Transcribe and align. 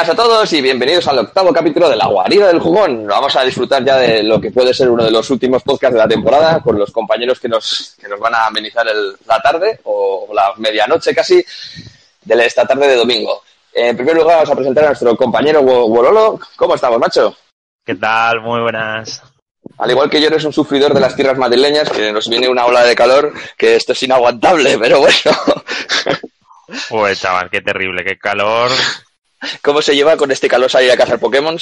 buenas 0.00 0.08
a 0.08 0.14
todos 0.16 0.52
y 0.54 0.62
bienvenidos 0.62 1.06
al 1.08 1.18
octavo 1.18 1.52
capítulo 1.52 1.88
de 1.88 1.96
La 1.96 2.06
Guarida 2.06 2.46
del 2.48 2.58
Jugón. 2.60 3.06
Vamos 3.06 3.36
a 3.36 3.42
disfrutar 3.44 3.84
ya 3.84 3.96
de 3.98 4.22
lo 4.22 4.40
que 4.40 4.50
puede 4.50 4.72
ser 4.72 4.88
uno 4.88 5.04
de 5.04 5.10
los 5.10 5.28
últimos 5.28 5.62
podcasts 5.62 5.92
de 5.94 5.98
la 6.00 6.08
temporada 6.08 6.60
con 6.60 6.78
los 6.78 6.90
compañeros 6.90 7.38
que 7.38 7.48
nos, 7.48 7.96
que 8.00 8.08
nos 8.08 8.18
van 8.18 8.34
a 8.34 8.46
amenizar 8.46 8.86
el- 8.88 9.14
la 9.26 9.40
tarde 9.42 9.80
o 9.84 10.28
la 10.32 10.54
medianoche 10.56 11.14
casi 11.14 11.44
de 12.24 12.46
esta 12.46 12.66
tarde 12.66 12.88
de 12.88 12.96
domingo. 12.96 13.42
En 13.74 13.94
primer 13.94 14.16
lugar 14.16 14.36
vamos 14.36 14.50
a 14.50 14.54
presentar 14.56 14.84
a 14.84 14.86
nuestro 14.88 15.14
compañero 15.16 15.60
Wo- 15.62 15.88
Wololo. 15.88 16.40
¿Cómo 16.56 16.74
estamos, 16.76 16.98
macho? 16.98 17.36
¿Qué 17.84 17.94
tal? 17.94 18.40
Muy 18.40 18.60
buenas. 18.62 19.22
Al 19.78 19.90
igual 19.90 20.08
que 20.08 20.20
yo 20.20 20.28
eres 20.28 20.44
un 20.44 20.52
sufridor 20.54 20.94
de 20.94 21.00
las 21.00 21.14
tierras 21.14 21.36
madrileñas, 21.36 21.90
que 21.90 22.10
nos 22.10 22.26
viene 22.28 22.48
una 22.48 22.64
ola 22.64 22.84
de 22.84 22.94
calor 22.96 23.34
que 23.58 23.76
esto 23.76 23.92
es 23.92 24.02
inaguantable, 24.02 24.78
pero 24.78 25.00
bueno. 25.00 25.36
Pues 26.88 27.20
chaval, 27.20 27.50
qué 27.50 27.60
terrible, 27.60 28.02
qué 28.04 28.16
calor. 28.18 28.70
¿Cómo 29.62 29.80
se 29.82 29.94
lleva 29.94 30.16
con 30.16 30.30
este 30.30 30.48
calor 30.48 30.70
salir 30.70 30.90
a 30.90 30.96
cazar 30.96 31.18
Pokémon? 31.18 31.56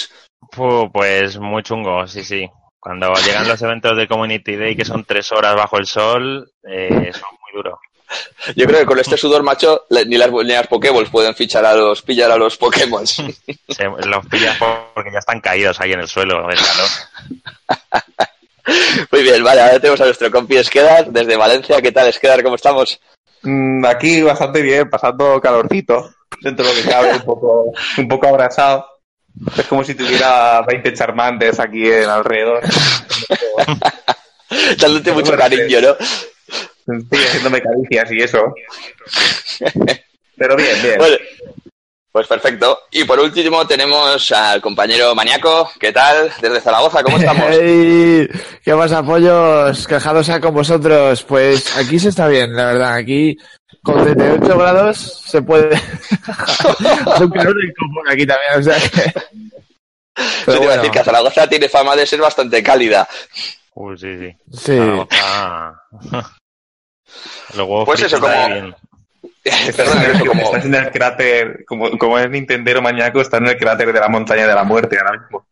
Pues 0.93 1.39
muy 1.39 1.62
chungo, 1.62 2.07
sí, 2.07 2.25
sí. 2.25 2.48
Cuando 2.81 3.12
llegan 3.15 3.48
los 3.48 3.61
eventos 3.62 3.97
de 3.97 4.07
Community 4.09 4.57
Day, 4.57 4.77
que 4.77 4.85
son 4.85 5.05
tres 5.05 5.31
horas 5.33 5.55
bajo 5.57 5.79
el 5.79 5.87
sol, 5.87 6.51
eh, 6.69 7.11
son 7.12 7.29
muy 7.43 7.53
duros. 7.55 7.79
Yo 8.57 8.67
creo 8.67 8.81
que 8.81 8.87
con 8.87 8.98
este 8.98 9.17
sudor, 9.19 9.43
macho, 9.43 9.83
ni 10.07 10.17
las, 10.17 10.31
ni 10.33 10.45
las 10.45 10.67
Pokéballs 10.67 11.11
pueden 11.11 11.35
fichar 11.35 11.65
a 11.67 11.75
los, 11.75 12.01
pillar 12.03 12.31
a 12.31 12.37
los 12.39 12.57
Pokémon. 12.57 13.07
Se 13.07 13.29
los 13.85 14.27
pillas 14.31 14.57
por- 14.57 14.92
porque 14.95 15.11
ya 15.13 15.19
están 15.19 15.41
caídos 15.41 15.79
ahí 15.81 15.92
en 15.92 16.01
el 16.01 16.09
suelo 16.09 16.47
del 16.47 16.57
calor. 16.57 16.89
Muy 19.13 19.23
bien, 19.23 19.42
vale, 19.42 19.61
ahora 19.63 19.79
tenemos 19.81 20.01
a 20.01 20.05
nuestro 20.05 20.31
compi 20.31 20.57
Esquedar 20.57 21.11
desde 21.11 21.37
Valencia. 21.37 21.81
¿Qué 21.83 21.92
tal, 21.92 22.09
Esquedar? 22.09 22.42
¿Cómo 22.42 22.57
estamos? 22.57 23.01
Mm, 23.42 23.85
Aquí 23.87 24.23
bastante 24.23 24.63
bien, 24.63 24.89
pasando 24.91 25.41
calorcito, 25.41 26.11
dentro 26.41 26.67
de 26.67 26.75
lo 26.75 26.83
que 26.83 26.89
cabe, 26.89 27.12
un 27.15 27.23
poco, 27.23 27.73
un 27.98 28.09
poco 28.09 28.29
abrazado. 28.29 28.87
Es 29.57 29.67
como 29.67 29.84
si 29.84 29.95
tuviera 29.95 30.62
20 30.62 30.93
charmantes 30.95 31.61
aquí 31.61 31.87
en 31.87 32.09
alrededor. 32.09 32.62
Dándote 34.79 35.12
mucho 35.12 35.37
cariño, 35.37 35.81
¿no? 35.81 35.97
Sí, 36.89 37.17
haciéndome 37.17 37.61
caricias 37.61 38.11
y 38.13 38.20
eso. 38.20 38.55
Pero 40.36 40.57
bien, 40.57 40.83
bien. 40.83 40.98
Bueno, 40.98 41.17
pues 42.11 42.27
perfecto. 42.27 42.79
Y 42.91 43.05
por 43.05 43.20
último 43.20 43.67
tenemos 43.67 44.33
al 44.33 44.61
compañero 44.61 45.14
Maniaco. 45.14 45.70
¿Qué 45.79 45.92
tal? 45.92 46.33
Desde 46.41 46.61
Zaragoza, 46.61 47.02
¿cómo 47.02 47.19
estamos? 47.19 47.45
¿Qué 47.58 48.75
pasa, 48.75 49.02
pollos? 49.02 49.86
Quejados 49.86 50.29
a 50.31 50.41
con 50.41 50.55
vosotros. 50.55 51.23
Pues 51.25 51.77
aquí 51.77 51.98
se 51.98 52.08
está 52.08 52.27
bien, 52.27 52.57
la 52.57 52.67
verdad. 52.67 52.95
Aquí 52.95 53.36
con 53.83 54.02
38 54.05 54.58
grados 54.58 55.22
se 55.27 55.42
puede. 55.42 55.74
Hace 56.27 57.24
un 57.24 57.30
calor 57.30 57.55
del 57.56 57.72
copón 57.74 58.08
aquí 58.11 58.27
también, 58.27 58.58
o 58.58 58.62
sea 58.62 58.77
que. 58.77 59.12
Yo 60.46 60.58
te 60.58 60.64
iba 60.64 60.72
a 60.72 60.77
decir 60.78 60.90
que 60.90 61.05
Zaragoza 61.05 61.48
tiene 61.48 61.68
fama 61.68 61.94
de 61.94 62.05
ser 62.06 62.20
bastante 62.20 62.62
cálida. 62.62 63.08
Uy, 63.74 63.96
sí, 63.98 64.18
sí. 64.18 64.36
sí. 64.52 64.77
Zaragoza. 64.77 65.83
Luego 67.55 67.84
Pues 67.84 68.02
eso, 68.02 68.20
como- 68.20 68.33
bien. 68.48 68.74
Estás, 69.44 69.77
Perdón, 69.77 70.02
en 70.02 70.10
eso 70.16 70.24
como- 70.27 70.42
estás 70.42 70.64
en 70.64 70.74
el 70.74 70.90
cráter, 70.90 71.64
como, 71.66 71.96
como 71.96 72.18
es 72.18 72.28
Nintendero 72.28 72.83
maníaco, 72.83 73.20
está 73.20 73.39
en 73.39 73.46
el 73.46 73.56
cráter 73.56 73.92
de 73.92 74.00
la 74.00 74.08
montaña 74.08 74.46
de 74.46 74.55
la 74.55 74.64
muerte 74.64 74.98
ahora 74.98 75.18
mismo. 75.18 75.46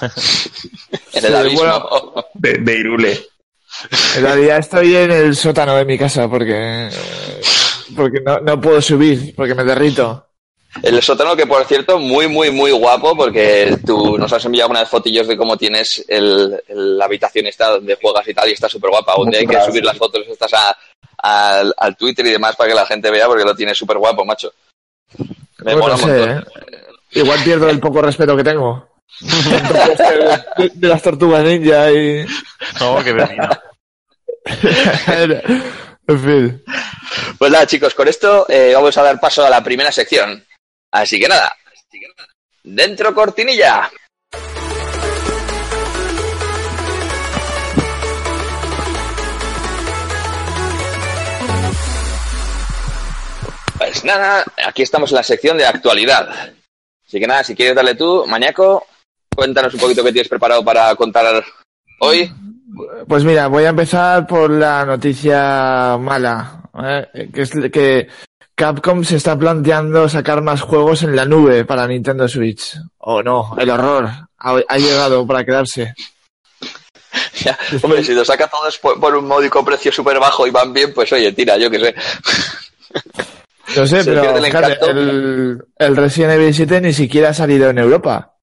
En 0.00 1.24
el 1.24 1.30
Sí, 1.30 1.34
abismo. 1.34 1.58
bueno. 1.60 2.24
De, 2.34 2.54
de 2.54 2.74
Irule. 2.78 3.26
En 4.16 4.22
realidad 4.22 4.58
estoy 4.58 4.94
en 4.96 5.10
el 5.10 5.36
sótano 5.36 5.74
de 5.76 5.84
mi 5.84 5.98
casa 5.98 6.28
porque. 6.28 6.88
Porque 7.96 8.20
no, 8.20 8.40
no 8.40 8.60
puedo 8.60 8.80
subir, 8.82 9.34
porque 9.36 9.54
me 9.54 9.64
derrito. 9.64 10.26
El 10.82 11.00
sótano 11.02 11.36
que, 11.36 11.46
por 11.46 11.64
cierto, 11.66 12.00
muy, 12.00 12.26
muy, 12.26 12.50
muy 12.50 12.72
guapo 12.72 13.16
porque 13.16 13.78
tú 13.86 14.18
nos 14.18 14.32
has 14.32 14.44
enviado 14.44 14.70
unas 14.70 14.88
fotillos 14.88 15.28
de 15.28 15.36
cómo 15.36 15.56
tienes 15.56 16.04
el, 16.08 16.60
el- 16.66 16.98
la 16.98 17.04
habitación 17.04 17.46
esta 17.46 17.68
donde 17.70 17.94
juegas 17.94 18.26
y 18.26 18.34
tal 18.34 18.48
y 18.48 18.52
está 18.54 18.68
súper 18.68 18.90
guapa. 18.90 19.14
Un 19.16 19.30
día 19.30 19.38
hay 19.40 19.46
que 19.46 19.60
subir 19.62 19.84
las 19.84 19.96
fotos 19.96 20.22
estas 20.28 20.52
a- 20.54 20.76
al, 21.18 21.72
al 21.78 21.96
Twitter 21.96 22.26
y 22.26 22.30
demás 22.30 22.56
para 22.56 22.70
que 22.70 22.74
la 22.74 22.86
gente 22.86 23.08
vea 23.10 23.28
porque 23.28 23.44
lo 23.44 23.54
tiene 23.54 23.72
súper 23.74 23.98
guapo, 23.98 24.24
macho. 24.24 24.52
Me 25.58 25.74
Bueno, 25.76 25.78
mola 25.78 25.94
un 25.94 26.00
sé, 26.00 26.06
montón. 26.08 26.30
¿eh? 26.38 26.44
Igual 27.12 27.38
pierdo 27.44 27.70
el 27.70 27.78
poco 27.78 28.02
respeto 28.02 28.36
que 28.36 28.42
tengo. 28.42 28.88
de, 29.20 30.70
de 30.74 30.88
las 30.88 31.00
tortugas 31.02 31.44
ninja 31.44 31.92
y. 31.92 32.26
No, 32.80 32.98
qué 33.04 33.12
vecino. 33.12 33.48
En 36.06 36.20
fin. 36.20 36.64
Pues 37.38 37.50
nada, 37.50 37.66
chicos, 37.66 37.94
con 37.94 38.08
esto 38.08 38.46
eh, 38.48 38.72
vamos 38.74 38.96
a 38.96 39.02
dar 39.02 39.20
paso 39.20 39.44
a 39.44 39.50
la 39.50 39.62
primera 39.62 39.92
sección. 39.92 40.44
Así 40.90 41.18
que 41.18 41.28
nada, 41.28 41.54
dentro 42.62 43.14
cortinilla. 43.14 43.90
Pues 53.78 54.04
nada, 54.04 54.44
aquí 54.66 54.82
estamos 54.82 55.10
en 55.10 55.16
la 55.16 55.22
sección 55.22 55.58
de 55.58 55.66
actualidad. 55.66 56.54
Así 57.06 57.20
que 57.20 57.26
nada, 57.26 57.44
si 57.44 57.54
quieres 57.54 57.74
darle 57.74 57.94
tú, 57.94 58.24
Mañaco, 58.26 58.86
cuéntanos 59.34 59.74
un 59.74 59.80
poquito 59.80 60.02
qué 60.02 60.12
tienes 60.12 60.28
preparado 60.28 60.64
para 60.64 60.94
contar 60.94 61.44
hoy. 62.00 62.32
Pues 63.06 63.24
mira, 63.24 63.46
voy 63.48 63.64
a 63.64 63.70
empezar 63.70 64.26
por 64.26 64.50
la 64.50 64.84
noticia 64.84 65.96
mala, 66.00 66.62
¿eh? 66.82 67.30
que 67.32 67.42
es 67.42 67.50
que 67.72 68.08
Capcom 68.54 69.04
se 69.04 69.16
está 69.16 69.38
planteando 69.38 70.08
sacar 70.08 70.42
más 70.42 70.62
juegos 70.62 71.02
en 71.02 71.16
la 71.16 71.24
nube 71.24 71.64
para 71.64 71.86
Nintendo 71.86 72.28
Switch. 72.28 72.76
O 72.98 73.22
no, 73.22 73.54
el 73.58 73.70
horror 73.70 74.08
ha, 74.38 74.60
ha 74.68 74.78
llegado 74.78 75.26
para 75.26 75.44
quedarse. 75.44 75.94
Ya, 77.44 77.56
hombre, 77.82 78.02
si 78.02 78.12
lo 78.12 78.24
saca 78.24 78.48
todos 78.48 78.78
por, 78.78 78.98
por 78.98 79.14
un 79.14 79.26
módico 79.26 79.64
precio 79.64 79.92
súper 79.92 80.18
bajo 80.18 80.46
y 80.46 80.50
van 80.50 80.72
bien, 80.72 80.92
pues 80.92 81.12
oye, 81.12 81.30
tira, 81.32 81.56
yo 81.56 81.70
qué 81.70 81.78
sé. 81.78 81.94
No 83.76 83.86
sé, 83.86 84.02
Se 84.02 84.12
pero 84.12 84.36
el 84.36 84.44
el, 84.44 85.64
el 85.78 85.96
Resident 85.96 86.32
Evil 86.34 86.54
7 86.54 86.80
ni 86.80 86.92
siquiera 86.92 87.30
ha 87.30 87.34
salido 87.34 87.70
en 87.70 87.78
Europa. 87.78 88.33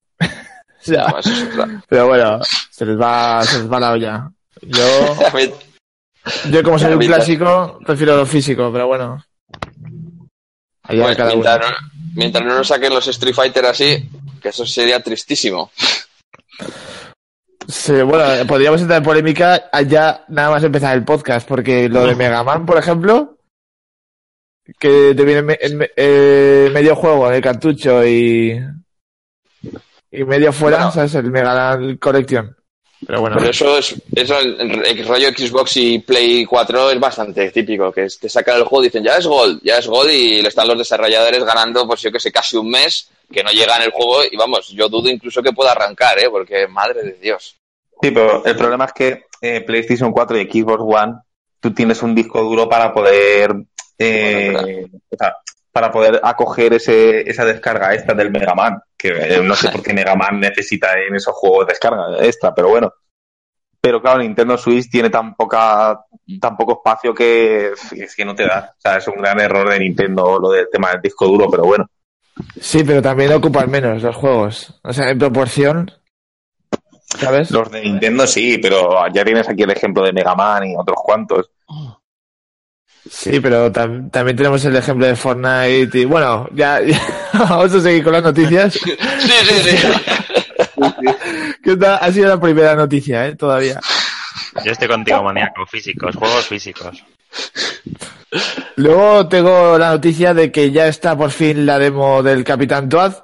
O 0.82 0.84
sea, 0.84 1.06
No, 1.08 1.18
eso 1.18 1.30
es 1.32 1.42
otra. 1.44 1.82
pero 1.88 2.06
bueno, 2.08 2.40
se 2.70 2.84
les 2.86 3.00
va, 3.00 3.42
se 3.44 3.58
les 3.58 3.72
va 3.72 3.80
la 3.80 3.92
olla. 3.92 4.30
Yo, 4.62 5.16
yo 6.50 6.62
como 6.62 6.78
soy 6.78 6.92
un 6.94 6.98
clásico, 7.00 7.78
prefiero 7.86 8.16
lo 8.16 8.26
físico, 8.26 8.70
pero 8.72 8.86
bueno. 8.86 9.24
Allá 10.84 11.14
cada 11.16 11.34
uno. 11.34 11.42
mientras, 11.42 11.60
no, 11.70 11.76
mientras 12.14 12.44
no 12.44 12.54
nos 12.56 12.68
saquen 12.68 12.92
los 12.92 13.06
Street 13.08 13.34
Fighter 13.34 13.66
así, 13.66 14.08
que 14.40 14.48
eso 14.48 14.66
sería 14.66 15.00
tristísimo. 15.02 15.70
Sí, 17.68 17.92
bueno, 18.02 18.24
podríamos 18.46 18.80
entrar 18.80 18.98
en 18.98 19.04
polémica 19.04 19.68
allá 19.72 20.24
nada 20.28 20.50
más 20.50 20.64
empezar 20.64 20.96
el 20.96 21.04
podcast, 21.04 21.46
porque 21.46 21.88
lo 21.88 22.04
de 22.06 22.16
Mega 22.16 22.42
Man, 22.42 22.66
por 22.66 22.76
ejemplo, 22.76 23.38
que 24.78 25.14
te 25.16 25.24
viene 25.24 25.42
me- 25.42 25.58
en 25.60 25.88
eh, 25.96 26.70
medio 26.72 26.96
juego 26.96 27.28
en 27.28 27.34
el 27.34 27.40
cartucho 27.42 28.04
y, 28.04 28.60
y 30.12 30.24
medio 30.24 30.52
fuera, 30.52 30.76
Bueno. 30.78 30.92
¿sabes? 30.92 31.14
El 31.16 31.30
Mega 31.30 31.78
Collection. 31.98 32.56
Pero 33.04 33.20
bueno, 33.20 33.36
Pero 33.36 33.50
eso 33.50 33.78
es, 33.78 33.96
eso 34.14 34.38
el, 34.38 34.86
el 34.86 35.08
rollo 35.08 35.28
Xbox 35.30 35.76
y 35.78 35.98
Play 35.98 36.44
4 36.46 36.90
es 36.92 37.00
bastante 37.00 37.50
típico, 37.50 37.90
que 37.90 38.04
es- 38.04 38.18
te 38.20 38.28
sacan 38.28 38.58
el 38.58 38.62
juego 38.64 38.84
y 38.84 38.86
dicen 38.86 39.02
ya 39.02 39.16
es 39.16 39.26
Gold, 39.26 39.60
ya 39.64 39.78
es 39.78 39.88
Gold 39.88 40.10
y 40.12 40.40
le 40.40 40.46
están 40.48 40.68
los 40.68 40.78
desarrolladores 40.78 41.42
ganando, 41.42 41.84
pues 41.86 42.00
yo 42.02 42.12
que 42.12 42.20
sé, 42.20 42.30
casi 42.30 42.56
un 42.56 42.70
mes 42.70 43.08
que 43.32 43.42
no 43.42 43.50
llega 43.50 43.76
en 43.76 43.82
el 43.84 43.90
juego 43.90 44.18
y 44.30 44.36
vamos, 44.36 44.68
yo 44.68 44.88
dudo 44.88 45.08
incluso 45.08 45.42
que 45.42 45.52
pueda 45.52 45.72
arrancar, 45.72 46.16
¿eh? 46.20 46.28
Porque 46.30 46.68
madre 46.68 47.02
de 47.02 47.12
Dios. 47.14 47.56
Sí, 48.00 48.10
pero 48.12 48.44
el 48.44 48.54
problema 48.56 48.84
es 48.84 48.92
que 48.92 49.24
eh, 49.40 49.62
PlayStation 49.62 50.12
4 50.12 50.38
y 50.40 50.44
Xbox 50.62 50.82
One, 50.86 51.14
tú 51.58 51.72
tienes 51.74 52.00
un 52.02 52.14
disco 52.14 52.40
duro 52.42 52.68
para 52.68 52.92
poder, 52.94 53.52
eh, 53.98 54.50
Bueno, 54.52 54.88
o 55.10 55.16
sea, 55.16 55.36
para 55.72 55.90
poder 55.90 56.20
acoger 56.22 56.74
ese, 56.74 57.28
esa 57.28 57.44
descarga 57.44 57.94
extra 57.94 58.14
del 58.14 58.30
Mega 58.30 58.54
Man. 58.54 58.80
Que 58.96 59.08
eh, 59.08 59.42
no 59.42 59.56
sé 59.56 59.70
por 59.70 59.82
qué 59.82 59.94
Mega 59.94 60.14
Man 60.14 60.38
necesita 60.38 60.88
en 61.00 61.16
esos 61.16 61.34
juegos 61.34 61.66
descarga 61.66 62.22
extra, 62.24 62.54
pero 62.54 62.68
bueno. 62.68 62.92
Pero 63.80 64.00
claro, 64.00 64.20
Nintendo 64.20 64.56
Switch 64.56 64.88
tiene 64.88 65.10
tan 65.10 65.34
poca, 65.34 66.04
tan 66.40 66.56
poco 66.56 66.74
espacio 66.74 67.12
que 67.12 67.72
es 67.96 68.14
que 68.14 68.24
no 68.24 68.34
te 68.34 68.46
da. 68.46 68.74
O 68.78 68.80
sea, 68.80 68.98
es 68.98 69.08
un 69.08 69.16
gran 69.16 69.40
error 69.40 69.68
de 69.70 69.80
Nintendo 69.80 70.38
lo 70.38 70.50
del 70.50 70.68
tema 70.70 70.92
del 70.92 71.00
disco 71.00 71.26
duro, 71.26 71.50
pero 71.50 71.64
bueno. 71.64 71.88
sí, 72.60 72.84
pero 72.84 73.02
también 73.02 73.32
ocupan 73.32 73.68
menos 73.70 74.02
los 74.02 74.14
juegos. 74.14 74.78
O 74.84 74.92
sea, 74.92 75.10
en 75.10 75.18
proporción, 75.18 75.90
¿sabes? 77.18 77.50
Los 77.50 77.72
de 77.72 77.80
Nintendo 77.80 78.26
sí, 78.26 78.58
pero 78.58 79.08
ya 79.12 79.24
tienes 79.24 79.48
aquí 79.48 79.62
el 79.62 79.70
ejemplo 79.70 80.04
de 80.04 80.12
Mega 80.12 80.34
Man 80.36 80.64
y 80.64 80.76
otros 80.76 80.98
cuantos. 81.02 81.50
Sí, 83.10 83.40
pero 83.40 83.70
tam- 83.72 84.10
también 84.10 84.36
tenemos 84.36 84.64
el 84.64 84.76
ejemplo 84.76 85.06
de 85.06 85.16
Fortnite 85.16 85.98
y 85.98 86.04
bueno, 86.04 86.48
ya, 86.52 86.80
ya 86.80 87.00
vamos 87.32 87.72
a 87.74 87.80
seguir 87.80 88.04
con 88.04 88.12
las 88.12 88.22
noticias. 88.22 88.74
Sí, 88.74 88.90
sí, 88.90 89.70
sí. 89.76 89.76
Que 91.62 91.76
ha 91.86 92.12
sido 92.12 92.28
la 92.28 92.40
primera 92.40 92.74
noticia, 92.74 93.26
¿eh? 93.26 93.36
Todavía. 93.36 93.78
Yo 94.64 94.72
estoy 94.72 94.88
contigo, 94.88 95.22
maníaco. 95.22 95.64
Físicos, 95.66 96.16
juegos 96.16 96.46
físicos. 96.46 97.04
Luego 98.76 99.28
tengo 99.28 99.78
la 99.78 99.90
noticia 99.90 100.34
de 100.34 100.50
que 100.50 100.70
ya 100.70 100.88
está 100.88 101.16
por 101.16 101.30
fin 101.30 101.64
la 101.66 101.78
demo 101.78 102.22
del 102.22 102.42
Capitán 102.44 102.88
Toad. 102.88 103.14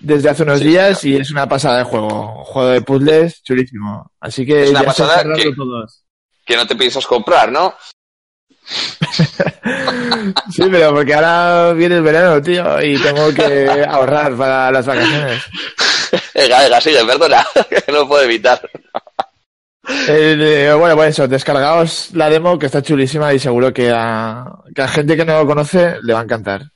desde 0.00 0.30
hace 0.30 0.42
unos 0.42 0.58
Sí, 0.60 0.66
días 0.68 1.04
y 1.04 1.16
es 1.16 1.30
una 1.30 1.48
pasada 1.48 1.78
de 1.78 1.84
juego. 1.84 2.38
Un 2.38 2.44
juego 2.44 2.68
de 2.70 2.80
puzzles 2.82 3.42
chulísimo. 3.42 4.10
Así 4.20 4.44
que 4.44 4.64
Es 4.64 4.70
una 4.70 4.80
ya 4.80 4.86
pasada 4.86 5.22
todos. 5.56 6.04
Que 6.44 6.56
no 6.56 6.66
te 6.66 6.74
piensas 6.74 7.06
comprar, 7.06 7.52
¿no? 7.52 7.74
Sí, 10.50 10.62
pero 10.70 10.94
porque 10.94 11.14
ahora 11.14 11.72
viene 11.72 11.96
el 11.96 12.02
verano, 12.02 12.40
tío, 12.42 12.80
y 12.82 12.96
tengo 12.98 13.32
que 13.34 13.84
ahorrar 13.88 14.36
para 14.36 14.70
las 14.70 14.86
vacaciones. 14.86 15.42
Venga, 16.34 16.62
venga, 16.62 16.80
sigue, 16.80 17.04
perdona, 17.04 17.46
que 17.68 17.92
no 17.92 18.06
puedo 18.08 18.22
evitar. 18.22 18.60
Eh, 20.08 20.72
bueno, 20.78 20.94
pues 20.96 21.10
eso, 21.10 21.26
descargaos 21.26 22.10
la 22.14 22.30
demo 22.30 22.58
que 22.58 22.66
está 22.66 22.82
chulísima 22.82 23.32
y 23.34 23.38
seguro 23.38 23.72
que 23.72 23.90
a, 23.90 24.44
que 24.74 24.82
a 24.82 24.88
gente 24.88 25.16
que 25.16 25.24
no 25.24 25.38
lo 25.38 25.46
conoce 25.46 25.96
le 26.02 26.12
va 26.12 26.20
a 26.20 26.24
encantar. 26.24 26.70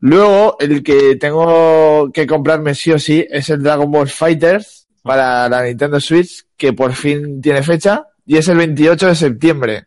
Luego, 0.00 0.56
el 0.58 0.82
que 0.82 1.16
tengo 1.16 2.10
que 2.12 2.26
comprarme 2.26 2.74
sí 2.74 2.90
o 2.92 2.98
sí 2.98 3.24
es 3.28 3.50
el 3.50 3.62
Dragon 3.62 3.90
Ball 3.90 4.08
Fighters 4.08 4.88
para 5.02 5.48
la 5.48 5.62
Nintendo 5.62 6.00
Switch, 6.00 6.44
que 6.56 6.72
por 6.72 6.94
fin 6.94 7.40
tiene 7.40 7.62
fecha, 7.62 8.06
y 8.26 8.36
es 8.36 8.48
el 8.48 8.56
28 8.56 9.08
de 9.08 9.14
septiembre. 9.14 9.86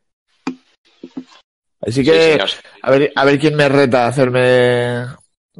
Así 1.86 2.04
Sí, 2.04 2.04
que, 2.04 2.38
a 2.82 2.92
ver, 2.92 3.12
a 3.16 3.26
ver 3.26 3.40
quién 3.40 3.56
me 3.56 3.70
reta 3.70 4.06
a 4.06 4.08
hacerme 4.08 5.06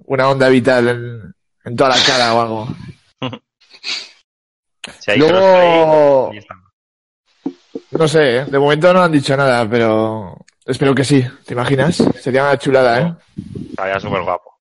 una 0.06 0.30
onda 0.30 0.50
vital 0.50 0.88
en, 0.88 1.34
en 1.64 1.76
toda 1.76 1.92
la 1.92 2.04
cara 2.06 2.34
o 2.34 2.42
algo. 2.42 2.68
Si 5.00 5.12
hay 5.12 5.18
Luego- 5.18 6.32
está. 6.34 6.56
No 7.92 8.08
sé, 8.08 8.38
¿eh? 8.38 8.46
de 8.46 8.60
momento 8.60 8.94
no 8.94 9.02
han 9.02 9.12
dicho 9.12 9.36
nada, 9.36 9.68
pero 9.68 10.38
espero 10.66 10.94
que 10.94 11.04
sí. 11.04 11.26
¿Te 11.46 11.54
imaginas? 11.54 12.04
Sería 12.22 12.44
una 12.44 12.58
chulada, 12.60 13.02
¿eh? 13.02 13.14
Estaría 13.70 14.00
súper 14.00 14.22
guapo. 14.22 14.60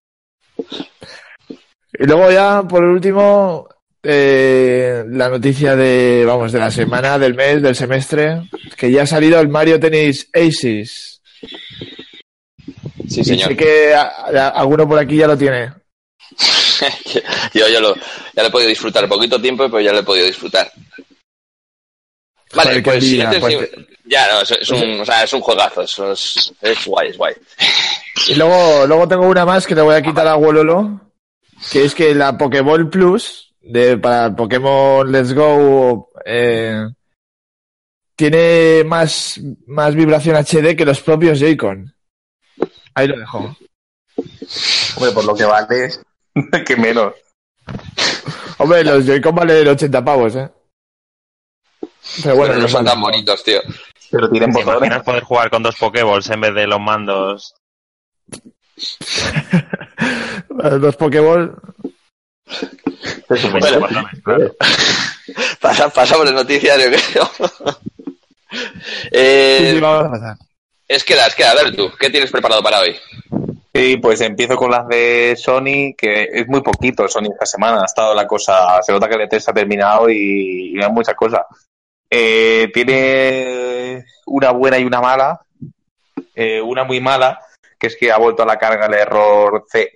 Y 1.93 2.07
luego 2.07 2.31
ya, 2.31 2.63
por 2.67 2.85
último, 2.85 3.69
eh, 4.03 5.05
la 5.09 5.29
noticia 5.29 5.77
de, 5.77 6.25
vamos, 6.27 6.53
de 6.53 6.59
la 6.59 6.71
semana, 6.71 7.19
del 7.19 7.35
mes, 7.35 7.61
del 7.61 7.77
semestre, 7.77 8.49
que 8.77 8.91
ya 8.91 9.03
ha 9.03 9.07
salido 9.07 9.39
el 9.41 9.49
Mario 9.49 9.79
Tennis 9.79 10.31
Aces. 10.33 11.14
Sí, 13.09 13.21
Y 13.21 13.25
señor. 13.25 13.49
sé 13.51 13.57
que 13.57 13.95
a- 13.95 14.03
a- 14.27 14.49
alguno 14.51 14.89
por 14.89 14.99
aquí 14.99 15.17
ya 15.17 15.27
lo 15.27 15.37
tiene. 15.37 15.73
Yo 17.55 17.69
ya 17.69 17.81
lo, 17.81 17.95
ya 17.95 18.43
lo 18.43 18.49
he 18.49 18.51
podido 18.51 18.69
disfrutar. 18.69 19.09
Poquito 19.09 19.41
tiempo, 19.41 19.65
pero 19.65 19.81
ya 19.81 19.93
lo 19.93 20.01
he 20.01 20.03
podido 20.03 20.27
disfrutar. 20.27 20.71
Vale, 22.55 22.83
pues 22.83 22.97
envidia, 23.05 23.31
siguiente- 23.33 23.41
pues 23.41 23.87
ya, 24.05 24.29
no, 24.33 24.41
es, 24.43 24.51
es 24.53 24.71
un, 24.71 25.01
o 25.01 25.05
sea, 25.05 25.25
es 25.25 25.33
un 25.33 25.41
juegazo, 25.41 25.83
es, 26.13 26.53
es 26.61 26.85
guay, 26.87 27.09
es 27.11 27.17
guay. 27.17 27.35
Y 28.29 28.35
luego, 28.35 28.87
luego 28.87 29.09
tengo 29.09 29.27
una 29.27 29.45
más 29.45 29.67
que 29.67 29.75
le 29.75 29.83
voy 29.83 29.95
a 29.97 30.03
quitar 30.03 30.27
a 30.29 30.37
Wololo, 30.37 31.01
que 31.73 31.85
es 31.85 31.95
que 31.95 32.15
la 32.15 32.37
Pokéball 32.39 32.89
Plus 32.91 33.53
de, 33.61 33.97
para 33.99 34.35
Pokémon 34.37 35.11
Let's 35.11 35.33
Go 35.35 36.11
eh, 36.25 36.87
tiene 38.17 38.85
más, 38.85 39.41
más 39.67 39.95
vibración 39.95 40.37
HD 40.37 40.77
que 40.77 40.85
los 40.85 41.01
propios 41.01 41.39
Joy-Con. 41.41 41.95
Ahí 42.95 43.09
lo 43.09 43.19
dejo. 43.19 43.57
Hombre, 44.97 45.13
por 45.13 45.25
lo 45.25 45.35
que 45.35 45.45
vale, 45.45 45.91
que 46.67 46.77
menos. 46.77 47.15
Hombre, 48.59 48.85
los 48.85 49.05
Joy-Con 49.07 49.35
valen 49.35 49.67
80 49.69 50.05
pavos, 50.05 50.37
¿eh? 50.37 50.51
Pero 52.23 52.37
bueno, 52.37 52.53
pero 52.53 52.55
no 52.55 52.63
los 52.63 52.71
son 52.71 52.85
vale. 52.85 52.91
tan 52.95 53.01
bonitos, 53.01 53.43
tío. 53.43 53.61
Pero 54.11 54.31
tienen 54.31 54.51
¿Te 54.53 54.59
botones. 54.59 54.79
imaginas 54.79 55.03
poder 55.03 55.23
jugar 55.25 55.51
con 55.51 55.63
dos 55.63 55.75
Pokéballs 55.77 56.31
en 56.31 56.41
vez 56.41 56.55
de 56.55 56.67
los 56.67 56.81
mandos? 56.81 57.55
Los 60.49 60.97
Pokéball. 60.97 61.55
Bueno, 65.61 65.91
pasamos 65.95 66.27
de 66.27 66.33
noticias, 66.33 66.79
yo 66.83 66.91
creo. 66.91 67.31
Eh, 69.11 69.59
Sí, 69.61 69.71
sí, 69.73 69.81
vamos 69.81 70.07
a 70.07 70.11
pasar. 70.11 70.37
es 70.89 71.05
que 71.05 71.15
es 71.15 71.35
que 71.35 71.45
a 71.45 71.55
ver 71.55 71.75
tú, 71.75 71.91
¿qué 71.99 72.11
tienes 72.11 72.31
preparado 72.31 72.63
para 72.63 72.81
hoy? 72.81 72.97
Sí, 73.75 73.97
pues 73.97 74.21
empiezo 74.21 74.57
con 74.57 74.71
las 74.71 74.87
de 74.87 75.35
Sony, 75.37 75.95
que 75.99 76.29
es 76.33 76.47
muy 76.47 76.63
poquito 76.63 77.09
Sony 77.09 77.31
esta 77.33 77.47
semana. 77.47 77.83
Ha 77.83 77.87
estado 77.87 78.15
la 78.15 78.27
cosa, 78.27 78.81
se 78.83 78.93
nota 78.93 79.09
que 79.09 79.17
el 79.17 79.29
E3 79.29 79.49
ha 79.49 79.53
terminado 79.53 80.09
y, 80.09 80.77
y 80.77 80.81
hay 80.83 80.91
muchas 80.93 81.15
cosas. 81.17 81.41
Eh, 82.09 82.71
tiene 82.73 84.05
una 84.27 84.53
buena 84.53 84.79
y 84.79 84.85
una 84.85 85.01
mala. 85.01 85.41
Eh, 86.37 86.61
una 86.61 86.85
muy 86.85 87.01
mala, 87.01 87.41
que 87.79 87.89
es 87.89 87.97
que 87.97 88.13
ha 88.13 88.19
vuelto 88.19 88.43
a 88.45 88.47
la 88.47 88.57
carga 88.59 88.87
el 88.87 88.95
error 88.95 89.65
E 89.73 89.91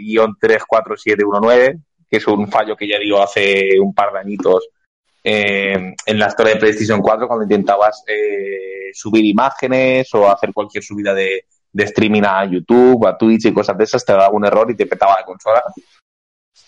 CE-34719, 0.00 1.80
que 2.10 2.16
es 2.16 2.26
un 2.26 2.48
fallo 2.50 2.76
que 2.76 2.88
ya 2.88 2.98
dio 2.98 3.22
hace 3.22 3.78
un 3.80 3.94
par 3.94 4.12
de 4.12 4.18
añitos 4.20 4.68
eh, 5.24 5.94
en 6.06 6.18
la 6.18 6.26
historia 6.28 6.54
de 6.54 6.60
PlayStation 6.60 7.00
4 7.00 7.26
cuando 7.28 7.44
intentabas 7.44 8.02
eh, 8.06 8.90
subir 8.92 9.24
imágenes 9.24 10.12
o 10.14 10.30
hacer 10.30 10.52
cualquier 10.52 10.82
subida 10.82 11.14
de, 11.14 11.46
de 11.72 11.84
streaming 11.84 12.22
a 12.24 12.44
YouTube, 12.44 13.06
a 13.06 13.16
Twitch 13.16 13.46
y 13.46 13.52
cosas 13.54 13.76
de 13.78 13.84
esas, 13.84 14.04
te 14.04 14.12
daba 14.12 14.30
un 14.30 14.44
error 14.44 14.70
y 14.70 14.76
te 14.76 14.86
petaba 14.86 15.16
la 15.18 15.24
consola 15.24 15.62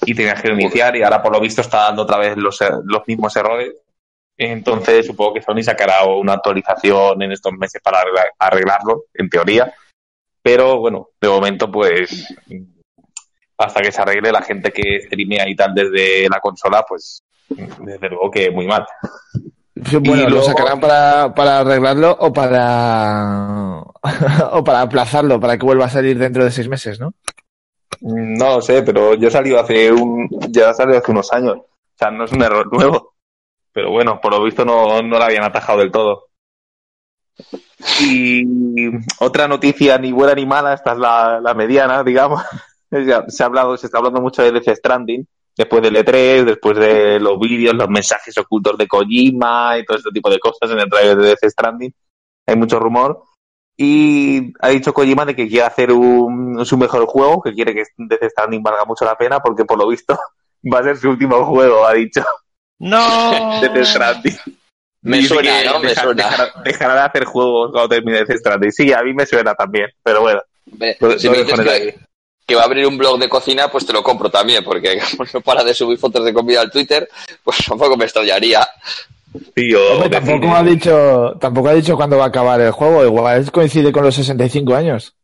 y 0.06 0.14
tenías 0.14 0.40
que 0.40 0.48
iniciar 0.48 0.96
y 0.96 1.02
ahora 1.02 1.22
por 1.22 1.32
lo 1.32 1.40
visto 1.40 1.60
está 1.60 1.84
dando 1.84 2.02
otra 2.02 2.18
vez 2.18 2.36
los, 2.36 2.58
los 2.84 3.02
mismos 3.06 3.34
errores. 3.36 3.74
Entonces 4.36 5.06
supongo 5.06 5.34
que 5.34 5.42
Sony 5.42 5.62
sacará 5.62 6.04
una 6.04 6.34
actualización 6.34 7.22
en 7.22 7.32
estos 7.32 7.52
meses 7.52 7.80
para 7.82 8.00
arregla- 8.00 8.32
arreglarlo, 8.38 9.04
en 9.14 9.28
teoría. 9.28 9.72
Pero 10.42 10.78
bueno, 10.78 11.08
de 11.20 11.28
momento 11.28 11.70
pues 11.70 12.26
hasta 13.56 13.80
que 13.80 13.92
se 13.92 14.02
arregle 14.02 14.32
la 14.32 14.42
gente 14.42 14.72
que 14.72 15.00
streamea 15.02 15.48
y 15.48 15.54
tal 15.54 15.72
desde 15.74 16.28
la 16.28 16.40
consola, 16.40 16.84
pues 16.88 17.20
desde 17.48 18.08
luego 18.08 18.30
que 18.30 18.50
muy 18.50 18.66
mal. 18.66 18.86
Sí, 19.86 19.96
Bueno, 19.96 20.28
Y 20.28 20.30
lo 20.30 20.42
sacarán 20.42 20.80
para, 20.80 21.34
para 21.34 21.60
arreglarlo 21.60 22.16
o 22.18 22.32
para 22.32 23.82
o 24.52 24.64
para 24.64 24.80
aplazarlo, 24.82 25.40
para 25.40 25.58
que 25.58 25.66
vuelva 25.66 25.86
a 25.86 25.90
salir 25.90 26.18
dentro 26.18 26.44
de 26.44 26.50
seis 26.50 26.68
meses, 26.68 27.00
¿no? 27.00 27.14
No 28.00 28.56
lo 28.56 28.62
sé, 28.62 28.82
pero 28.82 29.14
yo 29.14 29.30
salió 29.30 29.60
hace 29.60 29.92
un, 29.92 30.28
ya 30.50 30.74
salió 30.74 30.98
hace 30.98 31.10
unos 31.10 31.32
años. 31.32 31.56
O 31.56 31.96
sea, 31.96 32.10
no 32.10 32.24
es 32.24 32.32
un 32.32 32.42
error 32.42 32.72
nuevo. 32.72 33.14
Pero 33.72 33.90
bueno, 33.90 34.20
por 34.20 34.32
lo 34.32 34.42
visto 34.42 34.64
no, 34.64 35.02
no 35.02 35.18
la 35.18 35.26
habían 35.26 35.44
atajado 35.44 35.80
del 35.80 35.90
todo. 35.90 36.28
Y 38.00 38.44
otra 39.18 39.48
noticia 39.48 39.98
ni 39.98 40.12
buena 40.12 40.34
ni 40.34 40.46
mala, 40.46 40.74
esta 40.74 40.92
es 40.92 40.98
la, 40.98 41.40
la 41.40 41.54
mediana, 41.54 42.02
digamos. 42.02 42.42
Se 43.28 43.42
ha 43.42 43.46
hablado, 43.46 43.76
se 43.76 43.86
está 43.86 43.98
hablando 43.98 44.20
mucho 44.20 44.40
de 44.40 44.52
Death 44.52 44.76
Stranding, 44.76 45.26
después 45.56 45.82
del 45.82 45.96
E3, 45.96 46.44
después 46.44 46.76
de 46.78 47.18
los 47.20 47.38
vídeos, 47.38 47.74
los 47.74 47.88
mensajes 47.88 48.36
ocultos 48.38 48.76
de 48.78 48.86
Kojima 48.88 49.78
y 49.78 49.84
todo 49.84 49.98
este 49.98 50.10
tipo 50.10 50.30
de 50.30 50.38
cosas 50.38 50.70
en 50.70 50.78
el 50.80 50.88
trailer 50.88 51.16
de 51.16 51.26
Death 51.28 51.44
Stranding. 51.50 51.94
Hay 52.46 52.56
mucho 52.56 52.78
rumor. 52.78 53.22
Y 53.76 54.52
ha 54.60 54.68
dicho 54.68 54.92
Kojima 54.94 55.24
de 55.24 55.34
que 55.34 55.48
quiere 55.48 55.66
hacer 55.66 55.90
un, 55.92 56.64
su 56.64 56.76
mejor 56.78 57.06
juego, 57.06 57.42
que 57.42 57.52
quiere 57.52 57.74
que 57.74 57.82
Death 57.96 58.30
Stranding 58.30 58.62
valga 58.62 58.84
mucho 58.84 59.04
la 59.04 59.16
pena, 59.16 59.40
porque 59.40 59.64
por 59.64 59.78
lo 59.78 59.88
visto 59.88 60.16
va 60.72 60.78
a 60.78 60.84
ser 60.84 60.96
su 60.96 61.10
último 61.10 61.44
juego, 61.44 61.84
ha 61.84 61.92
dicho 61.94 62.24
¡No! 62.78 63.60
Death 63.60 63.84
Stranding. 63.84 64.36
Me 65.02 65.18
Dice 65.18 65.34
suena, 65.34 65.62
¿no? 65.64 65.80
Me 65.80 65.88
deja- 65.88 66.02
suena. 66.02 66.24
Dejará, 66.30 66.52
dejará 66.64 66.94
de 66.94 67.00
hacer 67.00 67.24
juegos 67.26 67.72
cuando 67.72 67.88
termine 67.90 68.24
Death 68.24 68.38
Stranding. 68.38 68.72
Sí, 68.72 68.90
a 68.92 69.02
mí 69.02 69.12
me 69.12 69.26
suena 69.26 69.54
también, 69.54 69.88
pero 70.02 70.22
bueno. 70.22 70.40
Me- 70.78 70.94
si 71.18 71.28
dices 71.28 71.60
que. 71.60 71.98
Que 72.46 72.54
va 72.54 72.62
a 72.62 72.64
abrir 72.64 72.86
un 72.86 72.98
blog 72.98 73.18
de 73.18 73.28
cocina, 73.28 73.70
pues 73.70 73.86
te 73.86 73.92
lo 73.92 74.02
compro 74.02 74.30
también, 74.30 74.62
porque 74.64 74.98
como 75.16 75.28
no 75.32 75.40
para 75.40 75.64
de 75.64 75.74
subir 75.74 75.98
fotos 75.98 76.24
de 76.24 76.34
comida 76.34 76.60
al 76.60 76.70
Twitter, 76.70 77.08
pues 77.42 77.58
tampoco 77.66 77.96
me 77.96 78.04
extrañaría. 78.04 78.66
Sí, 79.56 79.74
o 79.74 79.94
Hombre, 79.94 80.10
tampoco 80.10 80.54
ha 80.54 80.62
dicho, 80.62 81.36
tampoco 81.40 81.68
ha 81.68 81.74
dicho 81.74 81.96
cuándo 81.96 82.18
va 82.18 82.24
a 82.24 82.28
acabar 82.28 82.60
el 82.60 82.70
juego, 82.70 83.04
igual 83.04 83.50
coincide 83.50 83.90
con 83.90 84.04
los 84.04 84.14
65 84.14 84.74
años. 84.74 85.14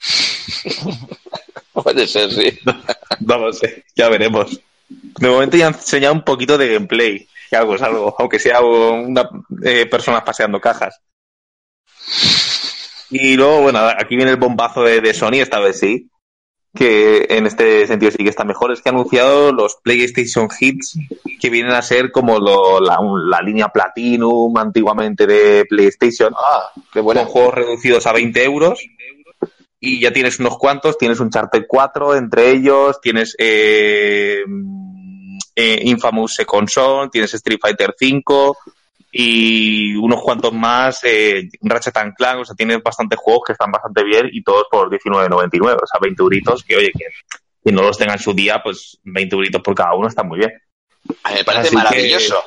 Puede 1.72 2.06
ser, 2.06 2.32
sí. 2.32 2.58
No 3.20 3.36
lo 3.36 3.52
sé, 3.52 3.84
ya 3.94 4.08
veremos. 4.08 4.58
De 4.88 5.28
momento 5.28 5.56
ya 5.56 5.66
han 5.66 5.74
enseñado 5.74 6.14
un 6.14 6.24
poquito 6.24 6.56
de 6.56 6.72
gameplay, 6.72 7.28
que 7.50 7.56
algo 7.56 7.74
es 7.74 7.82
algo, 7.82 8.16
aunque 8.18 8.38
sea 8.38 8.60
una 8.62 9.28
eh, 9.62 9.84
personas 9.86 10.22
paseando 10.22 10.58
cajas. 10.58 11.00
Y 13.10 13.36
luego, 13.36 13.62
bueno, 13.62 13.80
aquí 13.80 14.16
viene 14.16 14.30
el 14.30 14.38
bombazo 14.38 14.82
de, 14.82 15.00
de 15.00 15.12
Sony, 15.12 15.34
esta 15.34 15.60
vez 15.60 15.78
sí, 15.78 16.10
que 16.74 17.26
en 17.30 17.46
este 17.46 17.86
sentido 17.86 18.12
sí 18.12 18.18
que 18.22 18.30
está 18.30 18.44
mejor, 18.44 18.70
es 18.72 18.80
que 18.80 18.88
ha 18.88 18.92
anunciado 18.92 19.52
los 19.52 19.76
PlayStation 19.82 20.48
Hits, 20.60 20.98
que 21.40 21.50
vienen 21.50 21.72
a 21.72 21.82
ser 21.82 22.12
como 22.12 22.38
lo- 22.38 22.80
la, 22.80 22.98
la 23.28 23.42
línea 23.42 23.68
Platinum 23.68 24.56
antiguamente 24.56 25.26
de 25.26 25.64
PlayStation, 25.68 26.32
Ah, 26.36 26.70
qué 26.92 27.00
bueno. 27.00 27.22
con 27.22 27.30
juegos 27.30 27.54
reducidos 27.54 28.06
a 28.06 28.12
20 28.12 28.44
euros. 28.44 28.80
Y 29.82 30.00
ya 30.00 30.12
tienes 30.12 30.38
unos 30.38 30.58
cuantos, 30.58 30.98
tienes 30.98 31.20
un 31.20 31.30
Charter 31.30 31.64
4 31.66 32.14
entre 32.14 32.50
ellos, 32.50 33.00
tienes 33.00 33.34
eh, 33.38 34.44
eh, 35.56 35.80
Infamous 35.84 36.34
Second 36.34 36.68
Son, 36.68 37.10
tienes 37.10 37.32
Street 37.34 37.58
Fighter 37.60 37.94
5 37.98 38.56
y 39.12 39.94
unos 39.96 40.22
cuantos 40.22 40.52
más, 40.52 41.00
eh, 41.04 41.48
Ratchet 41.62 41.96
and 41.96 42.14
Clank, 42.14 42.40
o 42.40 42.44
sea, 42.44 42.54
tienes 42.54 42.82
bastantes 42.82 43.18
juegos 43.18 43.42
que 43.46 43.52
están 43.52 43.70
bastante 43.72 44.04
bien 44.04 44.28
y 44.32 44.42
todos 44.42 44.66
por 44.70 44.88
19.99, 44.90 45.74
o 45.82 45.86
sea, 45.86 45.98
20 46.00 46.22
euritos, 46.22 46.62
que 46.64 46.76
oye, 46.76 46.92
que 46.92 47.06
que 47.62 47.72
no 47.72 47.82
los 47.82 47.98
tenga 47.98 48.14
en 48.14 48.18
su 48.18 48.32
día, 48.32 48.62
pues 48.62 48.98
20 49.04 49.36
euritos 49.36 49.60
por 49.60 49.74
cada 49.74 49.94
uno 49.94 50.08
está 50.08 50.22
muy 50.22 50.38
bien. 50.38 50.50
A 51.24 51.28
mí 51.30 51.34
me 51.36 51.44
parece 51.44 51.66
Así 51.66 51.70
que- 51.70 51.76
maravilloso. 51.76 52.42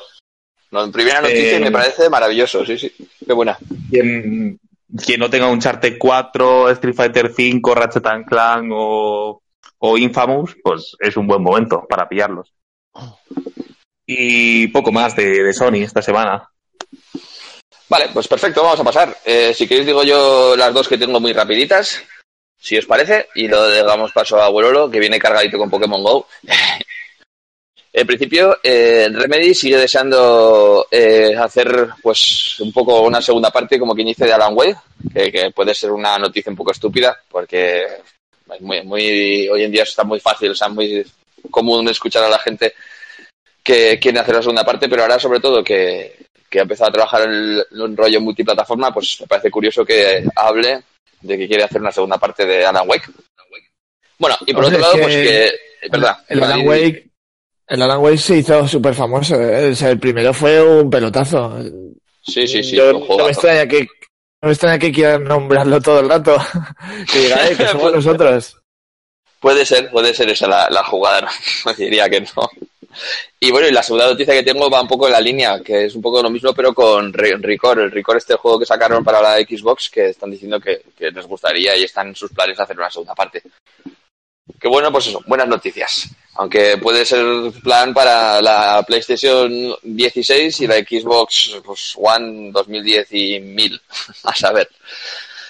No, 0.72 0.82
en 0.82 0.90
primera 0.90 1.20
noticia 1.20 1.56
Eh, 1.56 1.60
me 1.60 1.70
parece 1.70 2.10
maravilloso, 2.10 2.66
sí, 2.66 2.76
sí. 2.76 2.92
Qué 3.24 3.32
buena. 3.32 3.56
Quien, 3.90 4.58
quien 5.06 5.20
no 5.20 5.30
tenga 5.30 5.46
un 5.46 5.52
Uncharted 5.52 5.98
4, 6.00 6.68
Street 6.70 6.94
Fighter 6.96 7.32
5, 7.32 7.74
Ratchet 7.76 8.04
and 8.06 8.26
Clank 8.26 8.72
o, 8.74 9.40
o 9.78 9.98
Infamous, 9.98 10.56
pues 10.64 10.96
es 10.98 11.16
un 11.16 11.28
buen 11.28 11.42
momento 11.44 11.86
para 11.88 12.08
pillarlos. 12.08 12.52
Y 14.04 14.66
poco 14.68 14.90
más 14.90 15.14
de, 15.16 15.44
de 15.44 15.52
Sony 15.52 15.76
esta 15.84 16.02
semana. 16.02 16.50
Vale, 17.88 18.08
pues 18.12 18.28
perfecto, 18.28 18.62
vamos 18.62 18.80
a 18.80 18.84
pasar. 18.84 19.16
Eh, 19.24 19.52
si 19.54 19.66
queréis 19.66 19.86
digo 19.86 20.02
yo 20.02 20.56
las 20.56 20.72
dos 20.72 20.88
que 20.88 20.98
tengo 20.98 21.20
muy 21.20 21.32
rapiditas, 21.32 22.02
si 22.58 22.78
os 22.78 22.86
parece, 22.86 23.28
y 23.34 23.46
lo 23.46 23.84
damos 23.84 24.12
paso 24.12 24.40
a 24.40 24.46
Abuelolo, 24.46 24.90
que 24.90 25.00
viene 25.00 25.18
cargadito 25.18 25.58
con 25.58 25.70
Pokémon 25.70 26.02
GO. 26.02 26.26
En 27.96 28.08
principio, 28.08 28.58
eh, 28.60 29.08
Remedy 29.08 29.54
sigue 29.54 29.76
deseando 29.76 30.88
eh, 30.90 31.32
hacer 31.38 31.90
pues 32.02 32.58
un 32.58 32.72
poco 32.72 33.02
una 33.02 33.22
segunda 33.22 33.52
parte, 33.52 33.78
como 33.78 33.94
quien 33.94 34.08
dice, 34.08 34.24
de 34.24 34.32
Alan 34.32 34.52
Wake, 34.52 34.76
que, 35.14 35.52
puede 35.54 35.76
ser 35.76 35.92
una 35.92 36.18
noticia 36.18 36.50
un 36.50 36.56
poco 36.56 36.72
estúpida, 36.72 37.16
porque 37.30 37.86
muy, 38.58 38.82
muy, 38.82 39.48
hoy 39.48 39.62
en 39.62 39.70
día 39.70 39.84
está 39.84 40.02
muy 40.02 40.18
fácil, 40.18 40.50
o 40.50 40.54
sea, 40.56 40.68
muy 40.68 41.06
común 41.52 41.88
escuchar 41.88 42.24
a 42.24 42.28
la 42.28 42.40
gente 42.40 42.74
que 43.62 43.96
quiere 44.00 44.18
hacer 44.18 44.34
la 44.34 44.42
segunda 44.42 44.64
parte, 44.64 44.88
pero 44.88 45.02
ahora 45.02 45.20
sobre 45.20 45.38
todo 45.38 45.62
que, 45.62 46.23
que 46.54 46.60
ha 46.60 46.62
empezado 46.62 46.88
a 46.90 46.92
trabajar 46.92 47.22
en, 47.28 47.80
un 47.80 47.96
rollo 47.96 48.20
multiplataforma, 48.20 48.94
pues 48.94 49.16
me 49.20 49.26
parece 49.26 49.50
curioso 49.50 49.84
que 49.84 50.24
hable 50.36 50.84
de 51.20 51.36
que 51.36 51.48
quiere 51.48 51.64
hacer 51.64 51.80
una 51.80 51.90
segunda 51.90 52.16
parte 52.16 52.46
de 52.46 52.64
Alan 52.64 52.88
Wake. 52.88 53.10
Bueno, 54.16 54.36
y 54.46 54.54
por 54.54 54.64
Hombre, 54.64 54.78
otro 54.78 54.80
lado, 54.80 54.94
es 54.94 55.02
pues 55.02 55.14
que 55.16 55.52
que... 55.90 55.96
El 56.28 56.42
Alan 56.44 56.64
Wake, 56.68 57.08
el 57.66 57.82
Alan 57.82 57.98
Wake 58.00 58.18
se 58.18 58.36
hizo 58.36 58.68
súper 58.68 58.94
famoso. 58.94 59.34
¿eh? 59.34 59.70
O 59.70 59.74
sea, 59.74 59.90
el 59.90 59.98
primero 59.98 60.32
fue 60.32 60.62
un 60.62 60.88
pelotazo. 60.88 61.58
Sí, 62.22 62.46
sí, 62.46 62.62
sí, 62.62 62.76
Yo- 62.76 62.92
no 62.92 63.24
me 63.24 63.30
extraña 63.32 63.66
que 63.66 63.80
no 63.80 64.46
me 64.48 64.52
extraña 64.52 64.78
que 64.78 64.92
quieran 64.92 65.24
nombrarlo 65.24 65.80
todo 65.80 65.98
el 65.98 66.08
rato. 66.08 66.36
que 67.12 67.18
diga, 67.18 67.48
eh, 67.48 67.56
que 67.56 67.66
somos 67.66 67.82
Pues- 67.92 67.94
nosotros. 68.06 68.56
Puede 69.40 69.66
ser, 69.66 69.90
puede 69.90 70.14
ser 70.14 70.30
esa 70.30 70.46
la, 70.46 70.68
la 70.70 70.84
jugada, 70.84 71.28
no 71.66 71.72
diría 71.76 72.08
que 72.08 72.20
no. 72.20 72.48
Y 73.40 73.50
bueno, 73.50 73.68
y 73.68 73.72
la 73.72 73.82
segunda 73.82 74.06
noticia 74.06 74.34
que 74.34 74.42
tengo 74.42 74.70
va 74.70 74.82
un 74.82 74.88
poco 74.88 75.06
en 75.06 75.12
la 75.12 75.20
línea, 75.20 75.60
que 75.60 75.84
es 75.86 75.94
un 75.94 76.02
poco 76.02 76.22
lo 76.22 76.30
mismo, 76.30 76.52
pero 76.54 76.72
con 76.74 77.12
Re- 77.12 77.36
Record. 77.38 77.80
El 77.80 77.90
Record, 77.90 78.16
este 78.18 78.34
juego 78.34 78.58
que 78.58 78.66
sacaron 78.66 79.04
para 79.04 79.20
la 79.20 79.36
Xbox, 79.36 79.90
que 79.90 80.10
están 80.10 80.30
diciendo 80.30 80.58
que, 80.60 80.82
les 80.98 81.26
gustaría 81.26 81.76
y 81.76 81.84
están 81.84 82.08
en 82.08 82.16
sus 82.16 82.30
planes 82.32 82.58
hacer 82.58 82.76
una 82.76 82.90
segunda 82.90 83.14
parte. 83.14 83.42
Que 84.60 84.68
bueno, 84.68 84.92
pues 84.92 85.06
eso, 85.06 85.22
buenas 85.26 85.48
noticias. 85.48 86.08
Aunque 86.36 86.76
puede 86.78 87.04
ser 87.04 87.24
plan 87.62 87.94
para 87.94 88.42
la 88.42 88.82
PlayStation 88.86 89.74
16 89.82 90.60
y 90.60 90.66
la 90.66 90.76
Xbox 90.76 91.60
pues, 91.64 91.94
One 91.96 92.50
2010 92.52 93.08
y 93.12 93.40
1000. 93.40 93.80
A 94.24 94.34
saber. 94.34 94.68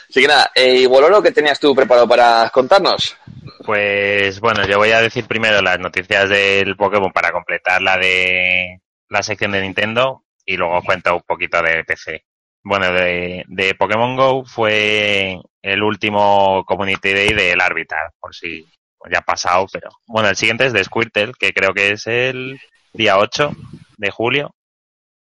Así 0.09 0.21
que 0.21 0.29
nada, 0.29 0.53
eh, 0.55 0.87
Bololo, 0.87 1.21
¿qué 1.23 1.33
tenías 1.33 1.59
tú 1.59 1.75
preparado 1.75 2.07
para 2.07 2.49
contarnos? 2.51 3.17
Pues 3.64 4.40
bueno, 4.40 4.66
yo 4.66 4.78
voy 4.78 4.90
a 4.90 5.00
decir 5.00 5.25
primero 5.26 5.61
las 5.62 5.78
noticias 5.78 6.28
del 6.28 6.76
Pokémon 6.76 7.12
para 7.12 7.33
completar 7.33 7.80
la 7.83 7.97
de 7.97 8.80
la 9.09 9.23
sección 9.23 9.52
de 9.52 9.62
Nintendo 9.62 10.25
y 10.44 10.56
luego 10.56 10.78
os 10.78 10.85
cuento 10.85 11.14
un 11.16 11.23
poquito 11.23 11.62
de 11.62 11.85
PC. 11.85 12.25
Bueno, 12.62 12.92
de, 12.92 13.44
de 13.47 13.75
Pokémon 13.75 14.16
Go 14.16 14.44
fue 14.44 15.38
el 15.62 15.83
último 15.83 16.64
Community 16.66 17.12
Day 17.12 17.28
del 17.35 17.61
Arbitar, 17.61 18.11
por 18.21 18.35
si 18.35 18.64
ya 19.11 19.18
ha 19.18 19.23
pasado, 19.23 19.66
pero 19.73 19.90
bueno, 20.06 20.28
el 20.30 20.37
siguiente 20.37 20.66
es 20.66 20.73
de 20.73 20.83
Squirtle, 20.85 21.33
que 21.38 21.52
creo 21.52 21.75
que 21.75 21.90
es 21.90 22.06
el 22.06 22.59
día 22.94 23.18
8 23.18 23.50
de 23.99 24.11
julio, 24.11 24.54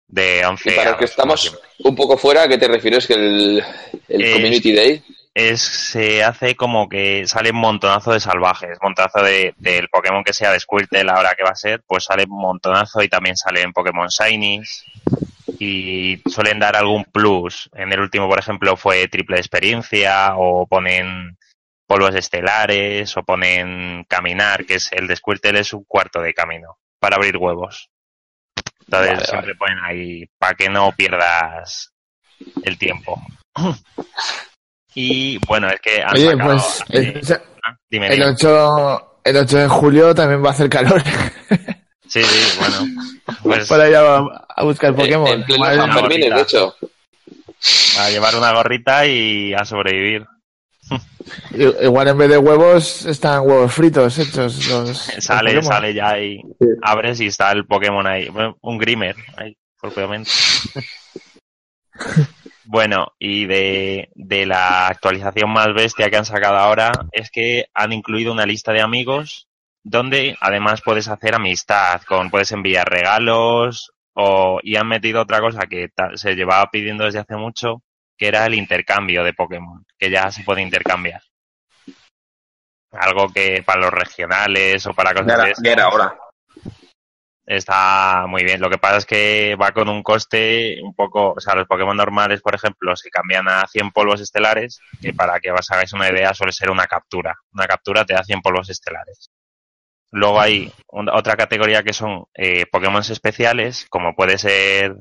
de 0.07 0.45
11 0.45 0.71
Y 0.71 0.75
para 0.75 0.89
a 0.89 0.91
los 0.91 0.99
que 0.99 1.05
2, 1.05 1.15
como 1.15 1.33
estamos 1.35 1.61
un 1.79 1.95
poco 1.95 2.17
fuera, 2.17 2.43
¿a 2.43 2.47
qué 2.49 2.57
te 2.57 2.67
refieres 2.67 3.07
que 3.07 3.13
el, 3.13 3.63
el 4.09 4.21
Es- 4.21 4.33
Community 4.33 4.73
Day? 4.73 5.03
Es 5.33 5.61
se 5.61 6.23
hace 6.23 6.55
como 6.55 6.89
que 6.89 7.25
sale 7.25 7.51
un 7.51 7.57
montonazo 7.57 8.11
de 8.11 8.19
salvajes, 8.19 8.77
montonazo 8.81 9.23
de, 9.23 9.53
del 9.57 9.87
Pokémon 9.87 10.23
que 10.23 10.33
sea 10.33 10.51
de 10.51 10.59
Squirtle 10.59 11.09
ahora 11.09 11.35
que 11.35 11.43
va 11.43 11.51
a 11.51 11.55
ser, 11.55 11.81
pues 11.87 12.05
sale 12.05 12.25
un 12.27 12.41
montonazo 12.41 13.01
y 13.01 13.09
también 13.09 13.37
salen 13.37 13.71
Pokémon 13.71 14.07
Shinies 14.07 14.85
y 15.59 16.21
suelen 16.29 16.59
dar 16.59 16.75
algún 16.75 17.05
plus. 17.05 17.69
En 17.73 17.93
el 17.93 18.01
último, 18.01 18.27
por 18.27 18.39
ejemplo, 18.39 18.75
fue 18.75 19.07
triple 19.07 19.37
experiencia 19.37 20.35
o 20.35 20.67
ponen 20.67 21.37
polvos 21.87 22.15
estelares 22.15 23.15
o 23.15 23.23
ponen 23.23 24.05
caminar, 24.07 24.65
que 24.65 24.75
es 24.75 24.91
el 24.91 25.07
de 25.07 25.15
Squirtle 25.15 25.59
es 25.59 25.73
un 25.73 25.83
cuarto 25.85 26.21
de 26.21 26.33
camino 26.33 26.77
para 26.99 27.15
abrir 27.15 27.37
huevos. 27.37 27.89
Entonces 28.81 29.13
Vale, 29.13 29.25
siempre 29.25 29.55
ponen 29.55 29.79
ahí 29.83 30.25
para 30.37 30.55
que 30.55 30.69
no 30.69 30.91
pierdas 30.91 31.93
el 32.63 32.77
tiempo. 32.77 33.21
Y 34.95 35.37
bueno, 35.47 35.69
es 35.69 35.79
que 35.81 36.01
han 36.01 36.13
Oye, 36.15 36.31
sacado 36.31 36.49
pues 36.53 36.83
el, 36.89 37.23
sea, 37.25 37.41
Ah, 37.63 37.77
dime, 37.89 38.07
el 38.07 38.13
dime. 38.15 38.25
8, 38.31 39.19
el 39.23 39.37
8 39.37 39.57
de 39.57 39.67
julio 39.67 40.15
también 40.15 40.43
va 40.43 40.49
a 40.49 40.51
hacer 40.51 40.69
calor. 40.69 41.01
Sí, 42.07 42.21
sí, 42.21 42.59
bueno. 42.59 43.07
Pues 43.41 43.69
Para 43.69 43.87
ir 43.87 43.95
a, 43.95 44.17
a 44.17 44.63
buscar 44.65 44.93
Pokémon. 44.93 45.29
en 45.29 45.45
pleno 45.45 45.63
San. 45.65 45.93
Fermín, 45.93 46.19
de 46.19 46.41
hecho. 46.41 46.75
a 47.99 48.09
llevar 48.09 48.35
una 48.35 48.51
gorrita 48.51 49.05
y 49.07 49.53
a 49.53 49.63
sobrevivir. 49.63 50.25
Igual 51.81 52.09
en 52.09 52.17
vez 52.17 52.29
de 52.29 52.37
huevos 52.37 53.05
están 53.05 53.47
huevos 53.47 53.71
fritos 53.73 54.19
hechos. 54.19 54.67
Los, 54.67 54.87
los 54.89 54.97
Sale, 55.19 55.51
Pokémon. 55.53 55.63
sale 55.63 55.93
ya 55.93 56.19
y 56.19 56.41
abres 56.81 57.21
y 57.21 57.27
está 57.27 57.53
el 57.53 57.65
Pokémon 57.65 58.05
ahí. 58.05 58.27
Un 58.59 58.77
Grimer 58.77 59.15
ahí, 59.37 59.55
propiamente. 59.79 60.29
Bueno, 62.73 63.07
y 63.19 63.47
de, 63.47 64.11
de 64.15 64.45
la 64.45 64.87
actualización 64.87 65.49
más 65.51 65.73
bestia 65.73 66.09
que 66.09 66.15
han 66.15 66.23
sacado 66.23 66.55
ahora 66.55 66.93
es 67.11 67.29
que 67.29 67.65
han 67.73 67.91
incluido 67.91 68.31
una 68.31 68.45
lista 68.45 68.71
de 68.71 68.79
amigos 68.79 69.49
donde 69.83 70.37
además 70.39 70.81
puedes 70.81 71.09
hacer 71.09 71.35
amistad, 71.35 72.01
con 72.03 72.29
puedes 72.29 72.49
enviar 72.53 72.87
regalos 72.87 73.91
o, 74.13 74.61
y 74.63 74.77
han 74.77 74.87
metido 74.87 75.21
otra 75.21 75.41
cosa 75.41 75.67
que 75.67 75.89
ta- 75.89 76.15
se 76.15 76.33
llevaba 76.33 76.71
pidiendo 76.71 77.03
desde 77.03 77.19
hace 77.19 77.35
mucho, 77.35 77.83
que 78.17 78.29
era 78.29 78.45
el 78.45 78.53
intercambio 78.53 79.25
de 79.25 79.33
Pokémon, 79.33 79.85
que 79.99 80.09
ya 80.09 80.31
se 80.31 80.43
puede 80.45 80.61
intercambiar. 80.61 81.21
Algo 82.93 83.27
que 83.33 83.63
para 83.65 83.81
los 83.81 83.91
regionales 83.91 84.85
o 84.85 84.93
para 84.93 85.11
cosas 85.13 85.27
Ya 85.27 85.35
de 85.35 85.41
era, 85.41 85.51
esas 85.51 85.63
ya 85.65 85.71
era 85.73 85.89
hora. 85.89 86.17
Está 87.45 88.25
muy 88.27 88.43
bien. 88.43 88.61
Lo 88.61 88.69
que 88.69 88.77
pasa 88.77 88.97
es 88.97 89.05
que 89.05 89.55
va 89.61 89.71
con 89.71 89.89
un 89.89 90.03
coste 90.03 90.77
un 90.83 90.93
poco, 90.95 91.33
o 91.33 91.39
sea, 91.39 91.55
los 91.55 91.67
Pokémon 91.67 91.95
normales, 91.97 92.41
por 92.41 92.55
ejemplo, 92.55 92.95
se 92.95 93.09
cambian 93.09 93.47
a 93.49 93.67
100 93.67 93.91
polvos 93.91 94.21
estelares, 94.21 94.79
que 95.01 95.13
para 95.13 95.39
que 95.39 95.51
os 95.51 95.69
hagáis 95.71 95.93
una 95.93 96.09
idea 96.09 96.33
suele 96.33 96.53
ser 96.53 96.69
una 96.71 96.87
captura. 96.87 97.35
Una 97.53 97.67
captura 97.67 98.05
te 98.05 98.13
da 98.13 98.23
100 98.23 98.41
polvos 98.41 98.69
estelares. 98.69 99.29
Luego 100.11 100.41
hay 100.41 100.71
otra 100.87 101.35
categoría 101.37 101.83
que 101.83 101.93
son 101.93 102.25
eh, 102.33 102.65
Pokémon 102.71 103.01
especiales, 103.01 103.87
como 103.89 104.15
puede 104.15 104.37
ser, 104.37 104.95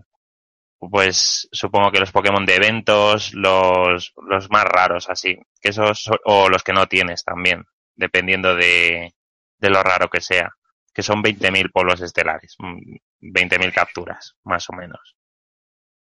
pues 0.78 1.48
supongo 1.52 1.90
que 1.92 2.00
los 2.00 2.12
Pokémon 2.12 2.46
de 2.46 2.56
eventos, 2.56 3.34
los, 3.34 4.12
los 4.28 4.50
más 4.50 4.64
raros 4.64 5.08
así, 5.10 5.36
que 5.60 5.70
esos, 5.70 6.02
so- 6.02 6.18
o 6.24 6.48
los 6.48 6.62
que 6.62 6.72
no 6.72 6.86
tienes 6.86 7.24
también, 7.24 7.64
dependiendo 7.94 8.54
de, 8.54 9.12
de 9.58 9.70
lo 9.70 9.82
raro 9.82 10.08
que 10.08 10.20
sea 10.20 10.50
que 10.92 11.02
son 11.02 11.22
20.000 11.22 11.70
polvos 11.72 12.00
estelares, 12.00 12.56
mm, 12.58 12.96
20.000 13.20 13.72
capturas, 13.72 14.34
más 14.44 14.68
o 14.70 14.72
menos. 14.72 15.16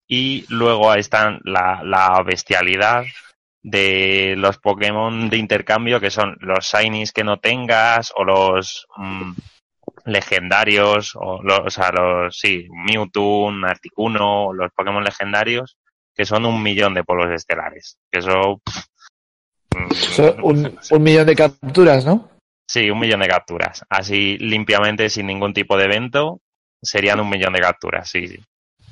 Y 0.06 0.44
luego 0.48 0.92
están 0.94 1.40
la, 1.44 1.82
la 1.84 2.22
bestialidad 2.24 3.04
de 3.62 4.34
los 4.36 4.58
Pokémon 4.58 5.28
de 5.28 5.36
intercambio, 5.36 6.00
que 6.00 6.10
son 6.10 6.36
los 6.40 6.64
Shinies 6.64 7.12
que 7.12 7.24
no 7.24 7.38
tengas, 7.38 8.12
o 8.16 8.24
los 8.24 8.86
mm, 8.96 9.32
legendarios, 10.06 11.12
o 11.14 11.42
los, 11.42 11.60
o 11.60 11.70
sea, 11.70 11.92
los, 11.92 12.38
sí, 12.38 12.66
Mewtwo, 12.70 13.50
Articuno, 13.64 14.52
los 14.52 14.72
Pokémon 14.72 15.04
legendarios, 15.04 15.76
que 16.14 16.24
son 16.24 16.46
un 16.46 16.62
millón 16.62 16.94
de 16.94 17.04
polvos 17.04 17.30
estelares. 17.32 17.98
Que 18.10 18.18
eso... 18.18 18.60
pff, 18.64 20.18
mm, 20.18 20.94
un 20.94 21.02
millón 21.02 21.26
de 21.26 21.36
capturas, 21.36 22.04
¿no? 22.04 22.30
Sí, 22.70 22.88
un 22.88 23.00
millón 23.00 23.18
de 23.18 23.26
capturas. 23.26 23.84
Así 23.88 24.38
limpiamente, 24.38 25.10
sin 25.10 25.26
ningún 25.26 25.52
tipo 25.52 25.76
de 25.76 25.86
evento, 25.86 26.40
serían 26.80 27.18
un 27.18 27.28
millón 27.28 27.52
de 27.52 27.60
capturas, 27.60 28.08
sí, 28.08 28.28
sí. 28.28 28.40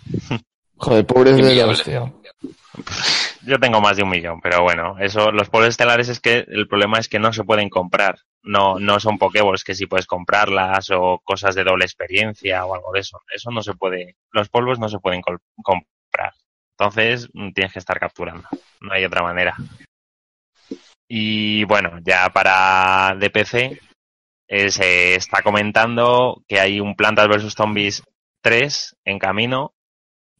Joder, 0.74 1.06
pobres 1.06 1.36
de 1.36 1.42
Inviable. 1.42 1.74
los, 1.74 1.84
tío. 1.84 2.20
Yo 3.42 3.60
tengo 3.60 3.80
más 3.80 3.96
de 3.96 4.02
un 4.02 4.08
millón, 4.08 4.40
pero 4.40 4.64
bueno, 4.64 4.96
eso, 4.98 5.30
los 5.30 5.48
polvos 5.48 5.68
estelares 5.68 6.08
es 6.08 6.18
que 6.18 6.44
el 6.48 6.66
problema 6.66 6.98
es 6.98 7.08
que 7.08 7.20
no 7.20 7.32
se 7.32 7.44
pueden 7.44 7.68
comprar. 7.68 8.18
No, 8.42 8.80
no 8.80 8.98
son 8.98 9.16
Pokéballs 9.16 9.62
que 9.62 9.76
sí 9.76 9.86
puedes 9.86 10.08
comprarlas 10.08 10.90
o 10.90 11.20
cosas 11.22 11.54
de 11.54 11.62
doble 11.62 11.84
experiencia 11.84 12.64
o 12.64 12.74
algo 12.74 12.90
de 12.92 12.98
eso. 12.98 13.20
Eso 13.32 13.52
no 13.52 13.62
se 13.62 13.74
puede, 13.74 14.16
los 14.32 14.48
polvos 14.48 14.80
no 14.80 14.88
se 14.88 14.98
pueden 14.98 15.22
comprar. 15.22 16.34
Entonces 16.76 17.28
mm, 17.32 17.52
tienes 17.52 17.72
que 17.72 17.78
estar 17.78 18.00
capturando. 18.00 18.48
No 18.80 18.92
hay 18.92 19.04
otra 19.04 19.22
manera. 19.22 19.54
Y 21.08 21.64
bueno, 21.64 21.98
ya 22.04 22.28
para 22.30 23.16
DPC, 23.18 23.80
eh, 24.48 24.70
se 24.70 25.14
está 25.14 25.42
comentando 25.42 26.42
que 26.46 26.60
hay 26.60 26.80
un 26.80 26.94
Plantas 26.94 27.28
vs 27.28 27.54
Zombies 27.54 28.02
3 28.42 28.96
en 29.04 29.18
camino 29.18 29.74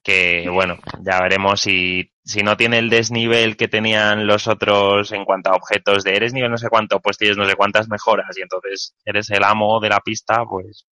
que 0.03 0.49
bueno, 0.49 0.79
ya 1.03 1.21
veremos 1.21 1.61
si, 1.61 2.13
si 2.25 2.43
no 2.43 2.57
tiene 2.57 2.79
el 2.79 2.89
desnivel 2.89 3.59
que 3.59 3.69
tenían 3.69 4.27
los 4.27 4.47
otros 4.47 5.13
en 5.13 5.27
cuanto 5.27 5.51
a 5.51 5.57
objetos 5.57 6.05
de 6.05 6.17
eres 6.17 6.33
nivel 6.33 6.51
no 6.51 6.57
sé 6.57 6.69
cuánto, 6.71 7.01
pues 7.01 7.19
tienes 7.19 7.37
no 7.37 7.47
sé 7.47 7.57
cuántas 7.57 7.89
mejoras 7.89 8.37
y 8.39 8.41
entonces 8.41 8.95
eres 9.05 9.29
el 9.31 9.45
amo 9.45 9.81
de 9.81 9.91
la 9.91 10.01
pista, 10.01 10.45
pues 10.49 10.87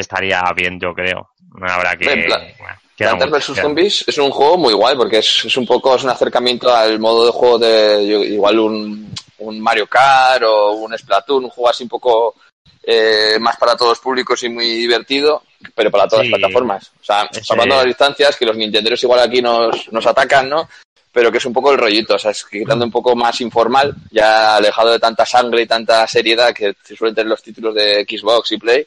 estaría 0.00 0.42
bien, 0.54 0.78
yo 0.80 0.92
creo. 0.94 1.30
Habrá 1.60 1.96
que... 1.96 2.24
Pla- 2.26 2.38
bueno, 2.58 2.74
Plantas 2.96 3.30
vs 3.30 3.60
Zombies 3.60 4.04
es 4.06 4.16
un 4.18 4.30
juego 4.30 4.56
muy 4.56 4.72
guay 4.72 4.96
porque 4.96 5.18
es, 5.18 5.44
es 5.44 5.56
un 5.58 5.66
poco 5.66 5.94
es 5.96 6.02
un 6.04 6.08
acercamiento 6.10 6.74
al 6.74 6.98
modo 6.98 7.26
de 7.26 7.32
juego 7.32 7.58
de 7.58 8.06
yo- 8.08 8.24
igual 8.24 8.58
un, 8.58 9.14
un 9.38 9.60
Mario 9.60 9.86
Kart 9.86 10.42
o 10.44 10.72
un 10.72 10.96
Splatoon, 10.96 11.44
un 11.44 11.50
juego 11.50 11.68
así 11.68 11.82
un 11.82 11.90
poco 11.90 12.34
eh, 12.82 13.36
más 13.38 13.56
para 13.58 13.76
todos 13.76 13.90
los 13.92 13.98
públicos 14.00 14.42
y 14.44 14.48
muy 14.48 14.64
divertido, 14.66 15.42
pero 15.74 15.90
para 15.90 16.08
todas 16.08 16.24
Sí. 16.24 16.30
las 16.30 16.38
plataformas. 16.40 16.90
O 17.00 17.04
sea, 17.04 17.28
Ese- 17.30 17.44
salvando 17.44 17.76
las 17.76 17.84
distancias, 17.84 18.34
que 18.36 18.46
los 18.46 18.56
nintenderos 18.56 19.02
igual 19.02 19.20
aquí 19.20 19.42
nos, 19.42 19.92
nos 19.92 20.06
atacan, 20.06 20.48
¿no? 20.48 20.66
Pero 21.12 21.30
que 21.32 21.38
es 21.38 21.44
un 21.46 21.52
poco 21.52 21.72
el 21.72 21.78
rollito, 21.78 22.14
o 22.14 22.18
sea, 22.18 22.30
es 22.30 22.44
quitando 22.44 22.84
un 22.84 22.90
poco 22.90 23.14
más 23.16 23.40
informal, 23.42 23.94
ya 24.10 24.56
alejado 24.56 24.92
de 24.92 24.98
tanta 24.98 25.26
sangre 25.26 25.62
y 25.62 25.66
tanta 25.66 26.06
seriedad 26.06 26.54
que 26.54 26.74
suelen 26.96 27.14
tener 27.14 27.28
los 27.28 27.42
títulos 27.42 27.74
de 27.74 28.04
Xbox 28.08 28.52
y 28.52 28.58
Play, 28.58 28.86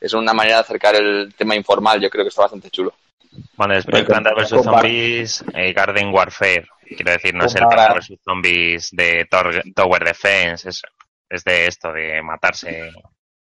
es 0.00 0.12
una 0.14 0.32
manera 0.32 0.56
de 0.56 0.62
acercar 0.62 0.94
el 0.96 1.34
tema 1.36 1.54
informal, 1.54 2.00
yo 2.00 2.08
creo 2.10 2.24
que 2.24 2.28
está 2.28 2.42
bastante 2.42 2.70
chulo. 2.70 2.94
Bueno, 3.56 3.74
después 3.74 4.04
Plantas 4.04 4.34
vs 4.34 4.62
Zombies, 4.64 5.44
eh, 5.54 5.72
Garden 5.72 6.12
Warfare. 6.12 6.66
Quiero 6.88 7.12
decir, 7.12 7.34
no 7.34 7.44
es 7.44 7.54
el 7.54 7.66
Plantas 7.66 8.08
vs 8.08 8.18
Zombies 8.24 8.88
de 8.92 9.26
Tor- 9.30 9.62
Tower 9.74 10.04
Defense, 10.04 10.68
es, 10.68 10.82
es 11.28 11.44
de 11.44 11.66
esto, 11.66 11.92
de 11.92 12.20
matarse 12.22 12.90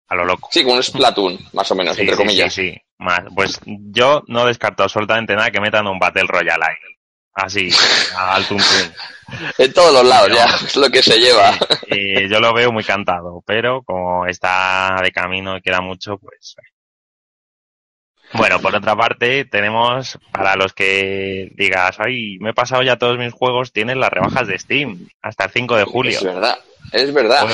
a 0.07 0.15
lo 0.15 0.25
loco. 0.25 0.49
Sí, 0.51 0.63
como 0.63 0.75
un 0.75 0.83
Splatoon, 0.83 1.39
más 1.53 1.71
o 1.71 1.75
menos, 1.75 1.95
Sí, 1.95 2.01
entre 2.01 2.15
sí, 2.15 2.21
comillas. 2.21 2.53
Sí, 2.53 2.71
sí. 2.71 2.81
Más, 2.99 3.21
pues 3.35 3.59
yo 3.65 4.23
no 4.27 4.45
descarto 4.45 4.83
absolutamente 4.83 5.35
nada 5.35 5.49
que 5.49 5.59
metan 5.59 5.87
un 5.87 5.97
Battle 5.97 6.27
Royale 6.27 6.63
ahí. 6.65 6.90
Así, 7.33 7.69
al 8.15 8.45
tuntún. 8.45 8.65
En 9.57 9.71
todos 9.71 9.93
los 9.93 10.05
lados 10.05 10.29
ya, 10.35 10.43
es 10.65 10.75
lo 10.75 10.89
que 10.89 11.01
se 11.01 11.17
lleva. 11.17 11.53
Y 11.87 12.27
yo 12.27 12.41
lo 12.41 12.53
veo 12.53 12.71
muy 12.71 12.83
cantado, 12.83 13.41
pero 13.45 13.81
como 13.83 14.25
está 14.25 14.99
de 15.01 15.13
camino 15.13 15.55
y 15.55 15.61
queda 15.61 15.79
mucho, 15.79 16.17
pues. 16.17 16.57
Bueno, 18.33 18.59
por 18.59 18.75
otra 18.75 18.95
parte, 18.95 19.45
tenemos 19.45 20.17
para 20.31 20.55
los 20.55 20.73
que 20.73 21.51
digas, 21.55 21.97
ay, 21.99 22.37
me 22.39 22.51
he 22.51 22.53
pasado 22.53 22.81
ya 22.81 22.97
todos 22.97 23.17
mis 23.17 23.33
juegos, 23.33 23.73
tienen 23.73 23.99
las 23.99 24.09
rebajas 24.09 24.47
de 24.47 24.57
Steam 24.57 25.07
hasta 25.21 25.45
el 25.45 25.51
5 25.51 25.75
de 25.75 25.83
julio. 25.83 26.17
Es 26.17 26.23
verdad, 26.23 26.57
es 26.93 27.13
verdad. 27.13 27.47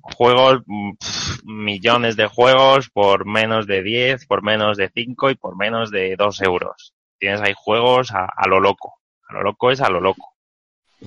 Juegos, 0.00 0.62
millones 1.44 2.16
de 2.16 2.26
juegos 2.26 2.90
por 2.90 3.26
menos 3.26 3.66
de 3.66 3.82
10, 3.82 4.26
por 4.26 4.42
menos 4.42 4.76
de 4.76 4.90
5 4.94 5.30
y 5.30 5.34
por 5.34 5.56
menos 5.56 5.90
de 5.90 6.14
2 6.16 6.42
euros. 6.42 6.94
Tienes 7.18 7.40
ahí 7.40 7.52
juegos 7.56 8.12
a, 8.12 8.26
a 8.36 8.48
lo 8.48 8.60
loco. 8.60 8.94
A 9.28 9.34
lo 9.34 9.42
loco 9.42 9.70
es 9.70 9.80
a 9.80 9.88
lo 9.88 10.00
loco. 10.00 10.32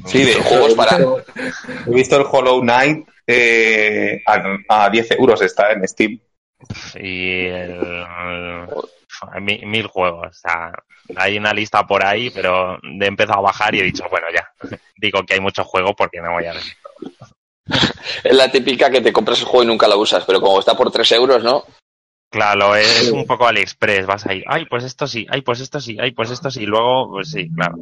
Sí, 0.06 0.24
de 0.24 0.36
juegos 0.36 0.74
para- 0.76 0.98
He 1.88 1.90
visto 1.92 2.18
el 2.18 2.26
Hollow 2.30 2.62
Knight 2.62 3.08
eh, 3.26 4.22
a, 4.26 4.86
a 4.86 4.90
10 4.90 5.12
euros, 5.12 5.42
está 5.42 5.72
en 5.72 5.88
Steam. 5.88 6.20
Y 6.96 7.46
el, 7.48 8.04
mil 9.42 9.88
juegos. 9.88 10.28
O 10.28 10.34
sea, 10.34 10.72
hay 11.16 11.38
una 11.38 11.54
lista 11.54 11.86
por 11.86 12.06
ahí, 12.06 12.30
pero 12.30 12.78
he 12.84 13.06
empezado 13.06 13.40
a 13.40 13.44
bajar 13.44 13.74
y 13.76 13.80
he 13.80 13.84
dicho, 13.84 14.06
bueno, 14.10 14.28
ya. 14.34 14.50
Digo 14.98 15.24
que 15.24 15.36
hay 15.36 15.40
muchos 15.40 15.66
juegos 15.68 15.94
porque 15.98 16.22
no 16.22 16.32
voy 16.34 16.46
a 16.46 16.54
decir. 16.54 16.74
Es 18.24 18.34
la 18.34 18.50
típica 18.50 18.90
que 18.90 19.02
te 19.02 19.12
compras 19.12 19.40
el 19.40 19.46
juego 19.46 19.64
y 19.64 19.68
nunca 19.68 19.88
lo 19.90 20.00
usas, 20.00 20.24
pero 20.26 20.40
como 20.40 20.60
está 20.60 20.76
por 20.78 20.90
3 20.90 21.12
euros, 21.12 21.44
¿no? 21.44 21.66
Claro, 22.30 22.76
es 22.76 23.10
un 23.10 23.26
poco 23.26 23.48
AliExpress. 23.48 24.06
Vas 24.06 24.26
ahí, 24.26 24.44
ay, 24.48 24.66
pues 24.66 24.84
esto 24.84 25.08
sí, 25.08 25.26
ay, 25.30 25.42
pues 25.42 25.62
esto 25.62 25.80
sí, 25.80 25.98
ay, 26.00 26.12
pues 26.12 26.30
esto 26.30 26.52
sí. 26.52 26.64
Y 26.64 26.66
luego, 26.66 27.10
pues 27.12 27.32
sí, 27.32 27.50
claro. 27.56 27.76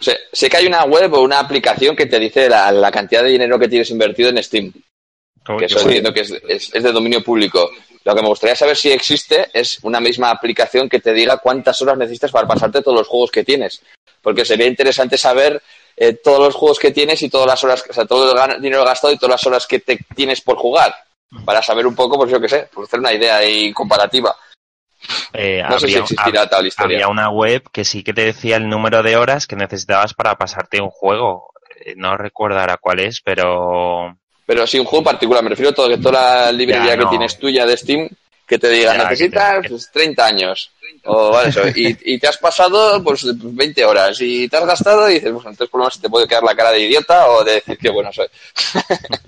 Sé, 0.00 0.16
sé 0.32 0.48
que 0.48 0.56
hay 0.56 0.66
una 0.66 0.84
web 0.84 1.12
o 1.14 1.20
una 1.20 1.38
aplicación 1.38 1.94
que 1.94 2.06
te 2.06 2.18
dice 2.18 2.48
la, 2.48 2.72
la 2.72 2.90
cantidad 2.90 3.22
de 3.22 3.28
dinero 3.30 3.58
que 3.58 3.68
tienes 3.68 3.90
invertido 3.90 4.30
en 4.30 4.42
Steam, 4.42 4.72
que 5.58 5.66
eso 5.66 5.76
entiendo 5.88 6.12
que 6.14 6.20
es, 6.20 6.30
es- 6.48 6.74
es 6.74 6.82
de 6.82 6.92
dominio 6.92 7.22
público. 7.22 7.70
Lo 8.04 8.14
que 8.14 8.22
me 8.22 8.28
gustaría 8.28 8.56
saber 8.56 8.74
si 8.76 8.90
existe 8.90 9.48
es 9.52 9.78
una 9.82 10.00
misma 10.00 10.30
aplicación 10.30 10.88
que 10.88 11.00
te 11.00 11.12
diga 11.12 11.36
cuántas 11.36 11.80
horas 11.82 11.98
necesitas 11.98 12.30
para 12.32 12.48
pasarte 12.48 12.80
todos 12.80 12.96
los 12.96 13.06
juegos 13.08 13.30
que 13.30 13.44
tienes. 13.44 13.82
Porque 14.22 14.46
sería 14.46 14.66
interesante 14.66 15.18
saber 15.18 15.62
eh, 15.94 16.14
todos 16.14 16.38
los 16.40 16.54
juegos 16.54 16.78
que 16.78 16.90
tienes 16.90 17.20
y 17.22 17.28
todas 17.28 17.46
las 17.46 17.62
horas, 17.64 17.84
o 17.88 17.92
sea, 17.92 18.06
todo 18.06 18.32
el 18.46 18.62
dinero 18.62 18.84
gastado 18.84 19.12
y 19.12 19.18
todas 19.18 19.32
las 19.32 19.46
horas 19.46 19.66
que 19.66 19.80
te 19.80 19.98
tienes 20.16 20.40
por 20.40 20.56
jugar. 20.56 20.94
Para 21.44 21.62
saber 21.62 21.86
un 21.86 21.94
poco, 21.94 22.16
pues 22.16 22.30
yo 22.30 22.40
qué 22.40 22.48
sé, 22.48 22.68
por 22.72 22.84
hacer 22.84 23.00
una 23.00 23.12
idea 23.12 23.36
ahí 23.36 23.72
comparativa. 23.72 24.34
eh, 25.32 25.62
No 25.68 25.78
sé 25.78 25.86
si 25.86 25.92
habría- 25.94 26.02
existirá 26.02 26.48
tal 26.48 26.66
historia. 26.66 26.96
Había 26.96 27.08
una 27.08 27.30
web 27.30 27.62
que 27.72 27.84
sí 27.84 28.02
que 28.02 28.12
te 28.14 28.24
decía 28.24 28.56
el 28.56 28.68
número 28.68 29.02
de 29.02 29.16
horas 29.16 29.46
que 29.46 29.54
necesitabas 29.56 30.14
para 30.14 30.36
pasarte 30.36 30.80
un 30.80 30.90
juego. 30.90 31.50
Eh, 31.84 31.94
No 31.96 32.16
recuerdo 32.16 32.58
ahora 32.58 32.78
cuál 32.78 33.00
es, 33.00 33.20
pero 33.20 34.16
Pero 34.46 34.66
sí, 34.66 34.78
un 34.78 34.86
juego 34.86 35.04
particular. 35.04 35.42
Me 35.42 35.50
refiero 35.50 35.70
a 35.70 35.74
todo, 35.74 35.98
toda 36.00 36.46
la 36.46 36.52
librería 36.52 36.94
Ya, 36.94 36.98
que 36.98 37.06
tienes 37.06 37.38
tuya 37.38 37.66
de 37.66 37.76
Steam 37.76 38.08
que 38.46 38.58
te 38.58 38.70
diga, 38.70 38.94
Ya, 38.94 39.02
que 39.02 39.04
necesitas 39.10 39.62
te- 39.62 39.68
pues, 39.68 39.90
30 39.92 40.24
años. 40.26 40.70
O 41.04 41.30
vale, 41.30 41.50
eso. 41.50 41.60
Y, 41.68 41.96
y 42.14 42.18
te 42.18 42.26
has 42.28 42.38
pasado 42.38 43.02
pues 43.04 43.22
20 43.54 43.84
horas. 43.84 44.18
Y 44.22 44.48
te 44.48 44.56
has 44.56 44.64
gastado 44.64 45.08
y 45.10 45.14
dices, 45.14 45.30
pues 45.32 45.44
entonces 45.44 45.68
por 45.68 45.80
lo 45.80 45.84
menos 45.84 46.00
te 46.00 46.08
puede 46.08 46.26
quedar 46.26 46.42
la 46.42 46.54
cara 46.56 46.70
de 46.72 46.80
idiota 46.80 47.28
o 47.28 47.44
de 47.44 47.52
decir 47.56 47.76
que 47.78 47.90
bueno 47.90 48.10
soy. 48.12 48.26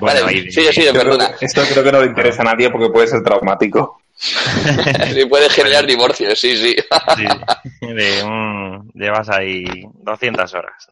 bueno, 0.00 0.24
vale, 0.24 0.48
Esto 0.48 0.60
creo, 0.72 0.92
perdona. 0.92 1.36
que- 1.36 1.46
esto 1.46 1.62
creo 1.70 1.84
que 1.84 1.92
no 1.92 2.00
le 2.00 2.06
interesa 2.06 2.42
a 2.42 2.46
nadie 2.46 2.70
porque 2.70 2.88
puede 2.90 3.06
ser 3.08 3.22
traumático. 3.22 4.00
Sí, 5.14 5.24
puede 5.26 5.48
generar 5.48 5.86
divorcios, 5.86 6.38
sí, 6.38 6.54
sí. 6.56 6.76
sí, 7.16 7.86
de 7.94 8.22
un- 8.22 8.90
llevas 8.94 9.30
ahí 9.30 9.64
200 9.94 10.52
horas, 10.54 10.88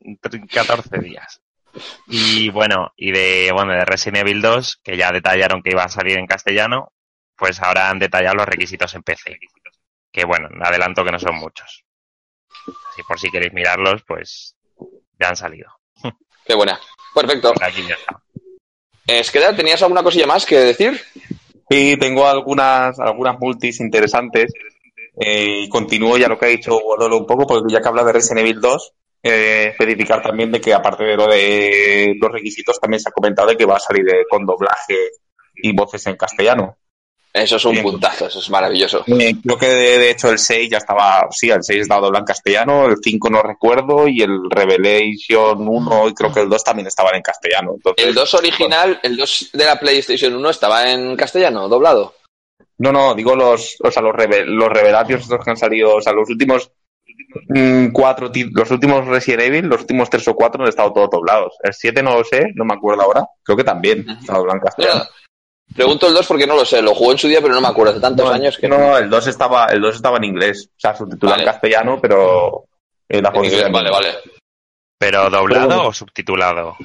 14 0.50 0.98
días. 0.98 1.40
Y 2.06 2.48
bueno, 2.48 2.92
y 2.96 3.12
de 3.12 3.50
bueno 3.52 3.74
de 3.74 3.84
Resident 3.84 4.22
Evil 4.26 4.40
2, 4.40 4.80
que 4.82 4.96
ya 4.96 5.12
detallaron 5.12 5.62
que 5.62 5.70
iba 5.72 5.84
a 5.84 5.88
salir 5.90 6.16
en 6.18 6.26
castellano, 6.26 6.92
pues 7.36 7.60
ahora 7.60 7.90
han 7.90 7.98
detallado 7.98 8.36
los 8.36 8.46
requisitos 8.46 8.94
en 8.94 9.02
PC. 9.02 9.38
Que 10.10 10.24
bueno, 10.24 10.48
adelanto 10.62 11.04
que 11.04 11.12
no 11.12 11.18
son 11.18 11.36
muchos. 11.36 11.84
Así 12.90 13.02
por 13.06 13.20
si 13.20 13.30
queréis 13.30 13.52
mirarlos, 13.52 14.02
pues 14.06 14.56
ya 15.20 15.28
han 15.28 15.36
salido. 15.36 15.70
Qué 16.46 16.54
buena. 16.54 16.80
Perfecto. 17.14 17.52
Aquí 17.60 17.86
ya 17.86 17.94
está. 17.94 18.22
Esqueda, 19.08 19.56
¿tenías 19.56 19.82
alguna 19.82 20.02
cosilla 20.02 20.26
más 20.26 20.44
que 20.44 20.58
decir? 20.58 21.00
Sí, 21.70 21.96
tengo 21.98 22.26
algunas, 22.26 22.98
algunas 22.98 23.38
multis 23.38 23.80
interesantes. 23.80 24.52
eh, 25.20 25.62
y 25.64 25.68
continúo 25.68 26.16
ya 26.16 26.28
lo 26.28 26.38
que 26.38 26.46
ha 26.46 26.48
dicho 26.48 26.78
Wololo 26.78 27.18
un 27.18 27.26
poco, 27.26 27.46
porque 27.46 27.72
ya 27.72 27.80
que 27.80 27.88
habla 27.88 28.04
de 28.04 28.12
Resident 28.12 28.46
Evil 28.46 28.60
2, 28.60 28.92
eh, 29.22 29.68
especificar 29.70 30.22
también 30.22 30.52
de 30.52 30.60
que 30.60 30.72
aparte 30.72 31.04
de 31.04 31.16
lo 31.16 31.26
de 31.26 32.14
los 32.20 32.30
requisitos, 32.30 32.78
también 32.78 33.00
se 33.00 33.08
ha 33.08 33.12
comentado 33.12 33.48
de 33.48 33.56
que 33.56 33.64
va 33.64 33.76
a 33.76 33.80
salir 33.80 34.08
eh, 34.08 34.24
con 34.30 34.46
doblaje 34.46 34.94
y 35.56 35.74
voces 35.74 36.06
en 36.06 36.16
castellano. 36.16 36.76
Eso 37.38 37.56
es 37.56 37.64
un 37.64 37.72
Bien. 37.72 37.84
puntazo, 37.84 38.26
eso 38.26 38.38
es 38.40 38.50
maravilloso. 38.50 39.04
Eh, 39.06 39.34
creo 39.42 39.56
que 39.58 39.66
de, 39.66 39.98
de 39.98 40.10
hecho 40.10 40.30
el 40.30 40.38
6 40.38 40.70
ya 40.70 40.78
estaba, 40.78 41.26
sí, 41.30 41.50
el 41.50 41.62
6 41.62 41.82
estaba 41.82 42.00
doblado 42.02 42.22
en 42.22 42.26
castellano, 42.26 42.86
el 42.86 42.96
5 43.02 43.30
no 43.30 43.42
recuerdo 43.42 44.08
y 44.08 44.22
el 44.22 44.38
Revelation 44.50 45.66
1 45.68 46.08
y 46.08 46.14
creo 46.14 46.32
que 46.32 46.40
el 46.40 46.48
2 46.48 46.64
también 46.64 46.86
estaban 46.88 47.14
en 47.14 47.22
castellano. 47.22 47.72
Entonces, 47.76 48.04
El 48.06 48.14
2 48.14 48.34
original, 48.34 49.00
el 49.02 49.16
2 49.16 49.50
de 49.52 49.64
la 49.64 49.78
PlayStation 49.78 50.34
1 50.34 50.50
estaba 50.50 50.90
en 50.90 51.16
castellano, 51.16 51.68
doblado. 51.68 52.14
No, 52.78 52.92
no, 52.92 53.14
digo 53.14 53.34
los, 53.34 53.76
o 53.82 53.90
sea, 53.90 54.02
los, 54.02 54.14
reve- 54.14 54.44
los 54.44 54.68
revelations 54.68 55.22
estos 55.22 55.44
que 55.44 55.50
han 55.50 55.56
salido, 55.56 55.96
o 55.96 56.00
sea, 56.00 56.12
los 56.12 56.28
últimos 56.30 56.70
mm, 57.48 57.88
cuatro, 57.88 58.30
los 58.52 58.70
últimos 58.70 59.06
Resident 59.06 59.42
Evil, 59.42 59.66
los 59.66 59.80
últimos 59.80 60.08
tres 60.10 60.26
o 60.28 60.34
cuatro 60.34 60.62
han 60.62 60.68
estado 60.68 60.92
todos 60.92 61.10
doblados. 61.10 61.54
El 61.62 61.74
7 61.74 62.02
no 62.02 62.16
lo 62.18 62.24
sé, 62.24 62.52
no 62.54 62.64
me 62.64 62.74
acuerdo 62.74 63.02
ahora, 63.02 63.26
creo 63.42 63.56
que 63.56 63.64
también 63.64 64.06
estaba 64.20 64.38
doblado 64.38 64.58
en 64.58 64.64
castellano. 64.64 65.00
No, 65.04 65.10
pregunto 65.74 66.06
el 66.06 66.14
2 66.14 66.26
porque 66.26 66.46
no 66.46 66.54
lo 66.56 66.64
sé, 66.64 66.82
lo 66.82 66.94
jugué 66.94 67.12
en 67.12 67.18
su 67.18 67.28
día, 67.28 67.40
pero 67.40 67.54
no 67.54 67.60
me 67.60 67.68
acuerdo, 67.68 67.92
hace 67.92 68.00
tantos 68.00 68.26
No, 68.26 68.32
años 68.32 68.56
que 68.58 68.68
no, 68.68 68.96
el 68.96 69.08
2 69.10 69.26
estaba, 69.26 69.66
el 69.66 69.80
2 69.80 69.96
estaba 69.96 70.16
en 70.18 70.24
inglés, 70.24 70.68
o 70.76 70.80
sea, 70.80 70.94
subtitulado 70.96 71.36
Vale. 71.38 71.42
en 71.48 71.52
castellano, 71.52 71.98
pero 72.00 72.64
la 73.08 73.18
En 73.18 73.22
voz 73.24 73.34
inglés, 73.44 73.58
era 73.58 73.66
en 73.68 73.72
vale, 73.72 73.90
vale. 73.90 74.08
¿Pero 74.98 75.30
doblado 75.30 75.68
Pero- 75.68 75.86
o 75.88 75.92
subtitulado? 75.92 76.76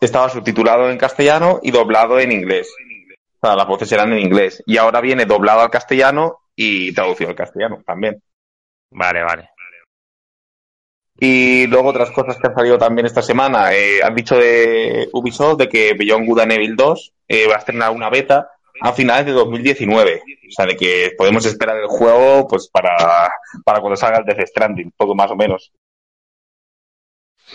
Estaba 0.00 0.28
subtitulado 0.30 0.90
en 0.90 0.96
castellano 0.98 1.60
y 1.62 1.70
doblado 1.70 2.18
en 2.18 2.32
inglés. 2.32 2.68
O 3.42 3.46
sea, 3.46 3.56
las 3.56 3.66
voces 3.66 3.90
eran 3.92 4.12
en 4.12 4.18
inglés. 4.20 4.62
Y 4.66 4.76
ahora 4.78 5.00
viene 5.00 5.24
doblado 5.26 5.60
al 5.60 5.70
castellano 5.70 6.40
y 6.56 6.92
traducido 6.92 7.30
al 7.30 7.36
castellano 7.36 7.82
también. 7.86 8.22
Vale, 8.90 9.22
vale. 9.22 9.50
Y 11.20 11.66
luego 11.66 11.90
otras 11.90 12.10
cosas 12.10 12.38
que 12.38 12.48
han 12.48 12.54
salido 12.54 12.78
también 12.78 13.06
esta 13.06 13.22
semana. 13.22 13.74
Eh, 13.74 14.02
han 14.02 14.14
dicho 14.14 14.36
de 14.36 15.08
Ubisoft 15.12 15.58
de 15.58 15.68
que 15.68 15.92
Beyond 15.92 16.26
Good 16.26 16.40
and 16.40 16.52
Evil 16.52 16.76
2 16.76 17.12
eh, 17.28 17.46
va 17.46 17.56
a 17.56 17.58
estrenar 17.58 17.90
una 17.90 18.08
beta 18.08 18.50
a 18.80 18.92
finales 18.92 19.26
de 19.26 19.32
2019. 19.32 20.22
O 20.48 20.52
sea, 20.52 20.66
de 20.66 20.76
que 20.76 21.12
podemos 21.18 21.44
esperar 21.44 21.76
el 21.76 21.88
juego 21.88 22.48
pues 22.48 22.68
para, 22.68 23.30
para 23.64 23.80
cuando 23.80 23.96
salga 23.96 24.18
el 24.18 24.24
Death 24.24 24.48
Stranding, 24.48 24.92
poco 24.96 25.14
más 25.14 25.30
o 25.30 25.36
menos. 25.36 25.70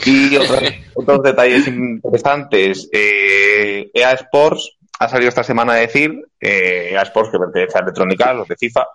Y 0.05 0.37
otros, 0.37 0.61
otros 0.93 1.23
detalles 1.23 1.67
interesantes. 1.67 2.87
Eh, 2.93 3.35
eh, 3.55 3.91
EA 3.93 4.13
Sports 4.13 4.77
ha 4.99 5.09
salido 5.09 5.29
esta 5.29 5.43
semana 5.43 5.73
a 5.73 5.77
decir, 5.77 6.21
eh, 6.39 6.89
EA 6.91 7.03
Sports, 7.03 7.31
que 7.31 7.39
pertenece 7.39 7.77
a 7.77 7.81
Electronic 7.81 8.21
Arts, 8.21 8.37
los 8.37 8.47
de 8.47 8.55
FIFA, 8.55 8.87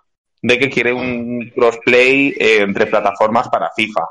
de 0.42 0.59
que 0.59 0.70
quiere 0.70 0.92
un 0.92 1.50
crossplay 1.54 2.35
eh, 2.38 2.62
entre 2.62 2.87
plataformas 2.87 3.48
para 3.48 3.70
FIFA. 3.74 4.02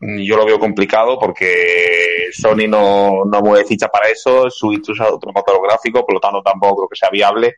Yo 0.00 0.36
lo 0.36 0.44
veo 0.44 0.58
complicado 0.58 1.18
porque 1.18 2.28
Sony 2.32 2.66
no, 2.68 3.24
no 3.24 3.40
mueve 3.40 3.64
ficha 3.64 3.88
para 3.88 4.08
eso, 4.08 4.50
Switch 4.50 4.88
usa 4.90 5.12
otro 5.12 5.32
motor 5.32 5.60
gráfico, 5.66 6.04
por 6.04 6.14
lo 6.14 6.20
tanto 6.20 6.42
tampoco 6.42 6.76
creo 6.76 6.88
que 6.88 6.96
sea 6.96 7.10
viable. 7.10 7.54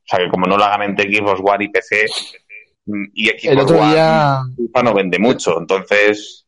O 0.00 0.04
sea 0.04 0.18
que 0.18 0.30
como 0.30 0.46
no 0.46 0.56
lo 0.56 0.64
hagan 0.64 0.82
entre 0.82 1.12
Xbox 1.14 1.40
One 1.44 1.64
y 1.64 1.68
PC 1.68 2.06
y 3.14 3.26
Xbox 3.28 3.44
El 3.44 3.58
otro 3.60 3.78
One, 3.78 3.90
día, 3.92 4.40
FIFA 4.56 4.82
no 4.82 4.94
vende 4.94 5.18
mucho, 5.18 5.58
entonces 5.58 6.46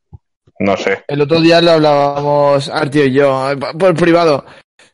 no 0.59 0.77
sé. 0.77 1.05
el 1.09 1.21
otro 1.23 1.41
día 1.41 1.61
lo 1.61 1.73
hablábamos 1.73 2.69
Artio 2.69 3.05
y 3.07 3.13
yo, 3.13 3.51
eh, 3.51 3.57
por 3.57 3.95
privado. 3.95 4.45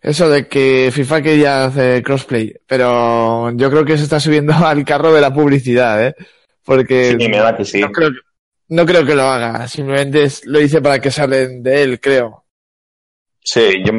Eso 0.00 0.28
de 0.28 0.46
que 0.46 0.90
FIFA 0.92 1.22
quería 1.22 1.64
hacer 1.64 2.02
crossplay, 2.02 2.54
pero 2.66 3.50
yo 3.52 3.70
creo 3.70 3.84
que 3.84 3.96
se 3.96 4.04
está 4.04 4.20
subiendo 4.20 4.52
al 4.66 4.84
carro 4.84 5.12
de 5.12 5.20
la 5.20 5.32
publicidad, 5.32 6.04
¿eh? 6.06 6.14
Porque 6.64 7.16
Sí, 7.18 7.28
me 7.28 7.38
da 7.38 7.56
que 7.56 7.64
sí. 7.64 7.80
no, 7.80 7.90
creo, 7.90 8.10
no 8.68 8.84
creo 8.84 9.04
que 9.04 9.14
lo 9.14 9.22
haga, 9.22 9.66
simplemente 9.68 10.26
lo 10.44 10.60
hice 10.60 10.80
para 10.80 10.98
que 10.98 11.10
salen 11.10 11.62
de 11.62 11.82
él, 11.82 12.00
creo. 12.00 12.44
Sí, 13.40 13.82
yo, 13.84 13.92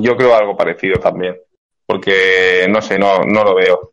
yo 0.00 0.16
creo 0.16 0.34
algo 0.34 0.56
parecido 0.56 0.98
también, 0.98 1.36
porque 1.84 2.66
no 2.70 2.80
sé, 2.80 2.98
no, 2.98 3.20
no 3.24 3.44
lo 3.44 3.54
veo. 3.54 3.92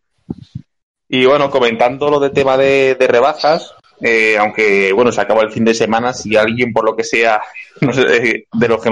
Y 1.10 1.26
bueno, 1.26 1.50
comentando 1.50 2.10
lo 2.10 2.22
de 2.22 2.30
tema 2.30 2.56
de, 2.56 2.96
rebajas, 2.98 3.76
eh, 4.00 4.38
aunque 4.38 4.94
bueno, 4.94 5.12
se 5.12 5.20
acaba 5.20 5.42
el 5.42 5.52
fin 5.52 5.66
de 5.66 5.74
semana, 5.74 6.14
si 6.14 6.38
alguien 6.38 6.72
por 6.72 6.86
lo 6.86 6.96
que 6.96 7.04
sea, 7.04 7.42
no 7.82 7.92
sé, 7.92 8.48
de 8.54 8.68
los 8.70 8.82
que, 8.82 8.90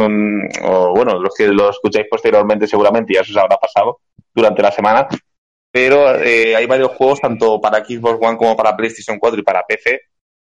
o 0.63 0.93
bueno, 0.93 1.17
los 1.19 1.34
que 1.34 1.47
lo 1.47 1.69
escucháis 1.69 2.08
posteriormente 2.10 2.67
seguramente 2.67 3.13
ya 3.13 3.23
se 3.23 3.32
os 3.32 3.38
habrá 3.38 3.56
pasado 3.58 4.02
durante 4.34 4.62
la 4.62 4.71
semana, 4.73 5.08
pero 5.71 6.15
eh, 6.15 6.54
hay 6.56 6.65
varios 6.65 6.91
juegos 6.91 7.21
tanto 7.21 7.62
para 7.62 7.86
Xbox 7.86 8.19
One 8.21 8.38
como 8.38 8.58
para 8.58 8.75
PlayStation 8.75 9.17
4 9.17 9.39
y 9.39 9.43
para 9.43 9.65
PC. 9.65 10.02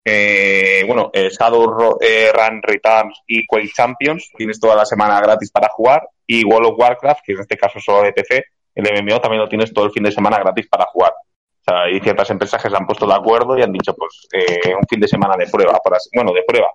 Eh, 0.08 0.84
bueno, 0.86 1.10
eh, 1.12 1.30
Shadow 1.30 1.98
eh, 2.00 2.32
Run 2.32 2.62
Returns 2.62 3.22
y 3.26 3.46
Quake 3.48 3.72
Champions, 3.76 4.30
tienes 4.38 4.60
toda 4.60 4.76
la 4.76 4.86
semana 4.86 5.20
gratis 5.20 5.50
para 5.52 5.68
jugar, 5.70 6.08
y 6.28 6.46
World 6.46 6.68
of 6.74 6.80
Warcraft, 6.80 7.22
que 7.26 7.34
en 7.34 7.40
este 7.40 7.58
caso 7.58 7.80
solo 7.80 8.04
de 8.04 8.14
PC, 8.14 8.46
el 8.76 8.86
MMO 9.04 9.20
también 9.20 9.42
lo 9.42 9.50
tienes 9.50 9.74
todo 9.74 9.86
el 9.86 9.92
fin 9.92 10.04
de 10.04 10.12
semana 10.12 10.38
gratis 10.38 10.68
para 10.70 10.86
jugar. 10.86 11.12
O 11.12 11.64
sea, 11.72 11.82
hay 11.84 12.00
ciertas 12.00 12.30
empresas 12.30 12.62
que 12.62 12.70
se 12.70 12.76
han 12.76 12.86
puesto 12.86 13.08
de 13.08 13.16
acuerdo 13.16 13.58
y 13.58 13.64
han 13.64 13.72
dicho, 13.72 13.96
pues, 13.96 14.28
eh, 14.32 14.76
un 14.76 14.86
fin 14.88 15.00
de 15.00 15.08
semana 15.08 15.36
de 15.38 15.48
prueba, 15.48 15.80
por 15.84 15.96
así- 15.96 16.10
bueno, 16.14 16.32
de 16.34 16.44
prueba. 16.44 16.68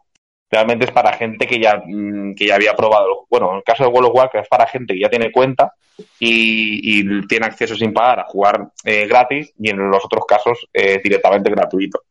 Realmente 0.51 0.87
es 0.87 0.91
para 0.91 1.13
gente 1.13 1.47
que 1.47 1.61
ya, 1.61 1.81
mm, 1.87 2.35
que 2.35 2.47
ya 2.49 2.57
había 2.57 2.75
probado. 2.75 3.27
Bueno, 3.31 3.51
en 3.53 3.57
el 3.59 3.63
caso 3.63 3.85
de 3.85 3.91
World 3.91 4.09
of 4.11 4.17
Warcraft 4.17 4.45
es 4.47 4.49
para 4.49 4.67
gente 4.67 4.95
que 4.95 5.01
ya 5.01 5.09
tiene 5.09 5.31
cuenta 5.31 5.73
y, 6.19 7.01
y 7.01 7.27
tiene 7.29 7.47
acceso 7.47 7.77
sin 7.77 7.93
pagar 7.93 8.19
a 8.21 8.25
jugar 8.25 8.67
eh, 8.85 9.07
gratis 9.07 9.53
y 9.61 9.71
en 9.71 9.89
los 9.89 10.05
otros 10.05 10.25
casos 10.27 10.67
eh, 10.73 11.01
directamente 11.05 11.51
gratuito. 11.51 12.03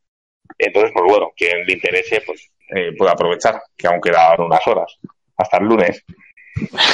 Entonces, 0.60 0.92
pues 0.94 1.06
bueno, 1.08 1.32
quien 1.36 1.66
le 1.66 1.74
interese, 1.74 2.22
pues 2.26 2.52
eh, 2.76 2.92
puede 2.98 3.12
aprovechar, 3.12 3.62
que 3.78 3.88
aún 3.88 4.02
quedan 4.02 4.42
unas 4.42 4.66
horas, 4.68 4.98
hasta 5.38 5.58
el 5.58 5.66
lunes. 5.66 6.04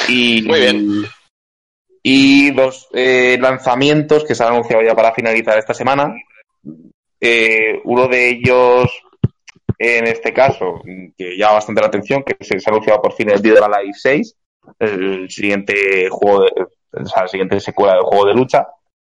Y, 0.08 0.44
Muy 0.44 0.60
bien. 0.60 1.06
Y 2.04 2.52
dos 2.52 2.88
eh, 2.94 3.38
lanzamientos 3.42 4.24
que 4.24 4.36
se 4.36 4.44
han 4.44 4.54
anunciado 4.54 4.84
ya 4.84 4.96
para 4.96 5.14
finalizar 5.14 5.58
esta 5.58 5.74
semana. 5.74 6.14
Eh, 7.20 7.82
uno 7.84 8.08
de 8.08 8.30
ellos, 8.30 8.92
en 9.80 10.06
este 10.06 10.32
caso, 10.32 10.82
que 11.18 11.36
llama 11.36 11.56
bastante 11.56 11.82
la 11.82 11.88
atención, 11.88 12.24
que 12.24 12.36
se, 12.46 12.60
se 12.60 12.70
ha 12.70 12.74
anunciado 12.74 13.02
por 13.02 13.14
fin 13.14 13.32
el 13.32 13.42
Dead 13.42 13.58
or 13.58 13.74
Alive 13.74 13.94
6, 13.96 14.36
el 14.78 15.30
siguiente 15.32 16.08
juego, 16.12 16.44
de, 16.44 16.52
o 16.92 17.06
sea, 17.08 17.24
la 17.24 17.28
siguiente 17.28 17.60
secuela 17.60 17.94
del 17.94 18.04
juego 18.04 18.28
de 18.28 18.34
lucha. 18.36 18.68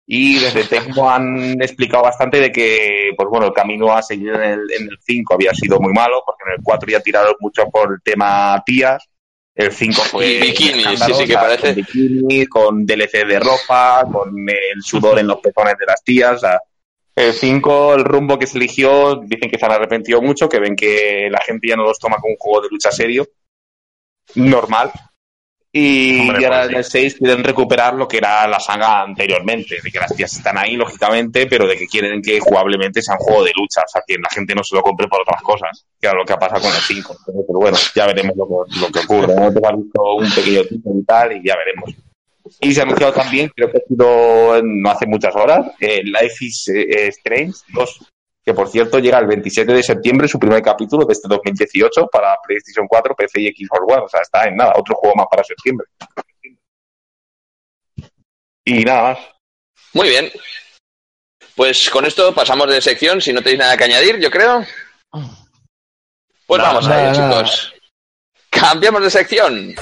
Y 0.09 0.39
desde 0.39 0.65
Tecmo 0.65 1.11
han 1.11 1.61
explicado 1.61 2.05
bastante 2.05 2.41
de 2.41 2.53
que, 2.53 3.11
pues 3.17 3.29
bueno, 3.29 3.47
el 3.47 3.53
camino 3.53 3.93
a 3.93 4.03
seguir 4.03 4.31
en 4.35 4.43
el, 4.43 4.61
en 4.79 4.83
el 4.89 4.99
5 5.01 5.35
había 5.35 5.53
sido 5.53 5.81
muy 5.81 5.93
malo, 5.93 6.23
porque 6.25 6.45
en 6.47 6.53
el 6.59 6.63
4 6.63 6.89
ya 6.91 7.01
tiraron 7.01 7.35
mucho 7.41 7.65
por 7.71 7.93
el 7.93 7.99
tema 8.05 8.63
tías. 8.65 9.05
El 9.53 9.73
5 9.73 10.03
fue. 10.03 10.27
Y 10.35 10.41
bikini, 10.43 10.97
sí, 10.97 11.13
sí, 11.15 11.25
que 11.27 11.35
parece- 11.35 11.67
Con 11.69 11.75
bikini, 11.75 12.47
con 12.47 12.87
DLC 12.87 13.25
de 13.27 13.41
ropa, 13.41 14.05
con 14.13 14.29
el 14.49 14.83
sudor 14.83 15.19
en 15.19 15.27
los 15.27 15.41
pezones 15.41 15.77
de 15.79 15.87
las 15.87 16.05
tías. 16.05 16.35
O 16.35 16.39
sea, 16.39 16.61
el 17.17 17.33
5, 17.33 17.95
el 17.95 18.05
rumbo 18.05 18.39
que 18.39 18.47
se 18.47 18.59
eligió, 18.59 19.17
dicen 19.25 19.51
que 19.51 19.59
se 19.59 19.65
han 19.65 19.73
arrepentido 19.73 20.23
mucho, 20.23 20.49
que 20.49 20.61
ven 20.61 20.77
que 20.77 21.29
la 21.31 21.41
gente 21.41 21.67
ya 21.69 21.75
no 21.75 21.83
los 21.85 21.99
toma 21.99 22.19
como 22.19 22.33
un 22.35 22.39
juego 22.39 22.61
de 22.61 22.69
lucha 22.71 22.93
serio. 22.93 23.27
Normal. 24.35 24.93
Y, 25.79 26.21
Hombre, 26.21 26.41
y 26.41 26.45
ahora 26.45 26.63
pues 26.63 26.71
en 26.71 26.77
el 26.79 26.85
6 26.85 27.17
quieren 27.19 27.45
recuperar 27.45 27.93
lo 27.93 28.09
que 28.09 28.17
era 28.17 28.49
la 28.49 28.59
saga 28.59 29.03
anteriormente, 29.03 29.77
de 29.83 29.91
que 29.91 29.99
las 29.99 30.17
tías 30.17 30.35
están 30.35 30.57
ahí, 30.57 30.75
lógicamente, 30.75 31.47
pero 31.47 31.67
de 31.67 31.77
que 31.77 31.87
quieren 31.87 32.23
que 32.23 32.41
jugablemente 32.41 33.03
sea 33.03 33.17
un 33.17 33.21
juego 33.21 33.45
de 33.45 33.53
lucha, 33.55 33.83
o 33.83 33.89
sea, 33.89 34.01
que 34.07 34.15
la 34.15 34.31
gente 34.31 34.55
no 34.55 34.65
se 34.65 34.75
lo 34.75 34.81
compre 34.81 35.07
por 35.07 35.21
otras 35.21 35.43
cosas, 35.43 35.85
que 36.01 36.07
era 36.07 36.17
lo 36.17 36.25
que 36.25 36.33
ha 36.33 36.39
pasado 36.39 36.63
con 36.63 36.71
el 36.73 36.81
5. 36.81 37.17
Pero, 37.27 37.59
bueno, 37.59 37.77
ya 37.95 38.07
veremos 38.07 38.35
lo 38.35 38.47
que, 38.47 38.81
lo 38.81 38.89
que 38.89 39.01
ocurre. 39.01 39.35
Un 39.35 40.35
pequeño 40.35 40.65
título 40.65 40.99
y 40.99 41.05
tal, 41.05 41.33
y 41.37 41.47
ya 41.47 41.57
veremos. 41.57 41.91
Y 42.63 42.73
se 42.73 42.81
ha 42.81 42.85
anunciado 42.85 43.13
también, 43.13 43.51
creo 43.55 43.71
que 43.71 43.77
ha 43.77 43.87
sido 43.87 44.63
no 44.63 44.91
hace 44.91 45.05
muchas 45.07 45.37
horas, 45.37 45.67
eh, 45.79 46.03
Life 46.05 46.43
is 46.43 46.69
eh, 46.69 47.09
Strange 47.09 47.53
2, 47.75 48.01
que 48.47 48.55
por 48.55 48.69
cierto 48.69 49.01
llega 49.01 49.19
el 49.19 49.27
27 49.27 49.73
de 49.73 49.83
septiembre, 49.83 50.29
su 50.29 50.39
primer 50.39 50.63
capítulo 50.63 51.05
de 51.05 51.13
este 51.13 51.27
2018 51.27 52.07
para 52.07 52.37
PlayStation 52.47 52.87
4, 52.87 53.17
PC 53.17 53.41
y 53.41 53.49
Xbox 53.49 53.93
One. 53.93 54.05
O 54.05 54.09
sea, 54.09 54.21
está 54.21 54.45
en 54.45 54.55
nada, 54.55 54.75
otro 54.77 54.95
juego 54.95 55.17
más 55.17 55.27
para 55.29 55.43
septiembre. 55.43 55.89
Y 58.65 58.85
nada 58.85 59.03
más. 59.03 59.19
Muy 59.95 60.11
bien. 60.11 60.31
Pues 61.57 61.91
con 61.91 62.05
esto 62.07 62.33
pasamos 62.33 62.71
de 62.71 62.81
sección, 62.81 63.21
si 63.21 63.33
no 63.33 63.43
tenéis 63.43 63.59
nada 63.59 63.77
que 63.77 63.85
añadir, 63.85 64.21
yo 64.21 64.31
creo. 64.31 64.65
Pues 66.47 66.59
Nada, 66.63 66.75
vamos 66.75 66.89
a 66.89 67.11
ello, 67.11 67.21
nada. 67.21 67.43
chicos. 67.45 67.75
Cambiamos 68.49 69.03
de 69.03 69.11
sección. 69.11 69.75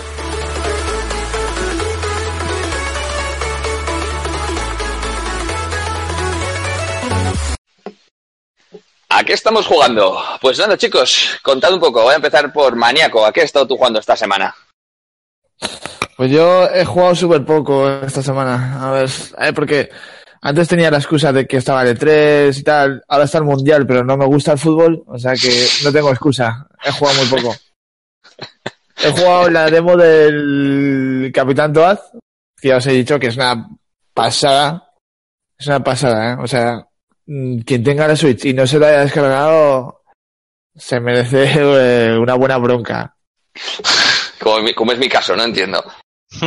¿A 9.17 9.23
qué 9.23 9.35
estamos 9.35 9.65
jugando? 9.69 10.19
Pues 10.41 10.59
nada, 10.59 10.77
chicos, 10.77 11.39
contad 11.41 11.73
un 11.73 11.79
poco. 11.79 12.03
Voy 12.03 12.15
a 12.15 12.17
empezar 12.17 12.53
por 12.53 12.75
Maníaco. 12.75 13.25
¿A 13.25 13.33
qué 13.33 13.43
has 13.43 13.47
estado 13.47 13.65
tú 13.65 13.77
jugando 13.77 14.01
esta 14.01 14.17
semana? 14.17 14.53
Pues 16.17 16.33
yo 16.33 16.69
he 16.69 16.85
jugado 16.85 17.15
súper 17.15 17.45
poco 17.45 17.89
esta 17.89 18.23
semana. 18.23 18.85
A 18.85 18.91
ver, 18.91 19.09
ver, 19.39 19.55
porque 19.55 19.89
antes 20.43 20.67
tenía 20.67 20.91
la 20.91 20.99
excusa 20.99 21.33
de 21.33 21.47
que 21.47 21.59
estaba 21.59 21.85
el 21.85 21.97
E3 21.97 22.59
y 22.59 22.63
tal. 22.65 23.05
Ahora 23.07 23.27
está 23.27 23.39
el 23.39 23.45
Mundial, 23.45 23.87
pero 23.87 24.03
no 24.03 24.17
me 24.17 24.27
gusta 24.27 24.51
el 24.51 24.59
fútbol. 24.59 25.05
O 25.07 25.17
sea 25.17 25.35
que 25.35 25.65
no 25.85 25.93
tengo 25.93 26.11
excusa. 26.11 26.67
He 26.85 26.91
jugado 26.91 27.19
muy 27.19 27.41
poco. 27.41 27.55
He 28.97 29.11
jugado 29.13 29.49
la 29.49 29.71
demo 29.71 29.97
del 29.97 31.31
Capitán 31.33 31.73
Toad, 31.73 32.01
que 32.61 32.69
ya 32.69 32.79
os 32.79 32.87
he 32.89 32.93
dicho 32.93 33.21
que 33.21 33.29
es 33.29 33.37
una 33.37 33.69
pasada. 34.13 34.91
Es 35.57 35.69
una 35.69 35.85
pasada, 35.85 36.33
¿eh? 36.33 36.37
O 36.41 36.49
sea, 36.49 36.85
quien 37.27 37.83
tenga 37.83 38.09
la 38.09 38.17
Switch 38.17 38.45
y 38.45 38.55
no 38.55 38.67
se 38.67 38.79
la 38.79 38.89
haya 38.89 39.01
descargado, 39.01 40.03
se 40.75 41.01
merece 41.01 41.51
eh, 41.57 42.19
una 42.19 42.35
buena 42.35 42.59
bronca. 42.59 43.17
Como 44.41 44.93
es 44.93 44.99
mi 44.99 45.09
caso, 45.09 45.35
no 45.37 45.45
entiendo. 45.45 45.83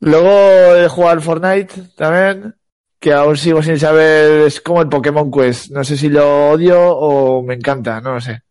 Luego 0.00 0.76
he 0.76 0.88
jugado 0.88 1.12
al 1.12 1.20
Fortnite 1.20 1.82
también, 1.94 2.54
que 2.98 3.12
aún 3.12 3.36
sigo 3.36 3.62
sin 3.62 3.78
saber, 3.78 4.46
es 4.46 4.60
como 4.60 4.80
el 4.80 4.88
Pokémon 4.88 5.30
Quest. 5.30 5.70
No 5.70 5.84
sé 5.84 5.96
si 5.96 6.08
lo 6.08 6.50
odio 6.50 6.80
o 6.80 7.42
me 7.42 7.54
encanta, 7.54 8.00
no 8.00 8.14
lo 8.14 8.20
sé. 8.20 8.42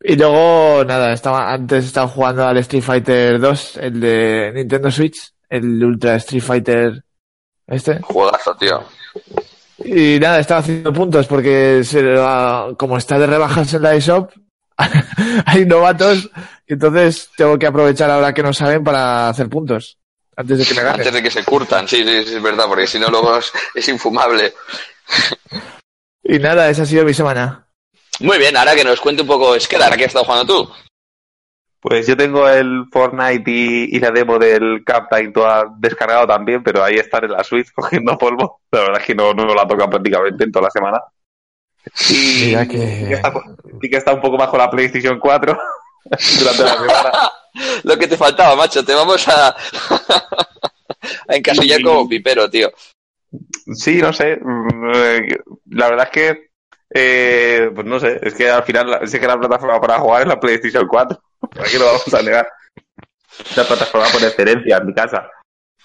Y 0.00 0.16
luego, 0.16 0.84
nada, 0.84 1.12
estaba, 1.12 1.52
antes 1.52 1.84
estaba 1.84 2.08
jugando 2.08 2.46
al 2.46 2.56
Street 2.58 2.82
Fighter 2.82 3.38
2, 3.38 3.76
el 3.78 4.00
de 4.00 4.52
Nintendo 4.54 4.90
Switch, 4.90 5.32
el 5.48 5.82
Ultra 5.84 6.16
Street 6.16 6.42
Fighter 6.42 7.04
este. 7.66 8.00
Juegazo, 8.00 8.54
tío. 8.56 8.82
Y 9.84 10.18
nada, 10.18 10.40
estaba 10.40 10.60
haciendo 10.60 10.92
puntos 10.92 11.26
porque 11.26 11.82
se 11.84 12.02
va- 12.02 12.74
como 12.76 12.96
está 12.98 13.18
de 13.18 13.26
rebajas 13.26 13.72
en 13.74 13.82
la 13.82 13.94
eShop, 13.94 14.30
hay 15.46 15.64
novatos, 15.66 16.30
y 16.66 16.72
entonces 16.74 17.30
tengo 17.36 17.58
que 17.58 17.66
aprovechar 17.66 18.10
ahora 18.10 18.32
que 18.34 18.42
no 18.42 18.52
saben 18.52 18.82
para 18.82 19.28
hacer 19.28 19.48
puntos. 19.48 19.98
Antes 20.36 20.58
de 20.58 20.64
que 20.66 20.74
me 20.74 20.82
ganen. 20.82 21.00
Antes 21.00 21.12
de 21.12 21.22
que 21.22 21.30
se 21.30 21.44
curtan, 21.44 21.86
sí, 21.88 22.04
sí, 22.04 22.24
sí, 22.24 22.36
es 22.36 22.42
verdad, 22.42 22.66
porque 22.68 22.86
si 22.86 22.98
no 22.98 23.08
luego 23.08 23.36
es, 23.38 23.52
es 23.74 23.88
infumable. 23.88 24.54
Y 26.22 26.38
nada, 26.38 26.68
esa 26.70 26.82
ha 26.82 26.86
sido 26.86 27.04
mi 27.04 27.14
semana. 27.14 27.66
Muy 28.20 28.38
bien, 28.38 28.56
ahora 28.56 28.74
que 28.74 28.84
nos 28.84 29.00
cuente 29.00 29.22
un 29.22 29.28
poco 29.28 29.54
Esquedar, 29.54 29.92
¿a 29.92 29.96
qué 29.96 30.04
has 30.04 30.08
estado 30.08 30.24
jugando 30.24 30.46
tú? 30.64 30.72
Pues 31.80 32.06
yo 32.06 32.16
tengo 32.16 32.48
el 32.48 32.86
Fortnite 32.90 33.50
y, 33.50 33.96
y 33.96 34.00
la 34.00 34.10
demo 34.10 34.38
del 34.38 34.82
Captain 34.84 35.32
toda 35.32 35.66
descargado 35.78 36.26
también, 36.26 36.62
pero 36.62 36.82
ahí 36.82 36.96
estar 36.96 37.24
en 37.24 37.32
la 37.32 37.44
Switch 37.44 37.70
cogiendo 37.74 38.18
polvo. 38.18 38.62
La 38.72 38.80
verdad 38.80 39.00
es 39.00 39.06
que 39.06 39.14
no, 39.14 39.32
no 39.32 39.46
la 39.54 39.66
toca 39.66 39.88
prácticamente 39.88 40.44
en 40.44 40.52
toda 40.52 40.64
la 40.64 40.70
semana. 40.70 41.00
Y 42.10 42.46
Mira 42.46 42.66
que- 42.66 42.76
sí 42.98 43.06
que 43.08 43.14
está, 43.14 43.32
sí 43.80 43.90
que 43.90 43.96
está 43.96 44.12
un 44.14 44.20
poco 44.20 44.36
bajo 44.36 44.58
la 44.58 44.70
PlayStation 44.70 45.18
4 45.18 45.56
durante 46.38 46.62
la 46.64 46.72
semana. 46.78 47.12
Lo 47.84 47.96
que 47.96 48.06
te 48.08 48.16
faltaba, 48.16 48.54
macho. 48.56 48.84
Te 48.84 48.94
vamos 48.94 49.26
a, 49.28 49.48
a 51.28 51.36
encasillar 51.36 51.80
como 51.82 52.08
pipero, 52.08 52.48
tío. 52.50 52.70
Sí, 53.74 54.00
no 54.00 54.12
sé. 54.12 54.36
mm, 54.40 54.90
eh, 54.94 55.38
La 55.70 55.88
verdad 55.90 56.06
es 56.06 56.12
que, 56.12 56.50
eh, 56.94 57.70
pues 57.74 57.86
no 57.86 57.98
sé, 58.00 58.18
es 58.22 58.34
que 58.34 58.50
al 58.50 58.62
final 58.64 59.00
sí 59.08 59.18
que 59.18 59.26
la 59.26 59.38
plataforma 59.38 59.80
para 59.80 59.98
jugar 59.98 60.22
es 60.22 60.28
la 60.28 60.40
PlayStation 60.40 60.86
4. 60.86 61.20
¿Para 61.40 61.68
qué 61.68 61.78
lo 61.78 61.86
vamos 61.86 62.14
a 62.14 62.22
negar? 62.22 62.48
La 63.56 63.64
plataforma 63.64 64.08
por 64.08 64.22
excelencia 64.22 64.76
en 64.76 64.86
mi 64.86 64.94
casa. 64.94 65.30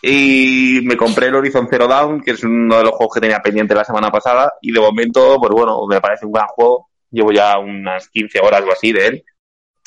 Y 0.01 0.81
me 0.83 0.97
compré 0.97 1.27
el 1.27 1.35
Horizon 1.35 1.67
Zero 1.69 1.87
Dawn, 1.87 2.21
que 2.21 2.31
es 2.31 2.43
uno 2.43 2.77
de 2.77 2.83
los 2.83 2.91
juegos 2.91 3.15
que 3.15 3.21
tenía 3.21 3.41
pendiente 3.41 3.73
la 3.73 3.85
semana 3.85 4.11
pasada. 4.11 4.51
Y 4.61 4.71
de 4.71 4.79
momento, 4.79 5.37
pues 5.39 5.51
bueno, 5.51 5.85
me 5.87 6.01
parece 6.01 6.25
un 6.25 6.33
gran 6.33 6.47
juego. 6.47 6.89
Llevo 7.09 7.31
ya 7.31 7.57
unas 7.57 8.09
15 8.09 8.39
horas 8.39 8.63
o 8.67 8.71
así 8.71 8.91
de 8.91 9.07
él. 9.07 9.23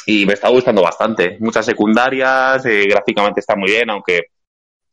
Y 0.06 0.24
me 0.24 0.34
está 0.34 0.48
gustando 0.48 0.82
bastante. 0.82 1.36
Muchas 1.40 1.66
secundarias, 1.66 2.64
eh, 2.64 2.84
gráficamente 2.88 3.40
está 3.40 3.56
muy 3.56 3.70
bien, 3.70 3.90
aunque 3.90 4.28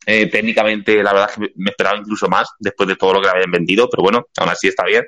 eh, 0.05 0.29
técnicamente, 0.29 1.01
la 1.01 1.13
verdad 1.13 1.29
es 1.29 1.35
que 1.37 1.53
me 1.55 1.69
esperaba 1.69 1.97
incluso 1.97 2.27
más 2.27 2.49
después 2.59 2.89
de 2.89 2.95
todo 2.95 3.13
lo 3.13 3.21
que 3.21 3.29
habían 3.29 3.51
vendido, 3.51 3.89
pero 3.89 4.03
bueno, 4.03 4.25
aún 4.37 4.49
así 4.49 4.67
está 4.67 4.83
bien. 4.83 5.05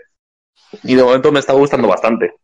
Y 0.84 0.96
de 0.96 1.04
momento 1.04 1.32
me 1.32 1.40
está 1.40 1.54
gustando 1.54 1.88
bastante. 1.88 2.36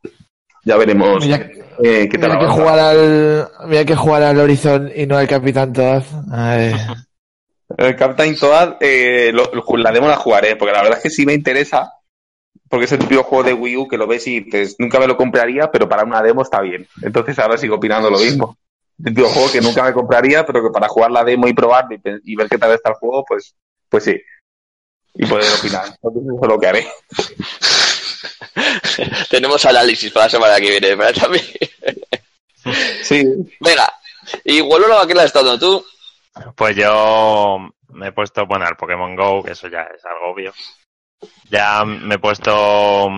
Ya 0.64 0.78
veremos 0.78 1.26
Mira, 1.26 1.50
eh, 1.84 2.08
qué 2.10 2.18
tal 2.18 2.30
mira 2.32 2.40
que 2.42 2.48
jugar 2.48 2.80
al, 2.80 3.48
mira 3.68 3.86
que 3.86 3.96
jugar 3.96 4.24
al 4.24 4.40
Horizon 4.40 4.92
y 4.96 5.06
no 5.08 5.18
al 5.18 5.28
Capitán 5.28 5.74
Toad. 5.74 6.04
Ay. 6.32 6.74
El 7.78 7.96
Captain 7.96 8.36
Toad, 8.36 8.76
eh, 8.82 9.32
lo- 9.34 9.50
lo- 9.54 9.78
la 9.78 9.92
demo 9.94 10.08
la 10.10 10.18
jugaré, 10.18 10.58
porque 10.58 10.74
la 10.74 10.82
verdad 10.82 10.98
es 10.98 11.04
que 11.04 11.10
sí 11.10 11.26
me 11.26 11.34
interesa, 11.34 11.90
porque 12.68 12.84
es 12.84 12.92
el 12.92 13.00
típico 13.00 13.24
juego 13.24 13.46
de 13.46 13.54
Wii 13.54 13.78
U 13.78 13.88
que 13.88 13.98
lo 13.98 14.08
ves 14.08 14.28
y 14.28 14.42
dices, 14.42 14.76
nunca 14.78 15.00
me 15.00 15.08
lo 15.08 15.16
compraría, 15.16 15.72
pero 15.72 15.88
para 15.88 16.04
una 16.04 16.22
demo 16.22 16.42
está 16.42 16.60
bien. 16.60 16.86
Entonces 17.02 17.40
ahora 17.40 17.58
sigo 17.58 17.76
opinando 17.78 18.10
lo 18.10 18.20
mismo. 18.20 18.58
El 19.00 19.06
típico 19.06 19.30
juego 19.30 19.50
que 19.52 19.62
nunca 19.62 19.84
me 19.84 19.94
compraría, 19.94 20.46
pero 20.46 20.62
que 20.62 20.70
para 20.70 20.90
jugar 20.90 21.12
la 21.12 21.24
demo 21.24 21.48
y 21.48 21.54
probarlo 21.54 21.96
y, 21.96 22.02
y 22.34 22.36
ver 22.36 22.50
qué 22.50 22.58
tal 22.58 22.74
está 22.74 22.90
el 22.90 22.96
juego, 22.96 23.24
pues, 23.26 23.56
pues 23.88 24.04
sí. 24.04 24.22
Y 25.16 25.26
poder 25.26 25.46
opinar. 25.58 25.86
Entonces 26.04 26.24
eso 26.24 26.40
es 26.44 26.48
lo 26.50 26.60
que 26.60 26.68
haré. 26.68 26.88
Tenemos 29.30 29.66
análisis 29.66 30.12
para 30.12 30.26
la 30.26 30.30
semana 30.30 30.60
que 30.60 30.70
viene, 30.70 30.98
para 30.98 31.14
también. 31.14 31.46
Sí, 33.02 33.26
Venga, 33.60 33.92
y 34.44 34.62
Wololo, 34.62 35.00
¿a 35.00 35.08
qué 35.08 35.16
le 35.16 35.22
has 35.22 35.26
estado 35.26 35.48
dando 35.48 35.80
tú? 35.80 35.86
Pues 36.56 36.76
yo 36.76 37.58
me 37.90 38.08
he 38.08 38.12
puesto, 38.12 38.46
bueno, 38.46 38.66
al 38.66 38.78
Pokémon 38.78 39.16
Go, 39.16 39.44
que 39.44 39.54
eso 39.54 39.68
ya 39.68 39.82
es 39.82 40.06
algo 40.06 40.32
obvio. 40.32 40.54
Ya 41.50 41.84
me 41.84 42.16
he 42.16 42.20
puesto, 42.20 43.10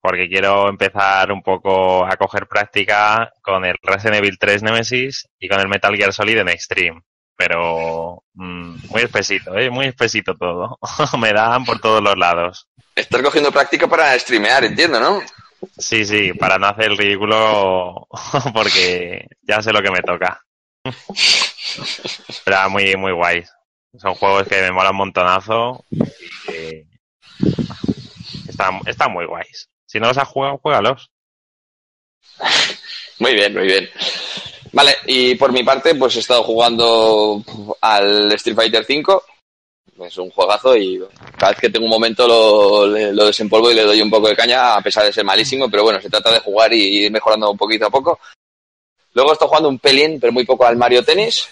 porque 0.00 0.28
quiero 0.28 0.68
empezar 0.68 1.30
un 1.30 1.42
poco 1.42 2.04
a 2.04 2.16
coger 2.16 2.46
práctica 2.46 3.32
con 3.42 3.64
el 3.64 3.76
Resident 3.82 4.16
Evil 4.16 4.38
3 4.38 4.62
Nemesis 4.62 5.28
y 5.38 5.48
con 5.48 5.60
el 5.60 5.68
Metal 5.68 5.94
Gear 5.94 6.12
Solid 6.12 6.38
en 6.38 6.48
Extreme. 6.48 7.02
Pero 7.36 8.24
muy 8.36 9.02
espesito, 9.02 9.56
¿eh? 9.56 9.70
Muy 9.70 9.86
espesito 9.86 10.34
todo. 10.34 10.78
me 11.18 11.32
dan 11.32 11.64
por 11.64 11.80
todos 11.80 12.02
los 12.02 12.16
lados. 12.16 12.68
Estás 12.94 13.22
cogiendo 13.22 13.52
práctica 13.52 13.88
para 13.88 14.18
streamear, 14.18 14.64
entiendo, 14.64 15.00
¿no? 15.00 15.22
Sí, 15.78 16.04
sí, 16.04 16.32
para 16.34 16.58
no 16.58 16.66
hacer 16.66 16.86
el 16.86 16.98
ridículo, 16.98 18.06
porque 18.52 19.26
ya 19.42 19.62
sé 19.62 19.72
lo 19.72 19.82
que 19.82 19.90
me 19.90 20.02
toca. 20.02 20.40
Pero 22.44 22.70
muy, 22.70 22.96
muy 22.96 23.12
guays. 23.12 23.50
Son 23.98 24.14
juegos 24.14 24.46
que 24.46 24.60
me 24.60 24.72
molan 24.72 24.92
un 24.92 24.98
montonazo 24.98 25.84
y 25.90 26.04
que 26.46 26.86
están, 28.48 28.80
están 28.86 29.12
muy 29.12 29.24
guays. 29.24 29.70
Si 29.86 29.98
no 29.98 30.08
los 30.08 30.18
has 30.18 30.28
jugado, 30.28 30.58
juégalos. 30.58 31.10
Muy 33.18 33.34
bien, 33.34 33.54
muy 33.54 33.64
bien. 33.64 33.88
Vale, 34.76 34.94
y 35.06 35.34
por 35.36 35.52
mi 35.52 35.64
parte, 35.64 35.94
pues 35.94 36.16
he 36.16 36.18
estado 36.18 36.42
jugando 36.42 37.42
al 37.80 38.30
Street 38.32 38.54
Fighter 38.54 38.84
V. 38.86 39.18
Es 40.06 40.18
un 40.18 40.28
juegazo 40.28 40.76
y 40.76 41.02
cada 41.38 41.52
vez 41.52 41.60
que 41.62 41.70
tengo 41.70 41.86
un 41.86 41.92
momento 41.92 42.28
lo, 42.28 42.86
desempolvo 43.24 43.70
y 43.70 43.74
le 43.74 43.84
doy 43.84 44.02
un 44.02 44.10
poco 44.10 44.28
de 44.28 44.36
caña, 44.36 44.74
a 44.76 44.82
pesar 44.82 45.06
de 45.06 45.14
ser 45.14 45.24
malísimo, 45.24 45.70
pero 45.70 45.84
bueno, 45.84 45.98
se 45.98 46.10
trata 46.10 46.30
de 46.30 46.40
jugar 46.40 46.74
y 46.74 47.06
ir 47.06 47.10
mejorando 47.10 47.50
un 47.50 47.56
poquito 47.56 47.86
a 47.86 47.90
poco. 47.90 48.18
Luego 49.14 49.32
estoy 49.32 49.48
jugando 49.48 49.70
un 49.70 49.78
pelín, 49.78 50.20
pero 50.20 50.30
muy 50.30 50.44
poco 50.44 50.66
al 50.66 50.76
Mario 50.76 51.02
Tennis. 51.02 51.48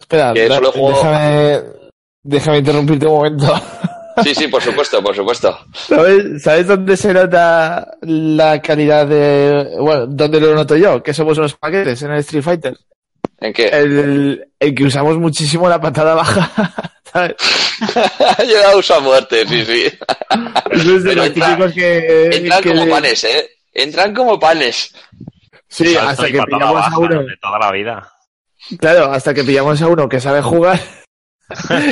Espera, 0.00 0.32
Que 0.32 0.48
solo 0.48 0.72
juego- 0.72 0.88
déjame, 0.88 1.62
déjame 2.22 2.58
interrumpirte 2.58 3.06
un 3.06 3.12
momento. 3.12 3.54
Sí, 4.24 4.34
sí, 4.34 4.48
por 4.48 4.62
supuesto, 4.62 5.02
por 5.02 5.14
supuesto. 5.16 5.58
¿Sabes, 5.74 6.42
¿Sabes 6.42 6.66
dónde 6.66 6.96
se 6.96 7.12
nota 7.12 7.96
la 8.02 8.60
calidad 8.60 9.06
de... 9.06 9.76
Bueno, 9.78 10.06
dónde 10.06 10.40
lo 10.40 10.54
noto 10.54 10.76
yo? 10.76 11.02
Que 11.02 11.14
somos 11.14 11.38
unos 11.38 11.54
paquetes 11.54 12.02
en 12.02 12.10
el 12.12 12.18
Street 12.18 12.42
Fighter. 12.42 12.76
¿En 13.40 13.52
qué? 13.52 13.68
El, 13.68 14.48
el 14.58 14.74
que 14.74 14.84
usamos 14.84 15.16
muchísimo 15.18 15.68
la 15.68 15.80
patada 15.80 16.14
baja. 16.14 16.50
¿Sabes? 17.12 17.34
Yo 18.48 18.60
la 18.62 18.76
uso 18.76 18.94
a 18.94 19.00
muerte, 19.00 19.46
sí, 19.46 19.64
sí. 19.64 19.84
Eso 20.70 20.96
es 20.96 21.02
de 21.04 21.10
Pero 21.10 21.14
los 21.22 21.26
entra- 21.26 21.46
típicos 21.48 21.72
que... 21.72 22.26
Entran 22.32 22.62
que- 22.62 22.68
como 22.70 22.88
panes, 22.90 23.24
¿eh? 23.24 23.50
Entran 23.74 24.14
como 24.14 24.38
panes. 24.38 24.94
Sí, 25.68 25.96
hasta 25.96 26.26
que 26.26 26.42
pillamos 26.42 26.86
a 26.86 26.98
uno. 26.98 27.22
De 27.22 27.36
toda 27.40 27.58
la 27.58 27.72
vida. 27.72 28.12
Claro, 28.78 29.10
hasta 29.12 29.32
que 29.34 29.42
pillamos 29.44 29.80
a 29.82 29.88
uno 29.88 30.08
que 30.08 30.20
sabe 30.20 30.40
jugar. 30.42 30.78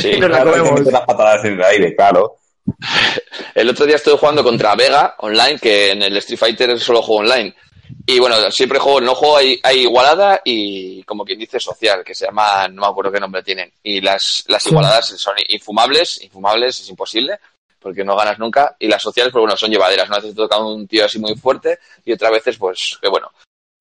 Sí, 0.01 0.19
Nos 0.19 0.31
la 0.31 0.43
claro, 0.43 0.53
que 0.53 0.59
comemos. 0.59 0.81
mete 0.81 0.93
las 0.93 1.05
patadas 1.07 1.45
en 1.45 1.53
el 1.55 1.63
aire, 1.63 1.97
claro. 1.97 2.37
El 3.55 3.69
otro 3.69 3.87
día 3.87 3.97
estuve 3.97 4.17
jugando 4.19 4.43
contra 4.43 4.75
Vega 4.75 5.15
online, 5.19 5.59
que 5.59 5.91
en 5.91 6.03
el 6.03 6.17
Street 6.19 6.39
Fighter 6.39 6.79
solo 6.79 7.03
juego 7.03 7.21
online. 7.23 7.55
Y 8.07 8.19
bueno, 8.21 8.37
siempre 8.51 8.79
juego, 8.79 9.01
no 9.01 9.15
juego 9.15 9.37
hay, 9.39 9.59
hay 9.63 9.81
igualada 9.81 10.41
y 10.45 11.03
como 11.05 11.25
quien 11.25 11.39
dice 11.39 11.59
social, 11.59 12.05
que 12.05 12.15
se 12.15 12.27
llama, 12.27 12.69
no 12.69 12.83
me 12.83 12.89
acuerdo 12.89 13.11
qué 13.11 13.19
nombre 13.21 13.43
tienen. 13.43 13.73
Y 13.83 14.01
las, 14.01 14.45
las 14.47 14.65
igualadas 14.67 15.09
son 15.17 15.35
infumables, 15.49 16.23
infumables, 16.23 16.81
es 16.81 16.89
imposible, 16.89 17.39
porque 17.81 18.05
no 18.05 18.17
ganas 18.17 18.39
nunca. 18.39 18.77
Y 18.79 18.87
las 18.87 19.03
sociales, 19.03 19.33
pues 19.33 19.43
bueno, 19.43 19.57
son 19.57 19.71
llevaderas. 19.71 20.09
¿no? 20.09 20.15
A 20.17 20.19
veces 20.19 20.35
te 20.35 20.43
toca 20.43 20.59
un 20.59 20.87
tío 20.87 21.05
así 21.05 21.19
muy 21.19 21.35
fuerte 21.35 21.79
y 22.05 22.13
otras 22.13 22.31
veces, 22.31 22.57
pues, 22.59 22.99
que 23.01 23.09
bueno. 23.09 23.31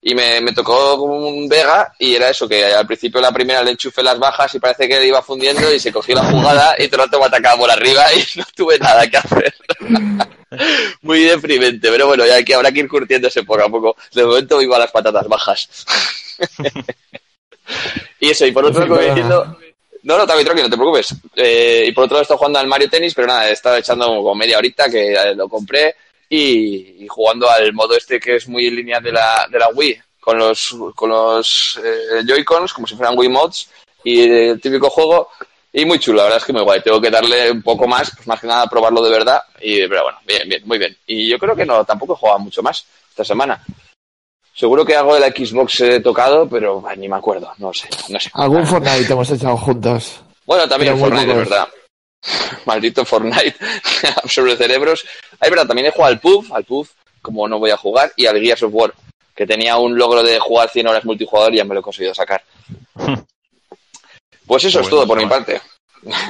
Y 0.02 0.16
me, 0.16 0.40
me 0.40 0.54
tocó 0.54 0.96
un 1.04 1.50
Vega 1.50 1.94
y 2.00 2.16
era 2.16 2.30
eso, 2.30 2.48
que 2.48 2.64
al 2.66 2.88
principio 2.88 3.20
la 3.20 3.34
primera 3.34 3.62
le 3.62 3.72
enchufé 3.72 4.02
las 4.02 4.18
bajas 4.18 4.56
y 4.56 4.60
parece 4.60 4.88
que 4.88 5.06
iba 5.06 5.22
fundiendo 5.22 5.74
y 5.74 5.80
se 5.80 5.92
cogió 5.92 6.16
la 6.16 6.24
jugada 6.24 6.74
y 6.78 6.88
todo 6.88 7.04
el 7.04 7.08
rato 7.08 7.20
me 7.20 7.26
atacaba 7.26 7.58
por 7.58 7.70
arriba 7.70 8.06
y 8.14 8.24
no 8.40 8.46
tuve 8.56 8.80
nada 8.80 9.10
que 9.10 9.18
hacer. 9.18 9.54
Muy 11.02 11.24
deprimente, 11.24 11.90
pero 11.92 12.08
bueno, 12.08 12.26
ya 12.26 12.42
que 12.44 12.56
habrá 12.56 12.72
que 12.72 12.80
ir 12.80 12.88
curtiéndose 12.88 13.44
poco 13.44 13.64
a 13.64 13.70
poco. 13.70 13.98
De 14.14 14.26
momento 14.26 14.58
vivo 14.58 14.76
a 14.76 14.80
las 14.80 14.92
patatas 14.92 15.28
bajas. 15.28 15.86
y 18.20 18.30
eso, 18.30 18.46
y 18.46 18.52
por 18.52 18.66
otro 18.66 18.86
lado. 18.88 19.58
No, 20.02 20.18
no, 20.18 20.26
tranqui, 20.26 20.46
tranqui, 20.46 20.64
no 20.64 20.70
te 20.70 20.78
preocupes. 20.78 21.14
Eh, 21.36 21.86
y 21.88 21.92
por 21.92 22.06
otro 22.06 22.16
lado, 22.16 22.22
estoy 22.22 22.38
jugando 22.38 22.60
al 22.60 22.68
Mario 22.68 22.90
Tennis, 22.90 23.14
pero 23.14 23.28
nada, 23.28 23.50
he 23.50 23.52
estado 23.52 23.76
echando 23.76 24.06
como 24.08 24.34
media 24.34 24.58
horita 24.58 24.90
que 24.90 25.12
eh, 25.12 25.36
lo 25.36 25.50
compré 25.50 25.94
y, 26.30 27.04
y 27.04 27.08
jugando 27.08 27.50
al 27.50 27.74
modo 27.74 27.98
este 27.98 28.20
que 28.20 28.36
es 28.36 28.48
muy 28.48 28.70
línea 28.70 29.00
de 29.00 29.12
la, 29.12 29.48
de 29.52 29.60
la 29.60 29.70
Wii, 29.70 30.00
con 30.20 30.38
los, 30.38 30.76
con 30.96 31.10
los 31.10 31.80
eh, 31.84 32.24
Joy-Cons, 32.26 32.72
como 32.72 32.88
si 32.88 32.96
fueran 32.96 33.18
Wii 33.18 33.30
Mods, 33.30 33.70
y 34.04 34.22
el 34.22 34.62
típico 34.62 34.90
juego. 34.90 35.30
Y 35.72 35.86
muy 35.86 36.00
chulo, 36.00 36.18
la 36.18 36.24
verdad 36.24 36.40
es 36.40 36.46
que 36.46 36.54
muy 36.54 36.64
guay. 36.64 36.82
Tengo 36.82 37.00
que 37.00 37.12
darle 37.12 37.52
un 37.52 37.62
poco 37.62 37.88
más, 37.88 38.12
pues 38.16 38.28
más 38.28 38.40
que 38.40 38.48
nada 38.48 38.66
probarlo 38.68 39.04
de 39.04 39.12
verdad. 39.12 39.44
Y, 39.62 39.88
pero 39.88 40.04
bueno, 40.04 40.18
bien, 40.26 40.50
bien, 40.50 40.64
muy 40.66 40.80
bien. 40.80 40.98
Y 41.06 41.30
yo 41.30 41.38
creo 41.38 41.56
que 41.56 41.66
no, 41.66 41.86
tampoco 41.86 42.14
he 42.14 42.18
jugado 42.18 42.40
mucho 42.40 42.64
más 42.64 42.86
esta 43.10 43.24
semana. 43.24 43.64
Seguro 44.54 44.84
que 44.84 44.96
algo 44.96 45.14
de 45.14 45.22
la 45.22 45.28
Xbox 45.28 45.80
he 45.82 46.00
tocado, 46.00 46.50
pero 46.50 46.84
ay, 46.88 46.98
ni 46.98 47.08
me 47.08 47.16
acuerdo, 47.16 47.52
no 47.60 47.72
sé, 47.72 47.88
no 48.10 48.20
sé. 48.20 48.30
Algún 48.34 48.66
Fortnite 48.66 49.14
hemos 49.14 49.30
echado 49.30 49.56
juntos. 49.56 50.22
Bueno, 50.46 50.68
también 50.68 50.98
Fortnite, 50.98 51.32
es 51.32 51.38
verdad. 51.38 51.70
Maldito 52.66 53.06
Fortnite, 53.06 53.56
sobre 54.28 54.58
cerebros. 54.58 55.06
Ay, 55.40 55.50
verdad, 55.50 55.68
también 55.68 55.88
he 55.88 55.92
jugado 55.92 56.14
al 56.14 56.20
PUF, 56.20 56.52
al 56.52 56.66
PUF, 56.66 56.92
como 57.22 57.48
no 57.48 57.60
voy 57.60 57.72
a 57.72 57.78
jugar, 57.78 58.12
y 58.16 58.26
al 58.26 58.40
Gears 58.40 58.64
of 58.64 58.74
War, 58.74 58.94
que 59.36 59.48
tenía 59.48 59.78
un 59.78 59.98
logro 59.98 60.24
de 60.24 60.40
jugar 60.40 60.70
100 60.70 60.88
horas 60.88 61.06
multijugador 61.06 61.54
y 61.54 61.58
ya 61.58 61.66
me 61.66 61.74
lo 61.74 61.80
he 61.80 61.84
conseguido 61.84 62.14
sacar. 62.14 62.44
Pues 64.46 64.64
eso 64.64 64.80
es 64.80 64.90
todo 64.90 65.06
bueno, 65.06 65.10
por 65.10 65.22
mi 65.22 65.30
parte. 65.30 65.62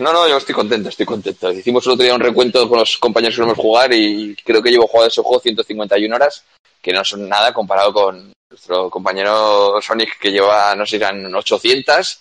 No, 0.02 0.12
no, 0.12 0.28
yo 0.28 0.36
estoy 0.36 0.54
contento, 0.54 0.90
estoy 0.90 1.06
contento. 1.06 1.54
Hicimos 1.54 1.86
el 1.86 1.94
otro 1.94 2.04
día 2.04 2.14
un 2.14 2.20
recuento 2.20 2.68
con 2.68 2.80
los 2.80 2.98
compañeros 2.98 3.34
que 3.34 3.38
solemos 3.38 3.58
jugar 3.58 3.94
y 3.94 4.36
creo 4.44 4.62
que 4.62 4.72
llevo 4.72 4.88
jugado 4.88 5.08
ese 5.08 5.22
juego 5.22 5.40
151 5.40 6.14
horas, 6.14 6.44
que 6.82 6.92
no 6.92 7.06
son 7.06 7.30
nada 7.30 7.54
comparado 7.54 7.94
con 7.94 8.34
nuestro 8.50 8.90
compañero 8.90 9.80
Sonic 9.82 10.20
que 10.20 10.34
lleva, 10.34 10.76
no 10.76 10.86
sé, 10.86 10.98
eran 10.98 11.34
800 11.34 12.20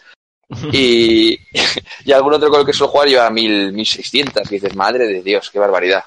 y, 0.72 1.38
y 2.04 2.12
algún 2.12 2.34
otro 2.34 2.50
con 2.50 2.60
el 2.60 2.66
que 2.66 2.72
suelo 2.72 2.90
jugar 2.90 3.08
lleva 3.08 3.30
1000, 3.30 3.72
1600, 3.72 4.48
que 4.48 4.54
dices, 4.54 4.74
madre 4.74 5.06
de 5.06 5.22
Dios, 5.22 5.50
qué 5.50 5.58
barbaridad. 5.58 6.04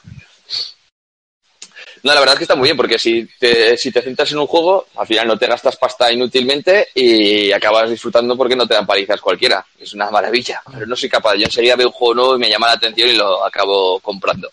No, 2.04 2.14
la 2.14 2.20
verdad 2.20 2.34
es 2.34 2.40
que 2.40 2.44
está 2.46 2.56
muy 2.56 2.66
bien, 2.68 2.78
porque 2.78 2.98
si 2.98 3.30
te, 3.40 3.78
si 3.78 3.92
te 3.92 4.02
centras 4.02 4.32
en 4.32 4.40
un 4.40 4.48
juego, 4.48 4.88
al 4.96 5.06
final 5.06 5.28
no 5.28 5.38
te 5.38 5.46
gastas 5.46 5.78
pasta 5.78 6.12
inútilmente 6.12 6.88
y 6.96 7.52
acabas 7.52 7.92
disfrutando 7.92 8.36
porque 8.36 8.56
no 8.56 8.68
te 8.68 8.74
dan 8.74 8.88
palizas 8.88 9.22
cualquiera. 9.22 9.64
Es 9.80 9.94
una 9.94 10.10
maravilla, 10.10 10.62
pero 10.72 10.88
no 10.88 10.96
soy 10.96 11.10
capaz. 11.10 11.36
Yo 11.36 11.46
enseguida 11.46 11.76
veo 11.76 11.88
un 11.88 11.94
juego 11.94 12.16
nuevo 12.16 12.36
y 12.38 12.40
me 12.40 12.50
llama 12.50 12.68
la 12.68 12.74
atención 12.74 13.10
y 13.10 13.16
lo 13.16 13.46
acabo 13.46 14.00
comprando. 14.00 14.50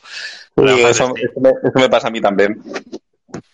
Eso, 0.56 1.08
me, 1.14 1.22
eso 1.22 1.72
me 1.74 1.88
pasa 1.88 2.08
a 2.08 2.10
mí 2.10 2.20
también. 2.20 2.60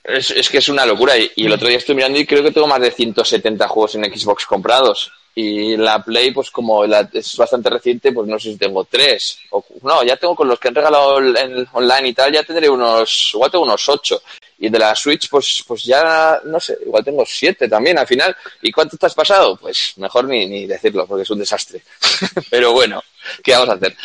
Es, 0.02 0.30
es 0.32 0.48
que 0.48 0.58
es 0.58 0.68
una 0.68 0.84
locura. 0.84 1.16
Y, 1.16 1.30
y 1.36 1.46
el 1.46 1.52
otro 1.52 1.68
día 1.68 1.78
estoy 1.78 1.94
mirando 1.94 2.18
y 2.18 2.26
creo 2.26 2.42
que 2.42 2.50
tengo 2.50 2.66
más 2.66 2.80
de 2.80 2.90
170 2.90 3.68
juegos 3.68 3.94
en 3.94 4.04
Xbox 4.04 4.44
comprados. 4.44 5.12
Y 5.36 5.76
la 5.76 6.02
Play, 6.02 6.30
pues 6.30 6.50
como 6.52 6.86
la- 6.86 7.08
es 7.12 7.36
bastante 7.36 7.68
reciente, 7.68 8.12
pues 8.12 8.28
no 8.28 8.38
sé 8.38 8.52
si 8.52 8.56
tengo 8.56 8.84
tres. 8.84 9.38
O, 9.50 9.64
no, 9.82 10.04
ya 10.04 10.16
tengo 10.16 10.36
con 10.36 10.46
los 10.46 10.60
que 10.60 10.68
han 10.68 10.74
regalado 10.76 11.18
en 11.18 11.36
el 11.36 11.68
online 11.72 12.08
y 12.08 12.14
tal, 12.14 12.32
ya 12.32 12.44
tendré 12.44 12.68
unos, 12.70 13.30
igual 13.34 13.50
tengo 13.50 13.64
unos 13.64 13.88
ocho. 13.88 14.22
Y 14.58 14.68
de 14.68 14.78
la 14.78 14.94
Switch, 14.94 15.28
pues, 15.28 15.64
pues 15.66 15.82
ya, 15.84 16.40
no 16.44 16.60
sé, 16.60 16.78
igual 16.86 17.04
tengo 17.04 17.24
siete 17.26 17.68
también 17.68 17.98
al 17.98 18.06
final. 18.06 18.34
¿Y 18.62 18.70
cuánto 18.70 18.96
te 18.96 19.06
has 19.06 19.14
pasado? 19.14 19.56
Pues 19.56 19.94
mejor 19.96 20.26
ni, 20.26 20.46
ni 20.46 20.66
decirlo, 20.66 21.04
porque 21.06 21.24
es 21.24 21.30
un 21.30 21.40
desastre. 21.40 21.82
Pero 22.50 22.72
bueno, 22.72 23.02
¿qué 23.42 23.52
vamos 23.52 23.70
a 23.70 23.72
hacer? 23.72 23.96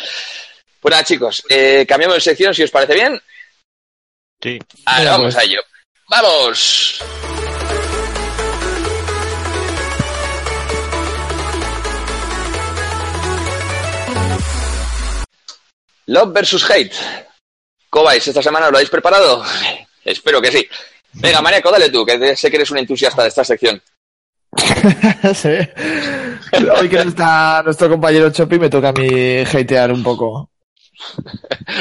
Pues 0.80 0.90
nada, 0.90 1.04
chicos, 1.04 1.44
eh, 1.48 1.84
cambiamos 1.88 2.16
de 2.16 2.20
sección 2.22 2.52
si 2.52 2.64
os 2.64 2.70
parece 2.72 2.94
bien. 2.94 3.20
Sí. 4.42 4.58
Ahora 4.86 5.10
vamos 5.12 5.34
pues. 5.34 5.36
a 5.36 5.42
ello. 5.44 5.60
¡Vamos! 6.08 7.29
Love 16.10 16.32
versus 16.32 16.68
Hate. 16.68 16.92
¿Cómo 17.88 18.06
vais? 18.06 18.26
¿Esta 18.26 18.42
semana 18.42 18.68
lo 18.68 18.76
habéis 18.76 18.90
preparado? 18.90 19.44
Espero 20.04 20.42
que 20.42 20.50
sí. 20.50 20.68
Venga, 21.12 21.40
Mariaco, 21.40 21.70
dale 21.70 21.88
tú, 21.88 22.04
que 22.04 22.36
sé 22.36 22.50
que 22.50 22.56
eres 22.56 22.70
un 22.72 22.78
entusiasta 22.78 23.22
de 23.22 23.28
esta 23.28 23.44
sección. 23.44 23.80
Sí. 25.34 25.56
Hoy 26.76 26.88
que 26.88 26.96
no 27.04 27.10
está 27.10 27.62
nuestro 27.62 27.88
compañero 27.88 28.30
Chopi, 28.30 28.58
me 28.58 28.68
toca 28.68 28.88
a 28.88 28.92
mí 28.92 29.38
hatear 29.38 29.92
un 29.92 30.02
poco. 30.02 30.50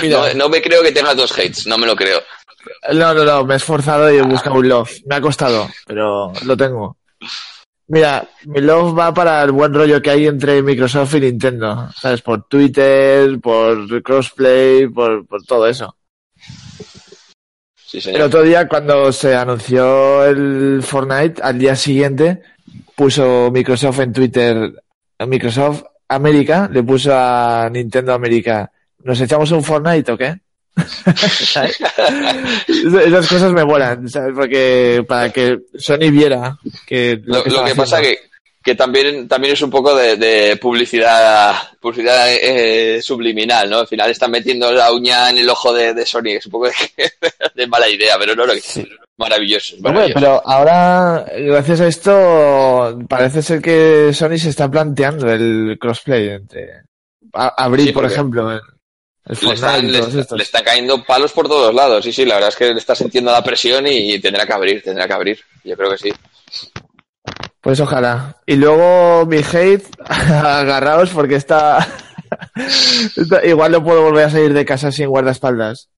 Mira, 0.01 0.19
No, 0.27 0.33
no 0.35 0.49
me 0.49 0.61
creo 0.61 0.83
que 0.83 0.91
tengas 0.91 1.15
dos 1.15 1.31
hates, 1.31 1.65
no 1.65 1.79
me 1.79 1.87
lo 1.87 1.95
creo. 1.95 2.21
no, 2.93 3.13
no, 3.15 3.25
no, 3.25 3.45
me 3.45 3.55
he 3.55 3.57
esforzado 3.57 4.13
y 4.13 4.17
he 4.17 4.21
buscado 4.21 4.57
un 4.57 4.69
love. 4.69 4.91
Me 5.07 5.15
ha 5.15 5.21
costado, 5.21 5.67
pero 5.87 6.31
lo 6.43 6.55
tengo. 6.55 6.97
Mira, 7.89 8.27
mi 8.45 8.61
love 8.61 8.97
va 8.97 9.13
para 9.13 9.41
el 9.43 9.51
buen 9.51 9.73
rollo 9.73 9.99
que 10.01 10.11
hay 10.11 10.27
entre 10.27 10.61
Microsoft 10.61 11.15
y 11.15 11.21
Nintendo. 11.21 11.89
¿Sabes? 11.95 12.21
Por 12.21 12.47
Twitter, 12.47 13.39
por 13.41 14.01
crossplay, 14.03 14.87
por, 14.87 15.25
por 15.25 15.43
todo 15.43 15.67
eso. 15.67 15.95
Sí, 17.75 17.97
El 17.97 18.03
señor. 18.03 18.21
otro 18.21 18.43
día, 18.43 18.67
cuando 18.67 19.11
se 19.11 19.35
anunció 19.35 20.23
el 20.23 20.81
Fortnite, 20.83 21.41
al 21.41 21.57
día 21.57 21.75
siguiente 21.75 22.43
puso 22.95 23.49
Microsoft 23.51 23.99
en 24.01 24.13
Twitter, 24.13 24.83
Microsoft 25.25 25.83
América, 26.07 26.69
le 26.71 26.83
puso 26.83 27.11
a 27.15 27.67
Nintendo 27.71 28.13
América, 28.13 28.71
¿nos 29.03 29.19
echamos 29.19 29.51
un 29.51 29.63
Fortnite 29.63 30.11
o 30.11 30.17
qué? 30.17 30.39
¿Sabes? 30.75 31.77
Esas 32.67 33.27
cosas 33.27 33.51
me 33.51 33.65
molan, 33.65 34.07
¿sabes? 34.09 34.33
Porque 34.35 35.03
para 35.07 35.29
que 35.31 35.59
Sony 35.77 36.09
viera 36.11 36.57
que 36.85 37.19
Lo, 37.25 37.37
lo 37.37 37.43
que 37.43 37.49
estaba 37.49 37.67
pasa 37.75 37.97
haciendo. 37.97 38.19
que, 38.21 38.29
que 38.63 38.75
también, 38.75 39.27
también 39.27 39.53
es 39.53 39.61
un 39.61 39.69
poco 39.69 39.95
de, 39.95 40.15
de 40.17 40.57
publicidad, 40.57 41.55
publicidad 41.79 42.27
eh, 42.33 43.01
subliminal, 43.01 43.69
¿no? 43.69 43.79
Al 43.79 43.87
final 43.87 44.09
están 44.11 44.31
metiendo 44.31 44.71
la 44.71 44.91
uña 44.93 45.29
en 45.29 45.37
el 45.39 45.49
ojo 45.49 45.73
de, 45.73 45.93
de 45.93 46.05
Sony, 46.05 46.29
es 46.37 46.45
un 46.45 46.51
poco 46.51 46.67
de, 46.67 46.73
de 47.55 47.67
mala 47.67 47.89
idea, 47.89 48.15
pero 48.19 48.35
no, 48.35 48.45
no, 48.45 48.53
maravilloso, 49.17 49.75
es 49.75 49.83
Hombre, 49.83 49.91
maravilloso. 49.91 50.19
pero 50.19 50.41
ahora, 50.47 51.25
gracias 51.37 51.81
a 51.81 51.87
esto, 51.87 52.99
parece 53.09 53.41
ser 53.41 53.61
que 53.61 54.11
Sony 54.13 54.37
se 54.37 54.49
está 54.49 54.69
planteando 54.71 55.29
el 55.31 55.77
crossplay 55.79 56.29
entre 56.29 56.83
a- 57.33 57.63
abrir, 57.65 57.87
Sí, 57.87 57.91
por 57.91 58.05
ejemplo, 58.05 58.59
el, 59.29 59.91
Le 59.91 59.99
y 59.99 60.35
le, 60.37 60.43
están 60.43 60.63
cayendo 60.63 61.03
palos 61.03 61.31
por 61.31 61.47
todos 61.47 61.73
lados, 61.73 62.03
sí, 62.03 62.11
sí, 62.11 62.25
la 62.25 62.35
verdad 62.35 62.49
es 62.49 62.55
que 62.55 62.73
le 62.73 62.79
está 62.79 62.95
sintiendo 62.95 63.31
la 63.31 63.43
presión 63.43 63.85
y 63.87 64.19
tendrá 64.19 64.45
que 64.45 64.53
abrir, 64.53 64.81
tendrá 64.81 65.07
que 65.07 65.13
abrir, 65.13 65.39
yo 65.63 65.77
creo 65.77 65.91
que 65.91 65.97
sí. 65.97 66.13
Pues 67.61 67.79
ojalá. 67.79 68.37
Y 68.45 68.55
luego 68.55 69.25
mi 69.27 69.37
hate, 69.37 69.85
agarraos 70.07 71.11
porque 71.11 71.35
está... 71.35 71.85
está- 73.15 73.45
Igual 73.45 73.71
no 73.73 73.83
puedo 73.83 74.01
volver 74.03 74.25
a 74.25 74.29
salir 74.31 74.53
de 74.53 74.65
casa 74.65 74.91
sin 74.91 75.09
guardaespaldas. 75.09 75.89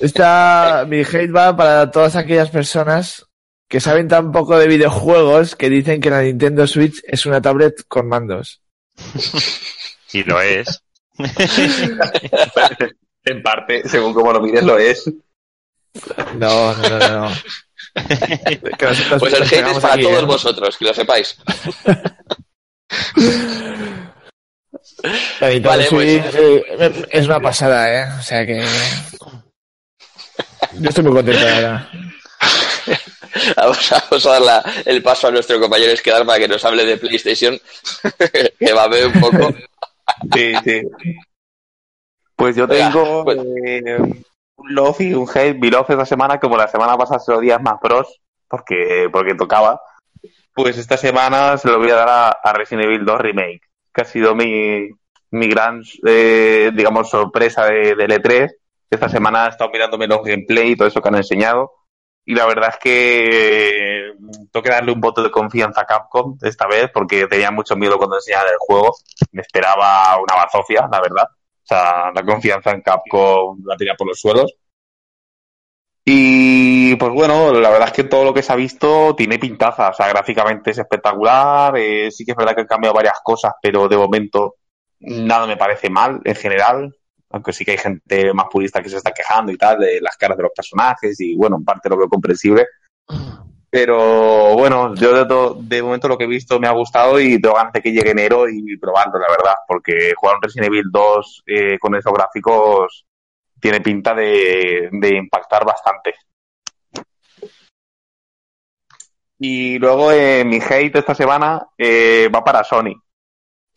Esta, 0.00 0.84
mi 0.88 1.00
hate 1.00 1.34
va 1.34 1.56
para 1.56 1.90
todas 1.90 2.16
aquellas 2.16 2.50
personas 2.50 3.26
que 3.68 3.80
saben 3.80 4.08
tan 4.08 4.32
poco 4.32 4.58
de 4.58 4.66
videojuegos 4.68 5.56
que 5.56 5.70
dicen 5.70 6.00
que 6.00 6.10
la 6.10 6.22
Nintendo 6.22 6.66
Switch 6.66 7.00
es 7.04 7.26
una 7.26 7.40
tablet 7.40 7.84
con 7.88 8.08
mandos. 8.08 8.60
Y 10.12 10.22
lo 10.22 10.40
es. 10.40 10.80
En 13.26 13.42
parte, 13.42 13.88
según 13.88 14.12
como 14.12 14.32
lo 14.34 14.40
mires, 14.42 14.62
lo 14.64 14.76
es. 14.78 15.10
No, 16.36 16.74
no, 16.74 16.88
no, 16.98 16.98
no. 16.98 17.30
Pues 19.18 19.32
el 19.32 19.44
hate 19.44 19.68
es 19.70 19.78
para 19.78 19.94
aquí, 19.94 20.02
todos 20.02 20.22
¿eh? 20.22 20.26
vosotros, 20.26 20.76
que 20.76 20.84
lo 20.84 20.92
sepáis. 20.92 21.38
Vale, 25.40 25.86
pues- 25.90 26.22
eh, 26.34 27.06
es 27.10 27.26
una 27.26 27.40
pasada, 27.40 27.92
¿eh? 27.94 28.06
O 28.18 28.22
sea 28.22 28.44
que... 28.46 28.64
Yo 30.80 30.88
estoy 30.88 31.04
muy 31.04 31.12
contento, 31.14 31.44
la 31.44 31.54
verdad. 31.60 31.88
Vamos, 33.56 33.90
vamos 33.90 34.26
a 34.26 34.30
dar 34.30 34.42
la- 34.42 34.64
el 34.84 35.02
paso 35.02 35.26
a 35.26 35.30
nuestro 35.30 35.58
compañero 35.58 35.90
Esquedar 35.92 36.24
para 36.24 36.38
que 36.38 36.46
nos 36.46 36.64
hable 36.64 36.84
de 36.84 36.96
PlayStation, 36.98 37.58
que 38.58 38.72
va 38.72 38.84
a 38.84 38.88
ver 38.88 39.06
un 39.08 39.20
poco. 39.20 39.52
Sí, 40.32 40.52
sí. 40.64 40.82
Pues 42.36 42.56
yo 42.56 42.66
tengo 42.66 43.24
pues- 43.24 43.38
eh, 43.64 43.96
un 44.56 44.74
love 44.74 45.00
y 45.00 45.14
un 45.14 45.28
hate. 45.28 45.58
Mi 45.58 45.70
love 45.70 45.90
esta 45.90 46.06
semana, 46.06 46.38
como 46.38 46.56
la 46.56 46.68
semana 46.68 46.96
pasada 46.96 47.20
se 47.20 47.32
lo 47.32 47.40
di 47.40 47.50
a 47.50 47.58
Smash 47.58 47.80
Bros. 47.82 48.20
Porque, 48.48 49.08
porque 49.12 49.34
tocaba. 49.34 49.80
Pues 50.54 50.78
esta 50.78 50.96
semana 50.96 51.56
se 51.58 51.68
lo 51.68 51.78
voy 51.78 51.90
a 51.90 51.96
dar 51.96 52.08
a, 52.08 52.28
a 52.30 52.52
Resident 52.52 52.86
Evil 52.86 53.04
2 53.04 53.20
Remake, 53.20 53.62
que 53.92 54.02
ha 54.02 54.04
sido 54.04 54.34
mi, 54.36 54.88
mi 55.30 55.48
gran, 55.48 55.82
eh, 56.06 56.70
digamos, 56.72 57.10
sorpresa 57.10 57.64
de, 57.66 57.96
del 57.96 58.12
E3. 58.12 58.52
Esta 58.88 59.08
semana 59.08 59.46
he 59.46 59.48
estado 59.48 59.70
mirándome 59.70 60.06
los 60.06 60.22
gameplay 60.22 60.72
y 60.72 60.76
todo 60.76 60.86
eso 60.86 61.00
que 61.02 61.08
han 61.08 61.16
enseñado. 61.16 61.72
Y 62.26 62.34
la 62.34 62.46
verdad 62.46 62.70
es 62.70 62.78
que 62.78 64.08
eh, 64.08 64.14
tengo 64.50 64.62
que 64.62 64.70
darle 64.70 64.92
un 64.92 65.00
voto 65.00 65.22
de 65.22 65.30
confianza 65.30 65.82
a 65.82 65.86
Capcom 65.86 66.38
esta 66.42 66.66
vez, 66.66 66.90
porque 66.92 67.26
tenía 67.26 67.50
mucho 67.50 67.76
miedo 67.76 67.98
cuando 67.98 68.16
enseñaban 68.16 68.48
el 68.48 68.58
juego. 68.58 68.96
Me 69.32 69.42
esperaba 69.42 70.16
una 70.18 70.34
bazofia, 70.36 70.88
la 70.90 71.00
verdad. 71.00 71.28
O 71.30 71.66
sea, 71.66 72.10
la 72.14 72.22
confianza 72.24 72.70
en 72.70 72.82
Capcom 72.82 73.58
la 73.64 73.76
tenía 73.76 73.94
por 73.94 74.06
los 74.08 74.18
suelos. 74.20 74.54
Y 76.06 76.96
pues 76.96 77.12
bueno, 77.12 77.52
la 77.52 77.70
verdad 77.70 77.88
es 77.88 77.94
que 77.94 78.04
todo 78.04 78.24
lo 78.24 78.34
que 78.34 78.42
se 78.42 78.52
ha 78.52 78.56
visto 78.56 79.14
tiene 79.16 79.38
pintaza. 79.38 79.90
O 79.90 79.94
sea, 79.94 80.08
gráficamente 80.08 80.70
es 80.70 80.78
espectacular. 80.78 81.76
eh, 81.78 82.10
sí 82.10 82.24
que 82.24 82.32
es 82.32 82.36
verdad 82.36 82.54
que 82.54 82.62
han 82.62 82.66
cambiado 82.66 82.94
varias 82.94 83.20
cosas, 83.22 83.52
pero 83.62 83.88
de 83.88 83.96
momento 83.96 84.56
nada 85.00 85.46
me 85.46 85.56
parece 85.56 85.90
mal 85.90 86.20
en 86.24 86.34
general. 86.36 86.94
Aunque 87.34 87.52
sí 87.52 87.64
que 87.64 87.72
hay 87.72 87.78
gente 87.78 88.32
más 88.32 88.46
purista 88.50 88.80
que 88.80 88.88
se 88.88 88.96
está 88.96 89.10
quejando 89.12 89.50
y 89.50 89.56
tal 89.58 89.78
de 89.80 90.00
las 90.00 90.16
caras 90.16 90.36
de 90.36 90.44
los 90.44 90.52
personajes. 90.54 91.20
Y 91.20 91.34
bueno, 91.36 91.56
en 91.56 91.64
parte 91.64 91.88
lo 91.88 91.96
veo 91.96 92.08
comprensible. 92.08 92.66
Pero 93.70 94.54
bueno, 94.54 94.94
yo 94.94 95.12
de, 95.16 95.26
to- 95.26 95.56
de 95.60 95.82
momento 95.82 96.06
lo 96.06 96.16
que 96.16 96.24
he 96.24 96.28
visto 96.28 96.60
me 96.60 96.68
ha 96.68 96.72
gustado 96.72 97.18
y 97.20 97.40
tengo 97.40 97.56
ganas 97.56 97.72
de 97.72 97.82
que 97.82 97.90
llegue 97.90 98.10
enero 98.12 98.48
y 98.48 98.76
probarlo, 98.76 99.18
la 99.18 99.26
verdad, 99.28 99.54
porque 99.66 100.12
jugar 100.16 100.36
un 100.36 100.42
Resident 100.42 100.68
Evil 100.68 100.84
2 100.92 101.42
eh, 101.46 101.76
con 101.80 101.96
esos 101.96 102.12
gráficos 102.12 103.04
tiene 103.60 103.80
pinta 103.80 104.14
de, 104.14 104.88
de 104.92 105.16
impactar 105.16 105.64
bastante. 105.64 106.14
Y 109.38 109.78
luego 109.78 110.12
eh, 110.12 110.44
mi 110.44 110.58
hate 110.60 110.96
esta 110.98 111.14
semana 111.14 111.66
eh, 111.76 112.28
va 112.34 112.42
para 112.44 112.64
Sony. 112.64 112.94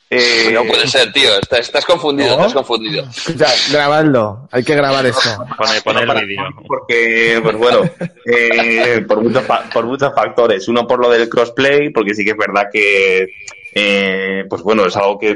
Eh, 0.10 0.52
No 0.54 0.64
puede 0.64 0.88
ser, 0.88 1.12
tío, 1.12 1.30
estás, 1.40 1.60
estás 1.60 1.86
confundido, 1.86 2.30
¿No? 2.30 2.36
estás 2.42 2.54
confundido. 2.54 3.04
Escucha, 3.04 3.48
grabadlo. 3.72 4.48
Hay 4.52 4.64
que 4.64 4.76
grabar 4.76 5.06
esto. 5.06 5.30
Pone, 5.58 5.82
pone 5.82 6.08
para 6.08 6.20
el 6.22 6.28
vídeo. 6.28 6.44
Porque, 6.66 7.40
pues 7.44 7.58
bueno, 7.58 7.82
eh, 8.26 9.04
por, 9.08 9.22
muchos, 9.22 9.44
fa- 9.44 9.70
por 9.74 9.86
muchos 9.86 10.14
factores. 10.16 10.68
Uno 10.70 10.88
por 10.88 11.00
lo 11.00 11.10
del 11.10 11.28
crossplay, 11.28 11.90
porque 11.90 12.14
sí 12.16 12.24
que 12.24 12.32
es 12.32 12.38
verdad 12.38 12.68
que, 12.72 13.28
eh, 13.76 14.46
pues 14.50 14.62
bueno, 14.62 14.86
es 14.86 14.96
algo 14.96 15.20
que 15.20 15.36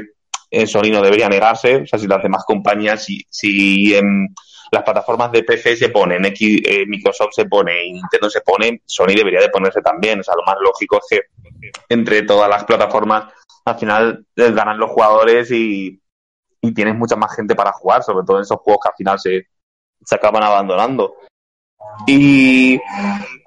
en 0.50 0.66
Sony 0.66 0.90
no 0.90 1.02
debería 1.02 1.28
negarse. 1.28 1.76
O 1.82 1.86
sea, 1.86 1.98
si 1.98 2.06
las 2.06 2.22
demás 2.22 2.44
compañías, 2.46 3.04
si, 3.04 3.20
si 3.28 3.94
en 3.94 4.28
las 4.70 4.84
plataformas 4.84 5.30
de 5.32 5.42
PC 5.44 5.76
se 5.76 5.90
ponen, 5.90 6.24
X, 6.24 6.60
eh, 6.64 6.84
Microsoft 6.86 7.32
se 7.34 7.44
pone 7.44 7.84
y 7.84 7.92
Nintendo 7.92 8.30
se 8.30 8.40
pone, 8.40 8.80
Sony 8.86 9.14
debería 9.16 9.40
de 9.40 9.50
ponerse 9.50 9.82
también. 9.82 10.20
O 10.20 10.22
sea, 10.22 10.34
lo 10.34 10.42
más 10.44 10.56
lógico 10.62 10.96
es 10.98 11.04
que 11.10 11.72
entre 11.90 12.22
todas 12.22 12.48
las 12.48 12.64
plataformas 12.64 13.24
al 13.64 13.78
final 13.78 14.26
les 14.34 14.54
ganan 14.54 14.78
los 14.78 14.90
jugadores 14.90 15.50
y, 15.50 16.00
y 16.60 16.74
tienes 16.74 16.96
mucha 16.96 17.16
más 17.16 17.34
gente 17.34 17.54
para 17.54 17.72
jugar, 17.72 18.02
sobre 18.02 18.24
todo 18.24 18.36
en 18.38 18.42
esos 18.42 18.58
juegos 18.60 18.80
que 18.82 18.88
al 18.88 18.96
final 18.96 19.18
se, 19.18 19.46
se 20.04 20.14
acaban 20.14 20.42
abandonando. 20.42 21.14
Y 22.06 22.80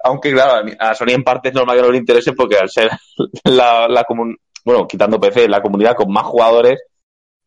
aunque 0.04 0.32
claro, 0.32 0.68
a 0.78 0.94
Sony 0.94 1.10
en 1.10 1.24
parte 1.24 1.48
es 1.48 1.54
normal 1.54 1.76
que 1.76 1.82
no 1.82 1.90
le 1.90 1.98
interese 1.98 2.32
porque 2.32 2.58
al 2.58 2.70
ser 2.70 2.90
la, 3.44 3.88
la 3.88 4.06
bueno, 4.64 4.86
quitando 4.86 5.20
PC, 5.20 5.48
la 5.48 5.62
comunidad 5.62 5.96
con 5.96 6.12
más 6.12 6.24
jugadores, 6.24 6.82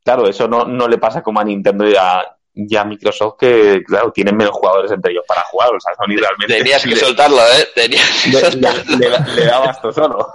claro, 0.04 0.28
eso 0.28 0.48
no, 0.48 0.66
no 0.66 0.88
le 0.88 0.98
pasa 0.98 1.22
como 1.22 1.40
a 1.40 1.44
Nintendo 1.44 1.88
y 1.88 1.96
a, 1.96 2.22
ya 2.54 2.84
Microsoft 2.84 3.36
que, 3.40 3.82
claro, 3.86 4.12
tienen 4.12 4.36
menos 4.36 4.54
jugadores 4.54 4.92
entre 4.92 5.12
ellos 5.12 5.24
para 5.28 5.42
jugar. 5.44 5.70
O 5.76 5.80
sea, 5.80 5.94
Sony 5.96 6.18
realmente... 6.18 6.58
Tenías 6.58 6.84
que 6.84 6.90
le- 6.90 6.96
soltarlo, 6.98 7.38
¿eh? 7.38 7.68
Tenías 7.76 8.22
que 8.24 8.30
le, 8.32 8.40
soltarlo. 8.40 8.98
le- 8.98 9.10
le- 9.10 9.36
le 9.36 9.46
daba 9.46 9.66
esto 9.72 9.92
solo. 9.92 10.28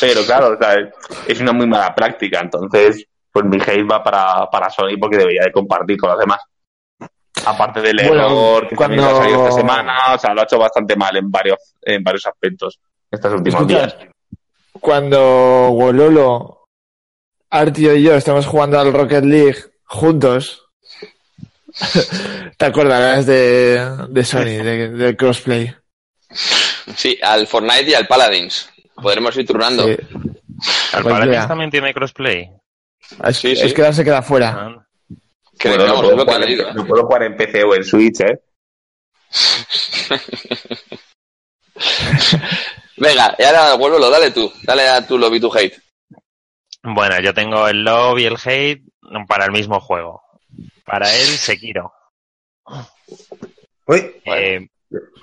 Pero 0.00 0.22
claro, 0.24 0.54
o 0.54 0.56
sea, 0.58 0.74
es 1.26 1.40
una 1.40 1.52
muy 1.52 1.66
mala 1.66 1.94
práctica. 1.94 2.40
Entonces, 2.40 3.06
pues 3.30 3.44
mi 3.46 3.56
hate 3.58 3.90
va 3.90 4.02
para, 4.02 4.48
para 4.50 4.68
Sony 4.70 4.98
porque 5.00 5.16
debería 5.16 5.42
de 5.44 5.52
compartir 5.52 5.96
con 5.96 6.10
los 6.10 6.18
demás. 6.18 6.40
Aparte 7.46 7.80
del 7.80 7.96
Bueno, 7.96 8.26
error 8.26 8.68
que 8.68 8.76
cuando- 8.76 9.04
ha 9.04 9.14
salido 9.16 9.46
esta 9.46 9.56
semana, 9.60 10.14
o 10.14 10.18
sea, 10.18 10.34
lo 10.34 10.40
ha 10.42 10.44
hecho 10.44 10.58
bastante 10.58 10.94
mal 10.96 11.16
en 11.16 11.30
varios, 11.30 11.58
en 11.80 12.02
varios 12.04 12.26
aspectos 12.26 12.78
estos 13.10 13.32
últimos 13.32 13.60
Escucha, 13.62 13.78
días. 13.86 13.96
Cuando 14.80 15.70
Wololo, 15.72 16.66
Artio 17.50 17.94
y 17.94 18.02
yo 18.02 18.14
estamos 18.14 18.46
jugando 18.46 18.78
al 18.78 18.92
Rocket 18.92 19.24
League 19.24 19.58
juntos, 19.84 20.61
te 22.56 22.64
acordarás 22.66 23.26
de, 23.26 24.06
de 24.08 24.24
Sony, 24.24 24.62
de- 24.62 25.16
crossplay. 25.16 25.74
Sí, 26.96 27.18
al 27.22 27.46
Fortnite 27.46 27.90
y 27.90 27.94
al 27.94 28.06
Paladins. 28.06 28.70
Podremos 28.94 29.36
ir 29.36 29.46
turnando. 29.46 29.84
Sí. 29.84 29.90
¿El 29.90 29.98
Pues 31.02 31.04
Paladins 31.04 31.48
también 31.48 31.70
tiene 31.70 31.92
crossplay? 31.94 32.50
Es, 33.26 33.36
Sí, 33.36 33.56
sí. 33.56 33.62
es 33.66 33.74
que 33.74 33.82
ahora 33.82 33.92
se 33.92 34.04
queda 34.04 34.22
fuera. 34.22 34.48
Ah, 34.50 34.86
Bueno, 35.64 35.84
es 35.84 35.92
puedo 35.92 36.18
jugar, 36.24 36.42
en, 36.42 36.60
¿eh? 36.60 36.64
lo 36.74 36.86
puedo 36.86 37.02
jugar 37.06 37.22
en 37.24 37.36
PC 37.36 37.64
o 37.64 37.74
en 37.74 37.84
Switch, 37.84 38.20
¿eh? 38.20 38.38
Venga, 42.96 43.34
y 43.38 43.42
ahora 43.42 43.74
vuélvelo, 43.74 44.10
dale 44.10 44.30
tú. 44.30 44.52
Dale 44.62 44.88
a 44.88 45.06
tu 45.06 45.18
lobby 45.18 45.40
to 45.40 45.50
hate. 45.54 45.76
Bueno, 46.82 47.20
yo 47.20 47.32
tengo 47.34 47.66
el 47.68 47.82
love 47.84 48.18
y 48.18 48.24
el 48.26 48.36
hate 48.44 48.82
para 49.26 49.44
el 49.46 49.52
mismo 49.52 49.80
juego. 49.80 50.21
Para 50.84 51.06
él, 51.14 51.26
Sekiro. 51.26 51.92
Uy, 53.86 53.98
Eh, 54.24 54.56
el- 54.56 54.70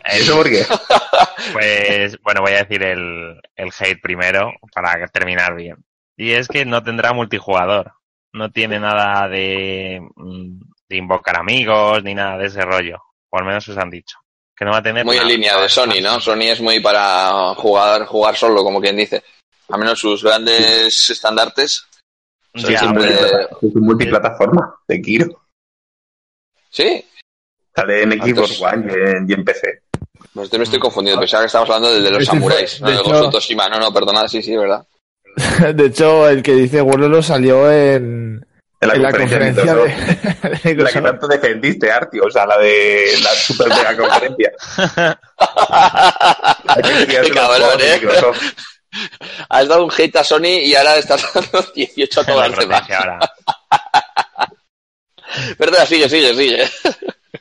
¿eso 0.06 0.36
por 0.36 0.50
qué? 0.50 0.66
Pues 1.54 2.20
bueno, 2.22 2.42
voy 2.42 2.52
a 2.54 2.64
decir 2.64 2.84
el, 2.84 3.40
el 3.56 3.72
hate 3.80 4.02
primero 4.02 4.52
para 4.74 5.08
terminar 5.08 5.56
bien. 5.56 5.78
Y 6.18 6.32
es 6.32 6.48
que 6.48 6.66
no 6.66 6.84
tendrá 6.84 7.14
multijugador. 7.14 7.94
No 8.34 8.52
tiene 8.52 8.80
nada 8.80 9.28
de, 9.28 10.00
mm, 10.16 10.60
de 10.90 10.96
invocar 10.98 11.38
amigos 11.40 12.04
ni 12.04 12.14
nada 12.14 12.38
de 12.38 12.48
ese 12.48 12.62
rollo. 12.62 12.98
O 13.30 13.38
al 13.40 13.46
menos 13.46 13.68
os 13.70 13.78
han 13.78 13.90
dicho. 13.90 14.18
Que 14.56 14.66
no 14.66 14.72
va 14.72 14.78
a 14.78 14.84
tener 14.84 15.06
Muy 15.06 15.18
en 15.18 15.28
línea 15.28 15.58
de 15.60 15.70
Sony, 15.70 16.02
¿no? 16.04 16.20
Sony 16.20 16.42
es 16.52 16.60
muy 16.62 16.80
para 16.82 17.56
jugar, 17.56 18.06
jugar 18.06 18.36
solo, 18.36 18.64
como 18.64 18.82
quien 18.82 18.98
dice. 18.98 19.24
A 19.70 19.78
menos 19.78 19.98
sus 20.00 20.24
grandes 20.24 21.10
estandartes. 21.10 21.86
Ya, 22.54 22.80
siempre- 22.80 23.10
Es 23.10 23.76
un 23.76 23.82
multiplataforma 23.86 24.76
Kiro. 25.04 25.42
Sí, 26.70 27.06
Sale 27.76 28.04
en 28.04 28.12
Xbox 28.22 28.62
One 28.62 28.86
y 28.92 28.94
en, 29.18 29.30
y 29.30 29.34
en 29.34 29.44
PC. 29.46 29.82
pues 30.34 30.52
me 30.54 30.64
estoy 30.64 30.80
confundiendo. 30.80 31.20
Pensaba 31.22 31.44
que 31.44 31.48
estábamos 31.48 31.70
hablando 31.76 31.94
del 31.94 32.04
de 32.04 32.12
los 32.12 32.26
samuráis, 32.26 32.82
no 32.82 32.90
de 32.90 32.96
hecho- 32.96 33.30
Tsushima. 33.30 33.70
No, 33.70 33.80
no, 33.80 33.94
perdonad, 33.94 34.28
sí, 34.28 34.42
sí, 34.42 34.56
verdad. 34.56 34.86
De 35.76 35.86
hecho, 35.86 36.28
el 36.28 36.42
que 36.44 36.54
dice 36.54 36.82
Wololo 36.82 37.22
salió 37.22 37.72
en, 37.72 38.46
En 38.82 38.88
la 38.88 38.96
en 38.96 39.02
la 39.04 39.12
conferencia, 39.12 39.76
conferencia 39.76 40.74
de 40.74 40.76
La 40.84 40.92
que 40.92 41.02
tanto 41.02 41.28
defendiste, 41.28 41.92
Artio, 41.92 42.24
o 42.26 42.32
sea, 42.32 42.46
la 42.46 42.58
de 42.58 43.12
la 43.24 43.30
super 43.32 43.70
mega 43.70 43.96
conferencia. 43.96 44.52
Los 47.20 47.30
Cabrón, 47.32 47.80
¿eh? 47.80 48.00
Microsoft. 48.02 48.42
Has 49.50 49.68
dado 49.68 49.86
un 49.86 49.92
hate 49.96 50.16
a 50.18 50.24
Sony 50.24 50.60
y 50.64 50.76
ahora 50.76 50.98
estás 50.98 51.24
dando 51.34 51.62
18 51.76 52.22
a 52.22 52.26
todas 52.26 52.50
las 52.50 52.60
demás. 52.60 52.90
ahora. 52.90 53.20
Perdona, 55.58 55.86
sigue, 55.86 56.10
sigue, 56.10 56.34
sigue. 56.34 56.64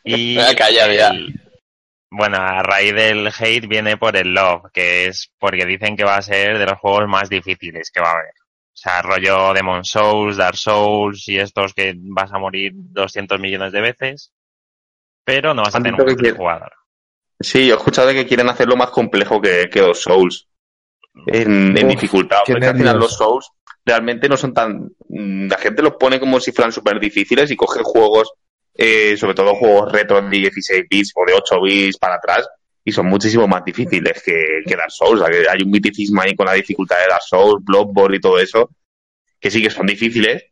Y 0.04 0.34
Me 0.36 0.42
voy 0.42 0.52
a 0.52 0.56
callar 0.56 0.92
ya. 0.92 1.08
el- 1.08 1.40
Bueno, 2.10 2.38
a 2.38 2.62
raíz 2.62 2.94
del 2.94 3.28
hate 3.28 3.66
viene 3.66 3.96
por 3.96 4.16
el 4.16 4.32
love, 4.32 4.70
que 4.72 5.06
es 5.06 5.30
porque 5.38 5.66
dicen 5.66 5.96
que 5.96 6.04
va 6.04 6.16
a 6.16 6.22
ser 6.22 6.58
de 6.58 6.66
los 6.66 6.78
juegos 6.78 7.06
más 7.08 7.28
difíciles 7.28 7.90
que 7.90 8.00
va 8.00 8.10
a 8.10 8.14
haber. 8.14 8.30
O 8.30 8.80
sea, 8.80 9.02
rollo 9.02 9.52
Demon 9.52 9.84
Souls, 9.84 10.36
Dark 10.36 10.56
Souls 10.56 11.28
y 11.28 11.38
estos 11.38 11.74
que 11.74 11.94
vas 11.96 12.32
a 12.32 12.38
morir 12.38 12.72
200 12.74 13.38
millones 13.40 13.72
de 13.72 13.80
veces, 13.80 14.32
pero 15.24 15.52
no 15.52 15.62
vas 15.62 15.74
a 15.74 15.82
tener 15.82 16.00
un 16.00 16.06
multijugador. 16.06 16.72
Sí, 17.40 17.66
yo 17.66 17.74
he 17.74 17.76
escuchado 17.76 18.10
que 18.10 18.26
quieren 18.26 18.48
hacerlo 18.48 18.76
más 18.76 18.90
complejo 18.90 19.40
que, 19.40 19.68
que 19.70 19.80
los 19.80 20.00
Souls. 20.00 20.48
En, 21.26 21.74
dificultad. 21.74 22.38
Porque 22.46 22.66
al 22.66 22.76
final 22.76 22.98
los 22.98 23.16
Souls 23.16 23.50
realmente 23.88 24.28
no 24.28 24.36
son 24.36 24.54
tan. 24.54 24.90
mm, 25.08 25.48
La 25.48 25.58
gente 25.58 25.82
los 25.82 25.94
pone 25.96 26.20
como 26.20 26.38
si 26.40 26.52
fueran 26.52 26.72
súper 26.72 27.00
difíciles 27.00 27.50
y 27.50 27.56
coge 27.56 27.80
juegos, 27.82 28.30
eh, 28.74 29.16
sobre 29.16 29.34
todo 29.34 29.54
juegos 29.54 29.90
retro 29.92 30.20
de 30.20 30.28
16 30.28 30.84
bits 30.88 31.12
o 31.16 31.24
de 31.26 31.34
8 31.34 31.60
bits 31.62 31.98
para 31.98 32.16
atrás, 32.16 32.46
y 32.84 32.92
son 32.92 33.06
muchísimo 33.06 33.48
más 33.48 33.64
difíciles 33.64 34.22
que, 34.22 34.60
que 34.66 34.76
Dark 34.76 34.92
Souls. 34.92 35.22
Hay 35.22 35.62
un 35.62 35.70
miticismo 35.70 36.22
ahí 36.22 36.34
con 36.36 36.46
la 36.46 36.54
dificultad 36.54 36.96
de 36.98 37.08
Dark 37.08 37.22
Souls, 37.22 37.64
Bloodborne 37.64 38.16
y 38.16 38.20
todo 38.20 38.38
eso, 38.38 38.70
que 39.40 39.50
sí 39.50 39.62
que 39.62 39.70
son 39.70 39.86
difíciles, 39.86 40.44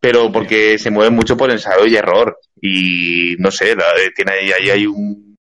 pero 0.00 0.30
porque 0.30 0.78
se 0.78 0.90
mueven 0.90 1.14
mucho 1.14 1.36
por 1.36 1.50
ensayo 1.50 1.86
y 1.86 1.96
error. 1.96 2.38
Y 2.60 3.36
no 3.38 3.50
sé, 3.50 3.72
eh, 3.72 3.76
tiene 4.14 4.32
ahí, 4.32 4.52
ahí 4.52 4.70
hay 4.70 4.86
un, 4.86 5.36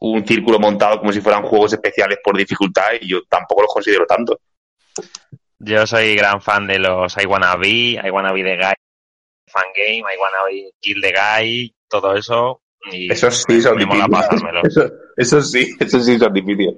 un 0.00 0.26
círculo 0.26 0.58
montado 0.58 0.98
como 0.98 1.12
si 1.12 1.20
fueran 1.20 1.42
juegos 1.42 1.72
especiales 1.72 2.18
por 2.22 2.36
dificultad 2.36 2.92
y 3.00 3.08
yo 3.08 3.22
tampoco 3.28 3.62
los 3.62 3.72
considero 3.72 4.06
tanto. 4.06 4.40
Yo 5.62 5.86
soy 5.86 6.16
gran 6.16 6.40
fan 6.40 6.66
de 6.66 6.78
los 6.78 7.14
I 7.16 7.26
Wanna 7.26 7.54
Be, 7.56 8.00
I 8.02 8.10
Wanna 8.10 8.32
Be 8.32 8.42
the 8.42 8.56
Guy, 8.56 8.72
Fan 9.46 9.66
Game, 9.76 9.98
I 9.98 10.16
Wanna 10.18 10.44
Be 10.48 10.70
Kill 10.80 11.00
the 11.02 11.12
Guy, 11.12 11.74
todo 11.86 12.16
eso. 12.16 12.62
Y 12.90 13.12
Esos 13.12 13.44
sí 13.46 13.60
son 13.60 13.76
difíciles. 13.76 14.08
Eso, 14.64 14.90
eso 15.16 15.42
sí, 15.42 15.70
eso 15.78 16.00
sí 16.00 16.18
son 16.18 16.32
difíciles. 16.32 16.76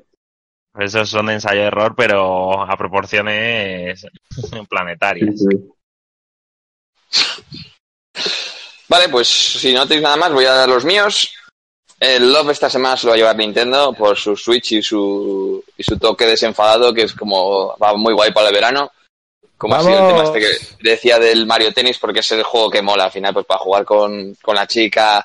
Esos 0.77 1.11
son 1.11 1.31
ensayo-error, 1.31 1.95
pero 1.97 2.61
a 2.61 2.77
proporciones 2.77 4.05
planetarias. 4.69 5.45
Vale, 8.89 9.09
pues 9.09 9.29
si 9.29 9.73
no 9.73 9.87
tenéis 9.87 10.03
nada 10.03 10.17
más, 10.17 10.33
voy 10.33 10.45
a 10.45 10.55
dar 10.55 10.69
los 10.69 10.85
míos. 10.85 11.33
El 12.03 12.33
Love 12.33 12.51
esta 12.51 12.69
semana 12.69 12.97
se 12.97 13.07
lo 13.07 13.11
va 13.11 13.15
a 13.15 13.19
llevar 13.19 13.37
Nintendo 13.37 13.93
por 13.93 14.19
su 14.19 14.37
Switch 14.37 14.73
y 14.73 14.83
su, 14.83 15.63
y 15.77 15.85
su 15.85 15.97
toque 16.01 16.27
desenfadado, 16.27 16.93
que 16.93 17.03
es 17.03 17.13
como 17.13 17.77
va 17.81 17.95
muy 17.95 18.13
guay 18.13 18.33
para 18.33 18.49
el 18.49 18.55
verano. 18.55 18.91
Como 19.57 19.77
ha 19.77 19.83
sido 19.83 19.93
el 19.93 20.09
tema 20.09 20.23
Vamos. 20.25 20.37
este 20.37 20.41
que 20.41 20.91
decía 20.91 21.21
del 21.21 21.47
Mario 21.47 21.73
Tennis, 21.73 22.01
porque 22.01 22.19
es 22.19 22.33
el 22.33 22.43
juego 22.43 22.69
que 22.69 22.83
mola 22.83 23.05
al 23.05 23.13
final, 23.13 23.33
pues 23.33 23.47
para 23.47 23.61
jugar 23.61 23.85
con, 23.85 24.35
con 24.43 24.57
la 24.57 24.67
chica 24.67 25.25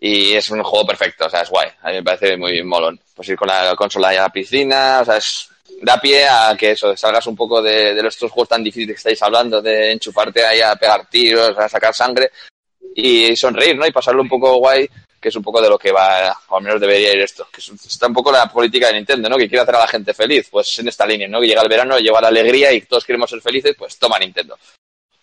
y 0.00 0.32
es 0.32 0.50
un 0.50 0.64
juego 0.64 0.84
perfecto, 0.84 1.26
o 1.26 1.30
sea, 1.30 1.42
es 1.42 1.48
guay. 1.48 1.68
A 1.80 1.90
mí 1.90 1.94
me 1.94 2.02
parece 2.02 2.36
muy 2.36 2.60
molón. 2.64 2.98
Pues 3.14 3.28
ir 3.28 3.36
con 3.36 3.46
la 3.46 3.76
consola 3.76 4.08
ahí 4.08 4.16
a 4.16 4.22
la 4.22 4.30
piscina, 4.30 4.98
o 5.02 5.04
sea, 5.04 5.18
es, 5.18 5.48
da 5.80 6.00
pie 6.00 6.26
a 6.26 6.56
que 6.58 6.72
eso, 6.72 6.96
salgas 6.96 7.28
un 7.28 7.36
poco 7.36 7.62
de, 7.62 7.94
de 7.94 8.08
estos 8.08 8.32
juegos 8.32 8.48
tan 8.48 8.64
difíciles 8.64 8.96
que 8.96 8.98
estáis 8.98 9.22
hablando, 9.22 9.62
de 9.62 9.92
enchufarte 9.92 10.44
ahí 10.44 10.60
a 10.60 10.74
pegar 10.74 11.08
tiros, 11.08 11.56
a 11.56 11.68
sacar 11.68 11.94
sangre 11.94 12.32
y 12.96 13.36
sonreír, 13.36 13.76
¿no? 13.76 13.86
Y 13.86 13.92
pasarlo 13.92 14.22
un 14.22 14.28
poco 14.28 14.56
guay, 14.56 14.88
que 15.26 15.30
es 15.30 15.34
un 15.36 15.42
poco 15.42 15.60
de 15.60 15.68
lo 15.68 15.76
que 15.76 15.90
va, 15.90 16.38
o 16.50 16.56
al 16.58 16.62
menos 16.62 16.80
debería 16.80 17.12
ir 17.12 17.20
esto, 17.20 17.48
que 17.52 17.60
es- 17.60 17.68
está 17.84 18.06
un 18.06 18.12
poco 18.14 18.30
la 18.30 18.46
política 18.48 18.86
de 18.86 18.92
Nintendo, 18.92 19.28
¿no? 19.28 19.36
Que 19.36 19.48
quiere 19.48 19.62
hacer 19.62 19.74
a 19.74 19.80
la 19.80 19.88
gente 19.88 20.14
feliz, 20.14 20.46
pues 20.48 20.78
en 20.78 20.86
esta 20.86 21.04
línea, 21.04 21.26
¿no? 21.26 21.40
Que 21.40 21.48
llega 21.48 21.62
el 21.62 21.68
verano, 21.68 21.98
lleva 21.98 22.20
la 22.20 22.28
alegría 22.28 22.72
y 22.72 22.82
todos 22.82 23.04
queremos 23.04 23.28
ser 23.28 23.40
felices, 23.40 23.74
pues 23.76 23.98
toma 23.98 24.20
Nintendo. 24.20 24.56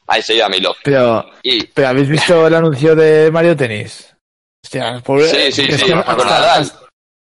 Ahí 0.08 0.22
se 0.22 0.36
llama 0.36 0.58
mi 0.58 0.62
love. 0.62 0.76
Pero, 0.84 1.26
Y 1.42 1.64
pero 1.68 1.88
¿habéis 1.88 2.10
visto 2.10 2.46
el 2.46 2.54
anuncio 2.54 2.94
de 2.98 3.32
Mario 3.32 3.56
Tennis? 3.56 4.14
Hostia, 4.62 5.00
pobre. 5.02 5.30
sí, 5.30 5.52
sí, 5.54 5.68
es 5.70 5.80
sí, 5.80 5.86
que 5.86 5.94
hasta- 5.94 6.16
Nadal. 6.18 6.70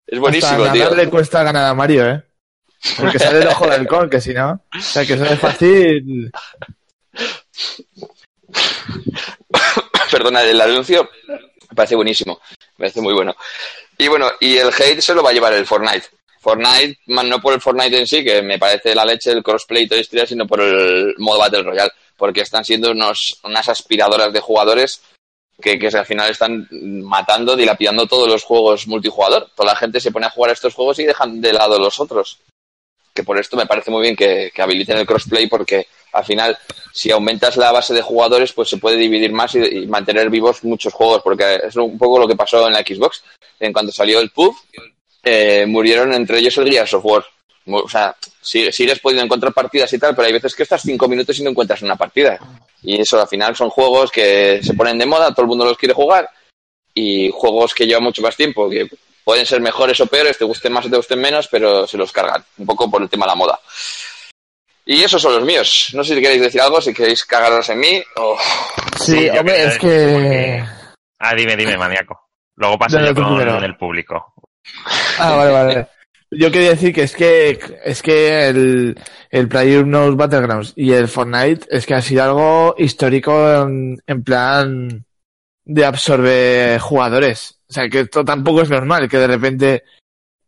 Es 0.08 0.20
buenísimo, 0.20 0.62
hasta 0.64 0.72
tío. 0.74 0.84
Nadal 0.86 0.98
le 0.98 1.10
cuesta 1.10 1.44
ganar 1.44 1.66
a 1.66 1.74
Mario, 1.74 2.10
¿eh? 2.10 2.24
Porque 2.98 3.20
sale 3.20 3.40
el 3.42 3.48
ojo 3.50 3.68
del 3.68 3.86
con, 3.86 4.10
que 4.10 4.22
si 4.22 4.34
no. 4.34 4.64
O 4.74 4.80
sea, 4.82 5.06
que 5.06 5.16
eso 5.16 5.26
es 5.26 5.38
fácil. 5.38 6.32
Perdona, 10.12 10.42
el 10.44 10.60
anuncio 10.60 11.08
parece 11.80 11.96
buenísimo, 11.96 12.40
me 12.78 12.84
parece 12.84 13.02
muy 13.02 13.14
bueno. 13.14 13.36
Y 13.98 14.08
bueno, 14.08 14.30
y 14.40 14.58
el 14.58 14.68
hate 14.68 15.02
se 15.02 15.14
lo 15.14 15.24
va 15.24 15.30
a 15.30 15.34
llevar 15.34 15.54
el 15.54 15.66
Fortnite. 15.66 16.08
Fortnite, 16.40 17.00
no 17.08 17.42
por 17.42 17.54
el 17.54 17.62
Fortnite 17.62 17.98
en 17.98 18.08
sí, 18.08 18.24
que 18.24 18.42
me 18.42 18.60
parece 18.60 18.94
la 18.96 19.06
leche, 19.06 19.32
el 19.32 19.44
crossplay 19.44 19.84
y 19.84 19.88
toda 19.88 20.02
historia, 20.02 20.26
sino 20.26 20.46
por 20.46 20.62
el 20.62 21.16
modo 21.18 21.40
Battle 21.40 21.64
Royale, 21.64 21.92
porque 22.18 22.42
están 22.42 22.66
siendo 22.66 22.92
unos, 22.92 23.40
unas 23.44 23.68
aspiradoras 23.70 24.32
de 24.32 24.40
jugadores 24.40 25.02
que, 25.62 25.78
que 25.80 25.88
al 25.88 26.06
final 26.06 26.30
están 26.30 26.68
matando, 26.72 27.56
dilapidando 27.56 28.08
todos 28.08 28.28
los 28.28 28.44
juegos 28.44 28.88
multijugador. 28.88 29.50
Toda 29.56 29.74
la 29.74 29.80
gente 29.80 30.00
se 30.00 30.12
pone 30.12 30.26
a 30.26 30.32
jugar 30.32 30.52
a 30.52 30.54
estos 30.54 30.74
juegos 30.74 31.00
y 31.00 31.06
dejan 31.06 31.42
de 31.42 31.54
lado 31.54 31.80
los 31.80 32.00
otros. 32.00 32.40
Que 33.20 33.26
por 33.26 33.38
esto 33.38 33.58
me 33.58 33.66
parece 33.66 33.92
muy 33.92 34.02
bien 34.02 34.16
que, 34.16 34.50
habiliten 34.58 34.96
el 34.98 35.06
crossplay, 35.06 35.48
porque 35.48 35.88
al 36.14 36.24
final 36.24 36.58
si 36.94 37.12
aumentas 37.12 37.58
la 37.58 37.74
base 37.74 37.94
de 37.94 38.02
jugadores, 38.02 38.54
pues 38.54 38.70
se 38.70 38.78
puede 38.78 38.96
dividir 38.96 39.34
más 39.34 39.54
y, 39.56 39.88
mantener 39.88 40.30
vivos 40.30 40.64
muchos 40.64 40.94
juegos, 40.94 41.22
porque 41.22 41.60
es 41.68 41.76
un 41.76 41.98
poco 41.98 42.18
lo 42.18 42.26
que 42.30 42.38
pasó 42.38 42.66
en 42.66 42.72
la 42.72 42.80
Xbox. 42.80 43.22
En 43.60 43.74
cuanto 43.74 43.92
salió 43.92 44.22
el 44.22 44.30
PUB, 44.30 44.56
eh, 45.22 45.66
murieron 45.68 46.14
entre 46.14 46.40
ellos 46.40 46.58
el 46.60 46.72
Gears 46.72 46.94
of 46.94 47.04
War. 47.04 47.26
O 47.66 47.90
sea, 47.90 48.16
si- 48.42 48.72
sigues 48.72 49.00
pudiendo 49.02 49.26
encontrar 49.26 49.54
partidas 49.54 49.92
y 49.92 50.00
tal, 50.00 50.16
pero 50.16 50.26
hay 50.28 50.34
veces 50.34 50.56
que 50.56 50.64
estás 50.64 50.82
cinco 50.82 51.10
minutos 51.10 51.38
y 51.38 51.44
no 51.44 51.50
encuentras 51.50 51.82
una 51.82 51.98
partida. 51.98 52.40
Y 52.84 53.02
eso 53.02 53.20
al 53.20 53.28
final 53.28 53.54
son 53.54 53.70
juegos 53.70 54.12
que 54.12 54.62
se 54.64 54.76
ponen 54.76 54.98
de 54.98 55.06
moda, 55.06 55.34
todo 55.34 55.42
el 55.42 55.50
mundo 55.50 55.66
los 55.66 55.78
quiere 55.78 55.94
jugar 55.94 56.30
y 56.94 57.30
juegos 57.32 57.74
que 57.74 57.86
llevan 57.86 58.04
mucho 58.04 58.22
más 58.22 58.38
tiempo, 58.38 58.70
que 58.70 58.88
pueden 59.30 59.46
ser 59.46 59.62
mejores 59.62 60.00
o 60.00 60.08
peores, 60.08 60.40
te 60.40 60.44
gusten 60.44 60.74
más 60.74 60.88
o 60.88 60.90
te 60.90 60.96
gusten 60.98 61.22
menos, 61.22 61.48
pero 61.50 61.86
se 61.86 62.00
los 62.00 62.12
cargan, 62.12 62.44
un 62.58 62.66
poco 62.66 62.90
por 62.90 63.00
el 63.04 63.08
tema 63.08 63.28
de 63.28 63.30
la 63.30 63.36
moda. 63.36 63.60
Y 64.88 65.04
esos 65.04 65.22
son 65.22 65.36
los 65.36 65.44
míos. 65.46 65.92
No 65.94 66.04
sé 66.04 66.16
si 66.16 66.22
queréis 66.22 66.42
decir 66.42 66.60
algo, 66.60 66.82
si 66.82 66.92
queréis 66.96 67.24
cagaros 67.26 67.70
en 67.70 67.80
mí 67.80 68.04
o... 68.16 68.36
Sí, 69.00 69.30
hombre, 69.30 69.66
es 69.66 69.78
que-. 69.78 70.64
Ah, 71.20 71.36
dime, 71.36 71.56
dime, 71.56 71.78
maníaco. 71.78 72.20
Luego 72.56 72.80
paso 72.80 72.96
Dale 72.96 73.10
yo 73.10 73.14
con 73.14 73.38
primero. 73.38 73.64
el 73.64 73.78
público. 73.78 74.34
Ah, 75.20 75.36
vale, 75.36 75.52
vale. 75.52 75.88
Yo 76.32 76.50
quería 76.52 76.72
decir 76.72 76.92
que 76.92 77.04
es 77.04 77.16
que 77.16 77.60
es 77.86 78.02
que 78.02 78.48
el, 78.48 79.00
el 79.30 79.48
PlayerUnknown's 79.48 80.18
Battlegrounds 80.18 80.74
y 80.76 80.92
el 80.94 81.08
Fortnite 81.08 81.68
es 81.70 81.86
que 81.86 81.94
ha 81.94 82.02
sido 82.02 82.24
algo 82.24 82.74
histórico 82.80 83.62
en, 83.62 84.02
en 84.08 84.24
plan 84.24 85.06
de 85.66 85.86
absorber 85.86 86.80
jugadores. 86.80 87.59
O 87.70 87.74
sea, 87.74 87.88
que 87.88 88.02
esto 88.02 88.26
tampoco 88.26 88.62
es 88.62 88.70
normal 88.70 89.08
que 89.08 89.18
de 89.18 89.28
repente 89.28 89.84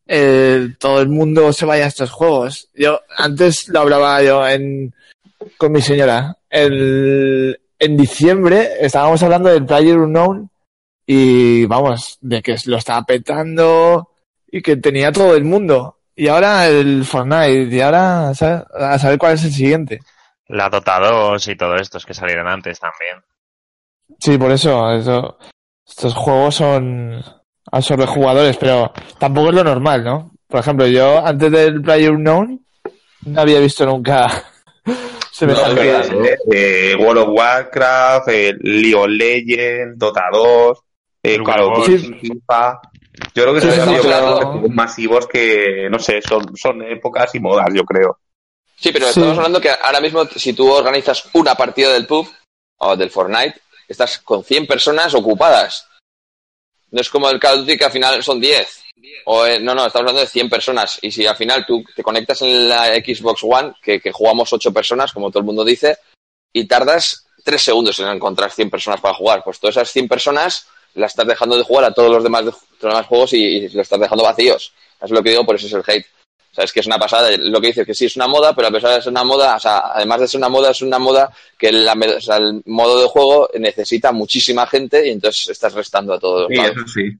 eh, 0.08 0.70
todo 0.80 1.02
el 1.02 1.10
mundo 1.10 1.54
se 1.54 1.66
vaya 1.66 1.86
a 1.86 1.90
estos 1.90 2.10
juegos. 2.10 2.70
Yo 2.74 3.00
antes 3.16 3.68
lo 3.70 3.82
hablaba 3.82 4.24
yo 4.24 4.48
en, 4.48 4.94
con 5.58 5.72
mi 5.72 5.82
señora. 5.82 6.36
El, 6.50 7.60
en 7.78 7.98
diciembre 7.98 8.70
estábamos 8.80 9.22
hablando 9.22 9.50
del 9.50 9.66
PlayerUnknown 9.66 10.50
y 11.06 11.66
vamos, 11.66 12.18
de 12.22 12.42
que 12.42 12.56
lo 12.66 12.78
estaba 12.78 13.04
petando 13.04 14.10
y 14.50 14.62
que 14.64 14.78
tenía 14.78 15.12
todo 15.12 15.36
el 15.36 15.44
mundo. 15.44 16.00
Y 16.16 16.28
ahora 16.28 16.68
el 16.68 17.06
Fortnite, 17.06 17.76
y 17.76 17.82
ahora 17.82 18.30
a 18.30 18.34
saber 18.34 19.18
cuál 19.20 19.34
es 19.34 19.44
el 19.46 19.52
siguiente. 19.52 20.00
La 20.48 20.70
Dota 20.70 21.00
2 21.00 21.48
y 21.48 21.56
todo 21.56 21.76
estos 21.76 22.06
que 22.06 22.14
salieron 22.14 22.48
antes 22.48 22.80
también. 22.80 23.24
Sí, 24.20 24.38
por 24.38 24.52
eso, 24.52 24.92
eso 24.92 25.38
estos 25.92 26.14
juegos 26.16 26.56
son 26.56 27.24
absorbe 27.72 28.06
jugadores, 28.08 28.58
pero 28.58 28.92
tampoco 29.20 29.50
es 29.50 29.56
lo 29.56 29.64
normal, 29.64 30.04
¿no? 30.04 30.32
Por 30.48 30.60
ejemplo, 30.62 30.88
yo 30.88 31.26
antes 31.26 31.52
del 31.52 31.82
PlayerUnknown 31.82 32.66
no 33.26 33.42
había 33.42 33.60
visto 33.60 33.86
nunca 33.86 34.44
semejante. 35.32 36.00
Es 36.00 36.10
verdad, 36.10 36.26
¿eh? 36.26 36.38
Eh, 36.52 36.96
World 37.00 37.22
of 37.24 37.30
Warcraft, 37.30 38.28
eh, 38.30 38.54
League 38.62 38.96
of 38.96 39.08
Legends, 39.08 39.98
Dota 39.98 40.24
2, 40.32 40.78
eh, 41.24 41.36
El 41.36 41.44
Call 41.44 41.62
of 41.62 41.78
Duty, 41.78 41.98
FIFA. 42.20 42.82
Yo 43.36 43.44
creo 43.44 43.54
que 43.54 43.62
Sí, 43.62 43.72
son 43.72 43.96
sí, 43.96 44.08
juegos 44.08 44.70
masivos 44.72 45.28
que, 45.28 45.88
no 45.92 46.00
sé, 46.00 46.22
son, 46.22 46.56
son 46.56 46.82
épocas 46.84 47.36
y 47.36 47.40
modas, 47.40 47.68
yo 47.74 47.84
creo. 47.84 48.18
Sí, 48.78 48.92
pero 48.92 49.06
Sí. 49.06 49.20
estamos 49.20 49.38
hablando 49.38 49.62
que 49.62 49.70
ahora 49.70 50.02
mismo 50.02 50.26
si 50.26 50.54
tú 50.54 50.72
organizas 50.72 51.30
una 51.34 51.54
partida 51.56 51.94
del 51.94 52.08
PUB 52.08 52.28
o 52.78 52.96
del 52.98 53.12
Fortnite, 53.12 53.62
estás 53.92 54.20
con 54.20 54.44
100 54.44 54.68
personas 54.68 55.14
ocupadas. 55.14 55.88
No 56.92 57.02
es 57.02 57.10
como 57.10 57.30
el 57.30 57.40
Call 57.40 57.60
of 57.60 57.66
Duty 57.66 57.78
que 57.78 57.86
al 57.86 57.92
final 57.92 58.24
son 58.24 58.40
10. 58.40 58.84
O, 59.26 59.46
eh, 59.46 59.60
no, 59.60 59.74
no, 59.74 59.86
estamos 59.86 60.02
hablando 60.02 60.22
de 60.22 60.28
100 60.28 60.50
personas. 60.50 61.00
Y 61.02 61.12
si 61.12 61.26
al 61.26 61.36
final 61.36 61.66
tú 61.66 61.84
te 61.96 62.04
conectas 62.04 62.42
en 62.42 62.68
la 62.68 62.86
Xbox 62.96 63.42
One, 63.44 63.74
que, 63.82 64.02
jugamos 64.12 64.52
8 64.52 64.74
personas, 64.74 65.12
como 65.12 65.30
todo 65.30 65.40
el 65.40 65.46
mundo 65.46 65.64
dice, 65.64 65.98
y 66.54 66.68
tardas 66.68 67.28
3 67.44 67.62
segundos 67.62 68.00
en 68.00 68.08
encontrar 68.08 68.52
100 68.52 68.70
personas 68.70 69.00
para 69.00 69.16
jugar, 69.16 69.44
pues 69.44 69.60
todas 69.60 69.78
esas 69.78 69.92
100 69.92 70.08
personas 70.08 70.68
las 70.94 71.12
estás 71.12 71.28
dejando 71.28 71.58
de 71.58 71.64
jugar 71.64 71.86
a 71.86 71.94
todos 71.94 72.12
los 72.12 72.24
demás, 72.24 72.46
juegos 73.08 73.34
y, 73.34 73.44
y 73.44 73.62
los 73.70 73.76
estás 73.76 74.00
dejando 74.00 74.24
vacíos. 74.24 74.74
Es 75.02 75.10
lo 75.10 75.24
que 75.24 75.30
digo, 75.32 75.46
por 75.46 75.56
eso 75.56 75.68
es 75.68 75.74
el 75.74 75.84
hate. 75.88 76.06
O 76.52 76.54
sea, 76.54 76.66
es 76.66 76.74
que 76.74 76.82
es 76.82 76.86
una 76.88 77.00
pasada. 77.00 77.30
Lo 77.38 77.62
que 77.62 77.68
dices 77.68 77.86
que 77.86 77.94
sí 77.94 78.06
es 78.06 78.16
una 78.18 78.28
moda, 78.28 78.54
pero 78.54 78.68
a 78.68 78.72
pesar 78.72 78.94
de 78.96 79.02
ser 79.02 79.12
una 79.12 79.24
moda, 79.24 79.56
o 79.56 79.60
sea, 79.60 79.78
además 79.94 80.20
de 80.22 80.28
ser 80.28 80.38
una 80.40 80.50
moda, 80.50 80.72
es 80.72 80.82
una 80.82 81.00
moda 81.00 81.32
que 81.58 81.72
la, 81.72 81.94
o 81.94 82.22
sea, 82.22 82.38
el 82.38 82.62
modo 82.66 83.00
de 83.02 83.08
juego 83.08 83.50
necesita 83.58 84.12
muchísima 84.12 84.68
gente 84.68 85.08
y 85.08 85.12
entonces 85.12 85.48
estás 85.50 85.74
restando 85.74 86.14
a 86.14 86.20
todos. 86.20 86.48
Sí, 86.50 86.56
eso 86.72 86.88
sí. 86.88 87.18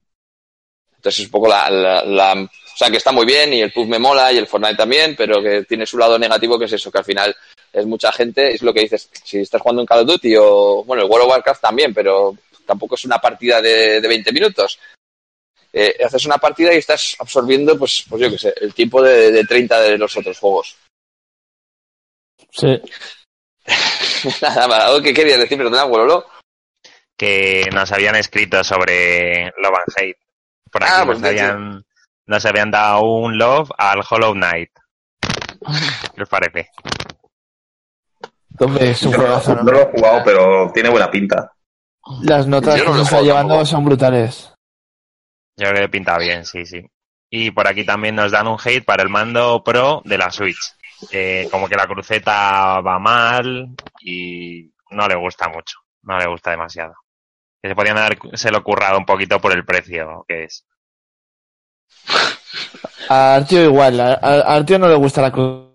Entonces 0.98 1.20
es 1.22 1.26
un 1.28 1.32
poco 1.32 1.48
la, 1.48 1.70
la- 1.70 2.04
la- 2.04 2.34
O 2.44 2.78
sea, 2.78 2.90
que 2.90 2.98
está 2.98 3.12
muy 3.12 3.26
bien 3.26 3.54
y 3.54 3.62
el 3.62 3.72
PUB 3.72 3.88
me 3.88 4.00
mola 4.00 4.32
y 4.32 4.38
el 4.38 4.48
Fortnite 4.48 4.76
también, 4.76 5.16
pero 5.16 5.42
que 5.42 5.64
tiene 5.66 5.86
su 5.86 5.98
lado 5.98 6.18
negativo 6.18 6.58
que 6.60 6.66
es 6.66 6.74
eso, 6.74 6.92
que 6.92 6.98
al 7.00 7.06
final 7.06 7.36
es 7.72 7.86
mucha 7.86 8.12
gente, 8.12 8.54
es 8.54 8.62
lo 8.62 8.74
que 8.74 8.82
dices, 8.82 9.10
si 9.24 9.40
estás 9.40 9.62
jugando 9.62 9.82
en 9.82 9.86
Call 9.88 10.00
of 10.02 10.08
Duty 10.08 10.36
o, 10.38 10.84
bueno, 10.86 11.04
el 11.04 11.10
World 11.10 11.26
of 11.26 11.32
Warcraft 11.32 11.62
también, 11.62 11.94
pero 11.94 12.36
tampoco 12.66 12.96
es 12.96 13.06
una 13.06 13.20
partida 13.20 13.62
de, 13.62 14.02
de 14.02 14.08
20 14.08 14.32
minutos. 14.32 14.78
Eh, 15.74 15.96
haces 16.04 16.26
una 16.26 16.38
partida 16.38 16.74
y 16.74 16.78
estás 16.78 17.16
absorbiendo, 17.20 17.78
pues, 17.78 18.06
pues 18.10 18.22
yo 18.22 18.30
qué 18.30 18.38
sé, 18.38 18.54
el 18.60 18.74
tiempo 18.74 19.02
de, 19.02 19.32
de 19.32 19.46
30 19.46 19.80
de 19.82 19.98
los 19.98 20.16
otros 20.18 20.38
juegos. 20.38 20.76
Sí. 22.52 22.82
Nada 24.42 24.68
más, 24.68 24.84
¿algo 24.84 25.02
que 25.02 25.14
querías 25.14 25.40
decir, 25.40 25.58
perdona, 25.58 25.86
Wololo? 25.86 26.26
Que 27.18 27.70
nos 27.74 27.92
habían 27.92 28.16
escrito 28.16 28.64
sobre 28.64 29.46
Love 29.58 29.78
and 29.86 29.96
Hate. 29.98 30.18
Por 30.72 30.84
aquí 30.84 30.92
Ah, 30.96 31.04
pues 31.06 31.20
nos, 31.20 31.30
habían, 31.30 31.86
nos 32.26 32.46
habían 32.46 32.72
dado 32.72 33.04
un 33.04 33.38
love 33.38 33.70
al 33.78 34.02
Hollow 34.10 34.34
Knight. 34.34 34.72
¿Qué 36.16 36.24
os 36.24 36.30
parece? 36.30 36.70
Hombre, 38.60 38.92
es 38.92 39.02
un 39.04 39.14
juegazo, 39.14 39.56
no, 39.56 39.64
lo 39.72 39.82
he 39.82 39.86
jugado, 39.92 40.22
pero 40.26 40.72
tiene 40.74 40.90
buena 40.90 41.10
pinta. 41.10 41.52
Las 42.24 42.46
notas 42.48 42.78
Yo 42.78 42.84
que 42.86 42.90
no 42.90 42.94
se 42.94 42.98
lo 42.98 43.04
está 43.04 43.22
llevando 43.22 43.54
tampoco. 43.54 43.66
son 43.66 43.86
brutales. 43.86 44.51
Yo 45.58 45.70
creo 45.70 45.82
que 45.82 45.90
pinta 45.90 46.18
bien, 46.18 46.46
sí, 46.46 46.66
sí. 46.66 46.82
Y 47.30 47.52
por 47.52 47.68
aquí 47.68 47.86
también 47.86 48.16
nos 48.16 48.32
dan 48.32 48.48
un 48.48 48.58
hate 48.64 48.84
para 48.84 49.04
el 49.04 49.10
mando 49.10 49.64
Pro 49.64 50.02
de 50.06 50.18
la 50.18 50.32
Switch. 50.32 50.60
Eh, 51.12 51.48
como 51.52 51.68
que 51.68 51.76
la 51.76 51.88
cruceta 51.88 52.80
va 52.82 53.00
mal 53.00 53.70
y 54.02 54.72
no 54.92 55.08
le 55.08 55.16
gusta 55.16 55.48
mucho. 55.50 55.78
No 56.04 56.18
le 56.18 56.28
gusta 56.28 56.52
demasiado. 56.52 56.94
Que 57.62 57.70
se 57.70 57.76
podían 57.76 57.98
haberse 57.98 58.52
currado 58.64 58.98
un 58.98 59.06
poquito 59.06 59.40
por 59.40 59.54
el 59.54 59.64
precio 59.66 60.26
que 60.28 60.44
es. 60.46 60.66
A 63.10 63.36
Artio 63.36 63.64
igual, 63.64 64.00
a, 64.00 64.14
a- 64.14 64.56
Artio 64.56 64.80
no 64.80 64.88
le 64.88 64.96
gusta 64.96 65.22
la 65.22 65.32
cruz. 65.32 65.68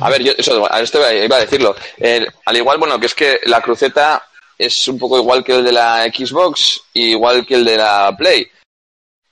A 0.00 0.10
ver, 0.10 0.22
yo 0.22 0.32
eso, 0.36 0.72
a 0.72 0.80
esto 0.80 0.98
iba 1.12 1.36
a 1.36 1.40
decirlo. 1.40 1.74
Eh, 1.98 2.26
al 2.46 2.56
igual, 2.56 2.78
bueno, 2.78 2.98
que 2.98 3.06
es 3.06 3.14
que 3.14 3.40
la 3.44 3.60
cruceta 3.60 4.22
es 4.56 4.88
un 4.88 4.98
poco 4.98 5.18
igual 5.18 5.44
que 5.44 5.54
el 5.56 5.64
de 5.64 5.72
la 5.72 6.04
Xbox 6.04 6.80
y 6.94 7.10
igual 7.10 7.46
que 7.46 7.54
el 7.54 7.64
de 7.64 7.76
la 7.76 8.14
Play. 8.16 8.48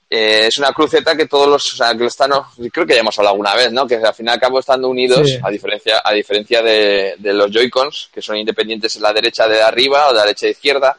Eh, 0.09 0.47
es 0.47 0.57
una 0.57 0.71
cruceta 0.71 1.15
que 1.17 1.25
todos 1.27 1.47
los, 1.49 1.73
o 1.73 1.75
sea, 1.75 1.93
que 1.97 2.05
están, 2.05 2.31
creo 2.71 2.85
que 2.85 2.93
ya 2.93 3.01
hemos 3.01 3.17
hablado 3.19 3.33
alguna 3.33 3.53
vez, 3.55 3.71
¿no? 3.73 3.85
Que 3.85 3.95
al 3.97 4.13
fin 4.13 4.27
y 4.27 4.29
al 4.29 4.39
cabo 4.39 4.59
están 4.59 4.83
unidos, 4.85 5.27
Sí. 5.29 5.37
a 5.43 5.49
diferencia, 5.49 6.01
a 6.03 6.13
diferencia 6.13 6.61
de, 6.61 7.15
de 7.17 7.33
los 7.33 7.51
Joy-Cons, 7.51 8.09
que 8.13 8.21
son 8.21 8.37
independientes 8.37 8.95
en 8.95 9.01
la 9.01 9.11
derecha 9.11 9.47
de 9.47 9.61
arriba 9.61 10.05
o 10.07 10.09
de 10.09 10.15
la 10.15 10.21
derecha 10.23 10.45
de 10.45 10.51
izquierda. 10.53 10.97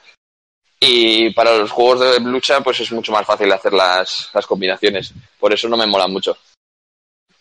Y 0.80 1.30
para 1.30 1.56
los 1.56 1.70
juegos 1.70 2.00
de 2.00 2.20
lucha, 2.20 2.60
pues 2.60 2.80
es 2.80 2.92
mucho 2.92 3.10
más 3.10 3.26
fácil 3.26 3.50
hacer 3.50 3.72
las, 3.72 4.28
las 4.34 4.46
combinaciones. 4.46 5.12
Por 5.40 5.52
eso 5.52 5.68
no 5.68 5.76
me 5.76 5.86
mola 5.86 6.06
mucho. 6.06 6.36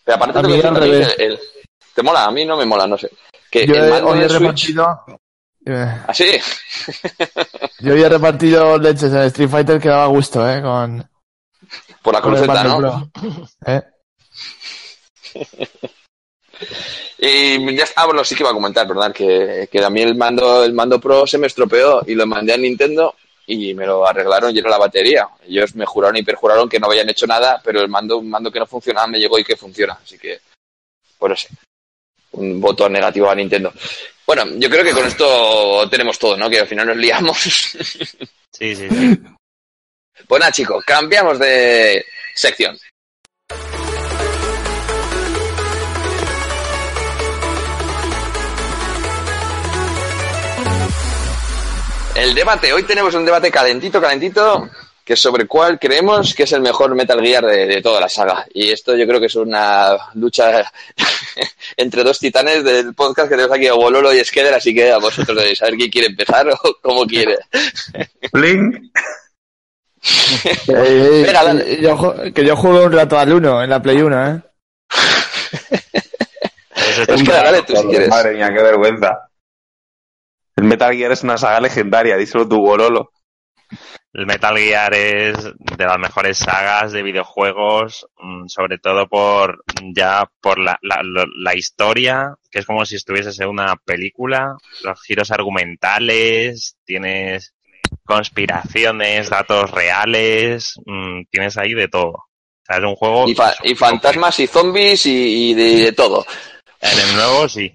Pero 0.04 0.16
aparte 0.16 0.38
A 0.38 0.42
tengo 0.42 0.54
mí 0.80 0.90
que 0.90 0.96
decir 0.96 1.14
el- 1.20 1.38
¿Te 1.94 2.02
mola? 2.02 2.24
A 2.24 2.30
mí 2.30 2.44
no 2.44 2.56
me 2.56 2.64
mola, 2.64 2.86
no 2.86 2.96
sé. 2.96 3.10
Que 3.50 3.66
Yo 3.66 3.74
el 3.74 3.92
hoy 4.04 4.20
he 4.22 4.28
repartido. 4.28 5.04
eh, 5.66 5.96
¿Así? 6.06 6.30
Yo 7.80 7.92
hoy 7.92 8.02
he 8.02 8.08
repartido 8.08 8.78
leches 8.78 9.12
en 9.12 9.18
Street 9.24 9.48
Fighter 9.50 9.80
que 9.80 9.88
daba 9.88 10.06
gusto, 10.06 10.48
¿eh? 10.48 10.60
Con, 10.62 11.08
Por 12.02 12.14
la 12.14 12.20
cruceta, 12.20 12.64
¿no? 12.64 13.10
¿Eh? 13.66 13.82
Y 17.20 17.76
ya 17.76 17.84
está, 17.84 18.02
ah, 18.02 18.06
bueno, 18.06 18.24
sí 18.24 18.34
que 18.34 18.42
iba 18.42 18.50
a 18.50 18.54
comentar, 18.54 18.86
¿verdad? 18.86 19.12
Que, 19.12 19.68
que 19.70 19.84
a 19.84 19.90
mí 19.90 20.02
el 20.02 20.14
mando, 20.14 20.64
el 20.64 20.72
mando 20.72 21.00
Pro 21.00 21.26
se 21.26 21.38
me 21.38 21.48
estropeó 21.48 22.02
y 22.06 22.14
lo 22.14 22.26
mandé 22.26 22.52
a 22.52 22.56
Nintendo 22.56 23.14
y 23.46 23.74
me 23.74 23.86
lo 23.86 24.06
arreglaron 24.06 24.54
y 24.54 24.58
era 24.58 24.70
la 24.70 24.78
batería. 24.78 25.28
Ellos 25.46 25.74
me 25.74 25.86
juraron 25.86 26.16
y 26.16 26.22
perjuraron 26.22 26.68
que 26.68 26.78
no 26.78 26.86
habían 26.86 27.08
hecho 27.08 27.26
nada, 27.26 27.60
pero 27.64 27.80
el 27.80 27.88
mando, 27.88 28.18
un 28.18 28.30
mando 28.30 28.52
que 28.52 28.60
no 28.60 28.66
funcionaba 28.66 29.06
me 29.06 29.18
llegó 29.18 29.38
y 29.38 29.44
que 29.44 29.56
funciona. 29.56 29.98
Así 30.02 30.18
que, 30.18 30.38
por 31.18 31.32
eso, 31.32 31.48
un 32.32 32.60
voto 32.60 32.88
negativo 32.88 33.30
a 33.30 33.34
Nintendo. 33.34 33.72
Bueno, 34.26 34.44
yo 34.56 34.68
creo 34.68 34.84
que 34.84 34.92
con 34.92 35.06
esto 35.06 35.88
tenemos 35.88 36.18
todo, 36.18 36.36
¿no? 36.36 36.48
Que 36.50 36.60
al 36.60 36.68
final 36.68 36.86
nos 36.88 36.96
liamos. 36.96 37.38
Sí, 38.50 38.74
sí, 38.74 38.88
sí. 38.88 39.20
Pues 40.26 40.40
nada, 40.40 40.52
chicos, 40.52 40.84
cambiamos 40.84 41.38
de 41.38 42.04
sección. 42.34 42.78
El 52.14 52.34
debate, 52.34 52.72
hoy 52.72 52.82
tenemos 52.82 53.14
un 53.14 53.24
debate 53.24 53.48
calentito, 53.48 54.00
calentito, 54.00 54.68
que 55.04 55.12
es 55.12 55.20
sobre 55.20 55.46
cuál 55.46 55.78
creemos 55.78 56.34
que 56.34 56.42
es 56.42 56.52
el 56.52 56.60
mejor 56.60 56.94
Metal 56.96 57.20
Gear 57.20 57.46
de, 57.46 57.66
de 57.66 57.80
toda 57.80 58.00
la 58.00 58.08
saga. 58.08 58.44
Y 58.52 58.70
esto 58.70 58.96
yo 58.96 59.06
creo 59.06 59.20
que 59.20 59.26
es 59.26 59.36
una 59.36 59.96
lucha 60.14 60.70
entre 61.76 62.02
dos 62.02 62.18
titanes 62.18 62.64
del 62.64 62.92
podcast 62.94 63.28
que 63.28 63.36
tenemos 63.36 63.56
aquí, 63.56 63.68
Bololo 63.68 64.12
y 64.12 64.24
Skeder, 64.24 64.52
así 64.52 64.74
que 64.74 64.90
a 64.90 64.98
vosotros 64.98 65.38
debéis 65.38 65.58
saber 65.58 65.76
quién 65.76 65.90
quiere 65.90 66.08
empezar 66.08 66.48
o 66.50 66.76
cómo 66.82 67.06
quiere. 67.06 67.38
Blink. 68.32 68.90
Venga, 70.66 71.42
dale. 71.44 71.64
que, 71.64 71.82
yo, 71.82 71.96
ju- 71.96 72.32
que 72.32 72.44
yo 72.44 72.56
juego 72.56 72.84
un 72.84 72.92
rato 72.92 73.18
al 73.18 73.32
1 73.32 73.62
en 73.64 73.70
la 73.70 73.80
Play 73.82 74.00
1, 74.02 74.26
¿eh? 74.28 74.42
Pues 77.06 77.22
que 77.22 77.30
dale 77.32 77.62
tú 77.62 77.76
si 77.76 77.86
quieres. 77.88 78.08
Madre 78.08 78.34
mía, 78.34 78.48
qué 78.54 78.62
vergüenza. 78.62 79.28
El 80.56 80.64
Metal 80.64 80.92
Gear 80.94 81.12
es 81.12 81.22
una 81.22 81.38
saga 81.38 81.60
legendaria, 81.60 82.16
díselo 82.16 82.48
tu 82.48 82.56
Bololo. 82.56 83.10
El 84.12 84.26
Metal 84.26 84.56
Gear 84.56 84.94
es 84.94 85.36
de 85.44 85.84
las 85.84 85.98
mejores 85.98 86.38
sagas 86.38 86.90
de 86.92 87.02
videojuegos, 87.02 88.06
mm, 88.18 88.46
sobre 88.48 88.78
todo 88.78 89.06
por 89.06 89.62
ya 89.94 90.24
por 90.40 90.58
la, 90.58 90.76
la, 90.82 91.00
la 91.36 91.54
historia, 91.54 92.34
que 92.50 92.58
es 92.60 92.66
como 92.66 92.84
si 92.86 92.96
estuvieses 92.96 93.38
en 93.38 93.48
una 93.48 93.76
película, 93.84 94.56
los 94.82 95.00
giros 95.02 95.30
argumentales, 95.30 96.76
tienes 96.84 97.54
conspiraciones, 98.04 99.30
datos 99.30 99.70
reales, 99.70 100.74
mmm, 100.86 101.22
tienes 101.30 101.56
ahí 101.56 101.74
de 101.74 101.88
todo. 101.88 102.10
O 102.10 102.24
sea, 102.66 102.78
es 102.78 102.84
un 102.84 102.96
juego... 102.96 103.28
Y, 103.28 103.34
fa 103.34 103.54
y 103.62 103.74
fantasmas 103.74 104.38
y 104.40 104.46
zombies 104.46 105.06
y, 105.06 105.50
y 105.50 105.54
de, 105.54 105.84
de, 105.84 105.92
todo. 105.92 106.24
En 106.80 106.98
el 106.98 107.16
nuevo 107.16 107.48
sí. 107.48 107.74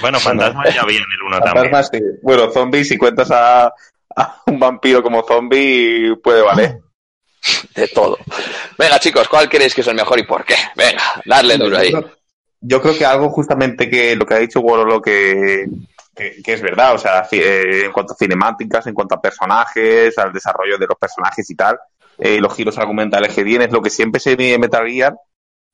Bueno, 0.00 0.20
fantasmas 0.20 0.74
ya 0.74 0.82
había 0.82 0.98
en 0.98 1.04
el 1.04 1.26
uno 1.26 1.40
también. 1.40 1.84
Sí. 1.84 1.98
Bueno, 2.22 2.50
zombies, 2.50 2.88
si 2.88 2.96
cuentas 2.96 3.30
a, 3.30 3.72
a 4.16 4.42
un 4.46 4.58
vampiro 4.58 5.02
como 5.02 5.22
zombie, 5.26 6.14
puede 6.22 6.42
valer. 6.42 6.78
De 7.74 7.88
todo. 7.88 8.18
Venga, 8.78 8.98
chicos, 8.98 9.28
¿cuál 9.28 9.48
creéis 9.48 9.74
que 9.74 9.80
es 9.80 9.86
el 9.86 9.94
mejor 9.94 10.18
y 10.18 10.24
por 10.24 10.44
qué? 10.44 10.54
Venga, 10.76 11.02
darle 11.24 11.56
duro 11.56 11.78
ahí. 11.78 11.92
Yo 12.60 12.80
creo 12.82 12.96
que 12.96 13.06
algo 13.06 13.30
justamente 13.30 13.88
que 13.88 14.14
lo 14.14 14.26
que 14.26 14.34
ha 14.34 14.38
dicho 14.38 14.60
Wololo 14.60 15.00
que, 15.00 15.66
que, 16.20 16.42
que, 16.42 16.52
es 16.52 16.62
verdad, 16.62 16.94
o 16.94 16.98
sea, 16.98 17.26
eh, 17.32 17.84
en 17.86 17.92
cuanto 17.92 18.12
a 18.12 18.16
cinemáticas, 18.16 18.86
en 18.86 18.94
cuanto 18.94 19.14
a 19.14 19.20
personajes, 19.20 20.16
al 20.18 20.32
desarrollo 20.32 20.76
de 20.78 20.86
los 20.86 20.98
personajes 20.98 21.48
y 21.48 21.54
tal, 21.54 21.78
eh, 22.18 22.40
los 22.40 22.54
giros 22.54 22.76
argumentales 22.78 23.34
que 23.34 23.44
tiene, 23.44 23.64
es 23.64 23.72
lo 23.72 23.80
que 23.80 23.90
siempre 23.90 24.20
se 24.20 24.36
ve 24.36 24.54
en 24.54 24.60
Metal 24.60 24.86
Gear, 24.86 25.16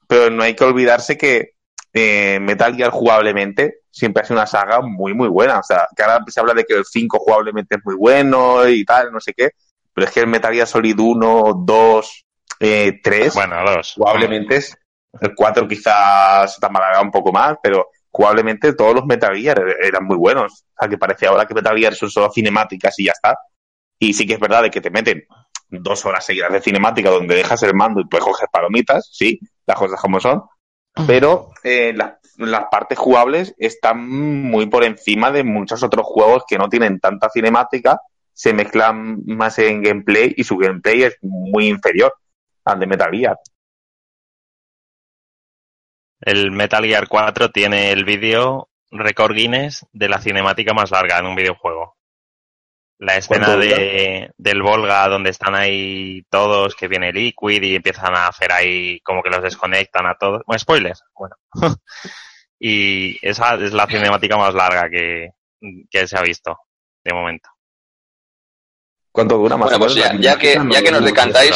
pero 0.07 0.31
no 0.31 0.43
hay 0.43 0.55
que 0.55 0.65
olvidarse 0.65 1.19
que 1.19 1.57
eh, 1.93 2.39
Metal 2.41 2.77
Gear 2.77 2.91
jugablemente 2.91 3.81
siempre 3.91 4.23
ha 4.23 4.27
sido 4.27 4.39
una 4.39 4.47
saga 4.47 4.81
muy, 4.81 5.15
muy 5.15 5.29
buena. 5.29 5.59
O 5.59 5.63
sea, 5.63 5.89
que 5.97 6.03
ahora 6.03 6.23
se 6.29 6.39
habla 6.39 6.55
de 6.55 6.65
que 6.65 6.75
el 6.75 6.85
5 6.85 7.19
jugablemente 7.19 7.77
es 7.77 7.81
muy 7.85 7.97
bueno 7.97 8.69
y 8.69 8.85
tal, 8.85 9.11
no 9.11 9.19
sé 9.19 9.33
qué, 9.35 9.51
pero 9.93 10.07
es 10.07 10.13
que 10.13 10.21
el 10.21 10.27
Metal 10.27 10.53
Gear 10.53 10.67
Solid 10.67 10.99
1, 10.99 11.63
2, 11.65 12.25
eh, 12.61 13.01
3, 13.03 13.35
bueno, 13.35 13.57
dos. 13.65 13.95
jugablemente 13.97 14.57
es, 14.57 14.77
el 15.21 15.35
4 15.35 15.67
quizás 15.67 16.55
se 16.55 16.61
te 16.61 16.67
un 17.01 17.11
poco 17.11 17.33
más, 17.33 17.57
pero 17.63 17.89
jugablemente 18.17 18.73
todos 18.73 18.95
los 18.95 19.05
Metal 19.05 19.37
Gear 19.37 19.63
eran 19.83 20.05
muy 20.05 20.17
buenos. 20.17 20.65
O 20.75 20.81
sea, 20.81 20.89
que 20.89 20.97
parece 20.97 21.27
ahora 21.27 21.45
que 21.45 21.53
Metal 21.53 21.77
Gear 21.77 21.95
son 21.95 22.11
solo 22.11 22.33
cinemáticas 22.33 22.99
y 22.99 23.05
ya 23.05 23.13
está. 23.13 23.37
Y 23.99 24.15
sí 24.15 24.27
que 24.27 24.35
es 24.35 24.41
verdad 24.41 24.63
de 24.63 24.71
que 24.71 24.81
te 24.81 24.89
meten 24.89 25.25
dos 25.69 26.07
horas 26.07 26.25
seguidas 26.25 26.51
de 26.51 26.63
cinemática 26.63 27.11
donde 27.11 27.35
dejas 27.35 27.63
el 27.63 27.75
mando 27.75 28.01
y 28.01 28.07
puedes 28.07 28.25
coger 28.25 28.49
palomitas, 28.51 29.11
sí, 29.13 29.39
las 29.67 29.77
cosas 29.77 30.01
como 30.01 30.19
son, 30.19 30.45
pero 31.07 31.51
eh, 31.63 31.93
la, 31.95 32.19
las 32.39 32.65
partes 32.71 32.99
jugables 32.99 33.55
están 33.59 34.09
muy 34.09 34.67
por 34.67 34.85
encima 34.85 35.31
de 35.31 35.45
muchos 35.45 35.83
otros 35.83 36.07
juegos 36.07 36.45
que 36.49 36.57
no 36.57 36.71
tienen 36.71 37.01
tanta 37.01 37.29
cinemática, 37.29 38.01
se 38.33 38.55
mezclan 38.55 39.25
más 39.27 39.59
en 39.59 39.83
gameplay 39.83 40.33
y 40.37 40.45
su 40.45 40.57
gameplay 40.57 41.03
es 41.03 41.17
muy 41.21 41.69
inferior 41.69 42.15
al 42.65 42.81
de 42.81 42.87
Metal 42.87 43.11
Gear. 43.11 43.37
El 46.21 46.51
Metal 46.51 46.85
Gear 46.85 47.09
4 47.09 47.51
tiene 47.51 47.93
el 47.93 48.05
vídeo 48.05 48.69
récord 48.91 49.35
Guinness 49.35 49.87
de 49.93 50.09
la 50.09 50.21
cinemática 50.21 50.73
más 50.73 50.91
larga 50.91 51.19
en 51.19 51.27
un 51.27 51.35
videojuego. 51.35 51.97
La 52.99 53.17
escena 53.17 53.57
de, 53.57 54.31
del 54.39 54.63
Volga 54.63 55.07
donde 55.09 55.29
están 55.29 55.55
ahí 55.55 56.23
todos, 56.31 56.75
que 56.75 56.89
viene 56.89 57.13
Liquid 57.13 57.63
y 57.63 57.77
empiezan 57.77 58.15
a 58.15 58.29
hacer 58.29 58.53
ahí 58.53 59.01
como 59.01 59.23
que 59.23 59.29
los 59.29 59.43
desconectan 59.43 60.07
a 60.07 60.15
todos. 60.15 60.43
Bueno, 60.47 60.59
spoilers. 60.59 61.03
Bueno. 61.15 61.37
y 62.59 63.19
esa 63.21 63.55
es 63.57 63.75
la 63.75 63.87
cinemática 63.87 64.39
más 64.39 64.55
larga 64.55 64.89
que, 64.89 65.33
que 65.91 66.09
se 66.09 66.17
ha 66.17 66.23
visto 66.23 66.59
de 67.05 67.13
momento. 67.13 67.51
¿Cuánto 69.13 69.37
dura 69.37 69.59
más? 69.59 69.69
Bueno, 69.69 69.85
pues 69.85 69.95
ya, 69.95 70.15
ya, 70.19 70.39
que, 70.39 70.59
ya 70.71 70.83
que 70.83 70.91
nos 70.91 71.05
decantáis, 71.05 71.55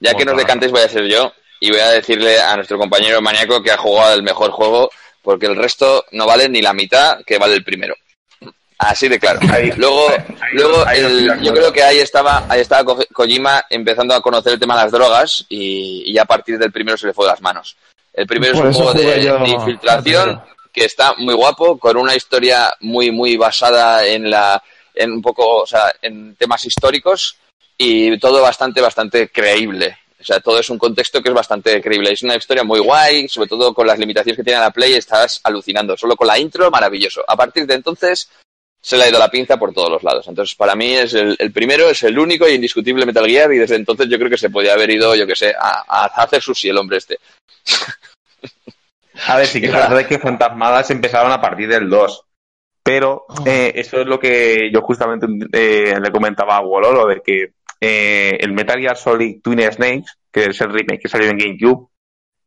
ya 0.00 0.14
que 0.14 0.24
nos 0.24 0.36
decantáis 0.36 0.72
voy 0.72 0.82
a 0.82 0.88
ser 0.88 1.06
yo 1.06 1.32
y 1.64 1.70
voy 1.70 1.80
a 1.80 1.92
decirle 1.92 2.38
a 2.38 2.56
nuestro 2.56 2.78
compañero 2.78 3.22
maníaco 3.22 3.62
que 3.62 3.72
ha 3.72 3.78
jugado 3.78 4.14
el 4.14 4.22
mejor 4.22 4.50
juego 4.50 4.90
porque 5.22 5.46
el 5.46 5.56
resto 5.56 6.04
no 6.12 6.26
vale 6.26 6.46
ni 6.46 6.60
la 6.60 6.74
mitad 6.74 7.20
que 7.24 7.38
vale 7.38 7.54
el 7.54 7.64
primero. 7.64 7.94
Así 8.76 9.08
de 9.08 9.18
claro. 9.18 9.40
Ahí, 9.50 9.72
luego, 9.76 10.10
ahí, 10.10 10.52
luego 10.52 10.86
ahí, 10.86 11.00
el, 11.00 11.40
yo 11.40 11.54
creo 11.54 11.72
que 11.72 11.82
ahí 11.82 12.00
estaba, 12.00 12.44
ahí 12.50 12.60
estaba 12.60 12.84
Ko 12.84 12.98
Kojima 13.14 13.64
empezando 13.70 14.14
a 14.14 14.20
conocer 14.20 14.52
el 14.52 14.60
tema 14.60 14.76
de 14.76 14.82
las 14.82 14.92
drogas 14.92 15.46
y, 15.48 16.02
y 16.04 16.18
a 16.18 16.26
partir 16.26 16.58
del 16.58 16.70
primero 16.70 16.98
se 16.98 17.06
le 17.06 17.14
fue 17.14 17.24
de 17.24 17.32
las 17.32 17.40
manos. 17.40 17.76
El 18.12 18.26
primero 18.26 18.52
es 18.52 18.60
un 18.60 18.72
juego 18.74 18.92
de, 18.92 19.22
yo... 19.22 19.38
de, 19.38 19.48
infiltración 19.48 20.42
que 20.70 20.84
está 20.84 21.14
muy 21.16 21.32
guapo, 21.32 21.78
con 21.78 21.96
una 21.96 22.14
historia 22.14 22.74
muy, 22.80 23.10
muy 23.10 23.38
basada 23.38 24.04
en 24.04 24.28
la, 24.28 24.62
en 24.94 25.12
un 25.12 25.22
poco, 25.22 25.62
o 25.62 25.66
sea, 25.66 25.94
en 26.02 26.36
temas 26.36 26.62
históricos 26.66 27.38
y 27.78 28.18
todo 28.18 28.42
bastante, 28.42 28.82
bastante 28.82 29.30
creíble. 29.30 29.96
O 30.24 30.26
sea, 30.26 30.40
todo 30.40 30.58
es 30.58 30.70
un 30.70 30.78
contexto 30.78 31.22
que 31.22 31.28
es 31.28 31.34
bastante 31.34 31.82
creíble. 31.82 32.10
Es 32.10 32.22
una 32.22 32.34
historia 32.34 32.64
muy 32.64 32.80
guay, 32.80 33.28
sobre 33.28 33.46
todo 33.46 33.74
con 33.74 33.86
las 33.86 33.98
limitaciones 33.98 34.38
que 34.38 34.42
tiene 34.42 34.58
la 34.58 34.70
Play, 34.70 34.94
estás 34.94 35.38
alucinando. 35.44 35.98
Solo 35.98 36.16
con 36.16 36.26
la 36.26 36.38
intro, 36.38 36.70
maravilloso. 36.70 37.22
A 37.28 37.36
partir 37.36 37.66
de 37.66 37.74
entonces, 37.74 38.30
se 38.80 38.96
le 38.96 39.04
ha 39.04 39.08
ido 39.10 39.18
la 39.18 39.30
pinza 39.30 39.58
por 39.58 39.74
todos 39.74 39.90
los 39.90 40.02
lados. 40.02 40.26
Entonces, 40.26 40.54
para 40.54 40.74
mí 40.74 40.94
es 40.94 41.12
el, 41.12 41.36
el, 41.38 41.52
primero, 41.52 41.90
es 41.90 42.02
el 42.04 42.18
único 42.18 42.46
e 42.46 42.54
indiscutible 42.54 43.04
Metal 43.04 43.26
Gear 43.26 43.52
y 43.52 43.58
desde 43.58 43.76
entonces 43.76 44.08
yo 44.08 44.16
creo 44.16 44.30
que 44.30 44.38
se 44.38 44.48
podía 44.48 44.72
haber 44.72 44.90
ido, 44.90 45.14
yo 45.14 45.26
que 45.26 45.36
sé, 45.36 45.54
a, 45.58 45.84
a 45.86 46.06
hacer 46.06 46.40
sushi 46.40 46.70
el 46.70 46.78
hombre 46.78 46.96
este. 46.96 47.18
A 49.28 49.36
ver, 49.36 49.46
sí 49.46 49.60
que 49.60 49.66
es 49.66 49.72
verdad 49.72 50.06
que 50.06 50.18
Fantasmadas 50.18 50.90
empezaron 50.90 51.30
a 51.30 51.40
partir 51.40 51.68
del 51.68 51.88
2. 51.88 52.24
Pero 52.82 53.24
eh, 53.46 53.72
eso 53.76 54.00
es 54.00 54.06
lo 54.06 54.18
que 54.18 54.70
yo 54.72 54.82
justamente 54.82 55.26
eh, 55.52 55.98
le 55.98 56.10
comentaba 56.10 56.56
a 56.56 56.60
Wololo, 56.60 57.06
de 57.06 57.22
que 57.22 57.52
eh, 57.86 58.38
el 58.40 58.52
Metal 58.52 58.80
Gear 58.80 58.96
Solid 58.96 59.42
Twin 59.42 59.60
Snakes, 59.70 60.12
que 60.32 60.46
es 60.46 60.60
el 60.62 60.72
remake 60.72 61.02
que 61.02 61.08
salió 61.08 61.28
en 61.28 61.36
GameCube, 61.36 61.88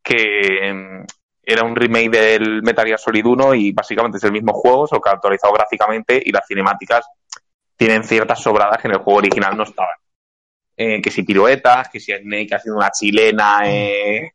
que 0.02 0.16
eh, 0.16 1.04
era 1.42 1.62
un 1.62 1.76
remake 1.76 2.10
del 2.10 2.62
Metal 2.62 2.84
Gear 2.84 2.98
Solid 2.98 3.24
1 3.24 3.54
y 3.54 3.72
básicamente 3.72 4.18
es 4.18 4.24
el 4.24 4.32
mismo 4.32 4.52
juego, 4.52 4.88
solo 4.88 5.00
que 5.00 5.10
actualizado 5.10 5.52
gráficamente 5.52 6.20
y 6.24 6.32
las 6.32 6.44
cinemáticas 6.46 7.06
tienen 7.76 8.02
ciertas 8.02 8.42
sobradas 8.42 8.78
que 8.82 8.88
en 8.88 8.94
el 8.94 9.00
juego 9.00 9.20
original 9.20 9.56
no 9.56 9.62
estaban. 9.62 9.94
Eh, 10.76 11.00
que 11.00 11.10
si 11.10 11.22
piruetas, 11.22 11.88
que 11.88 12.00
si 12.00 12.12
Snake 12.12 12.54
haciendo 12.54 12.78
una 12.78 12.90
chilena 12.90 13.60
eh, 13.64 14.32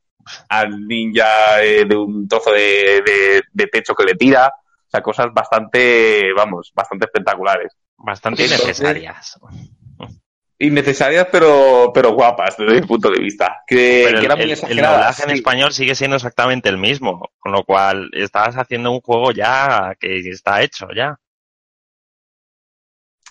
al 0.50 0.88
ninja 0.88 1.58
de 1.58 1.96
un 1.96 2.28
trozo 2.30 2.52
de, 2.52 3.02
de, 3.06 3.42
de, 3.52 3.68
techo 3.68 3.94
que 3.94 4.06
le 4.06 4.16
tira. 4.16 4.48
O 4.48 4.90
sea, 4.90 5.02
cosas 5.02 5.28
bastante, 5.34 6.32
vamos, 6.34 6.72
bastante 6.74 7.06
espectaculares. 7.06 7.76
Bastante 7.98 8.46
innecesarias. 8.46 9.38
Innecesarias, 10.60 11.28
pero, 11.32 11.92
pero 11.94 12.14
guapas 12.14 12.56
desde 12.58 12.80
mi 12.80 12.88
punto 12.88 13.10
de 13.10 13.20
vista. 13.20 13.64
Que, 13.68 14.04
pero 14.06 14.20
que 14.20 14.26
era 14.26 14.36
el, 14.36 14.52
el, 14.52 14.58
el 14.70 14.78
doblaje 14.78 15.24
en 15.24 15.32
español 15.32 15.74
sigue 15.74 15.96
siendo 15.96 16.16
exactamente 16.16 16.70
el 16.70 16.78
mismo, 16.78 17.32
con 17.40 17.52
lo 17.52 17.64
cual 17.64 18.10
estás 18.14 18.56
haciendo 18.56 18.92
un 18.92 19.02
juego 19.02 19.32
ya 19.32 19.96
que 20.00 20.20
está 20.20 20.62
hecho 20.62 20.88
ya. 20.96 21.18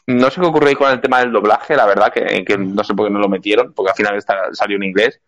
No 0.06 0.30
sé 0.30 0.40
qué 0.40 0.46
ocurrió 0.46 0.68
ahí 0.68 0.74
con 0.74 0.90
el 0.90 1.00
tema 1.00 1.20
del 1.20 1.32
doblaje, 1.32 1.76
la 1.76 1.86
verdad, 1.86 2.12
que, 2.12 2.44
que 2.44 2.58
no 2.58 2.82
sé 2.82 2.92
por 2.92 3.06
qué 3.06 3.12
no 3.12 3.20
lo 3.20 3.28
metieron, 3.28 3.72
porque 3.72 3.90
al 3.90 3.96
final 3.96 4.16
está, 4.16 4.52
salió 4.52 4.76
en 4.76 4.82
inglés. 4.82 5.20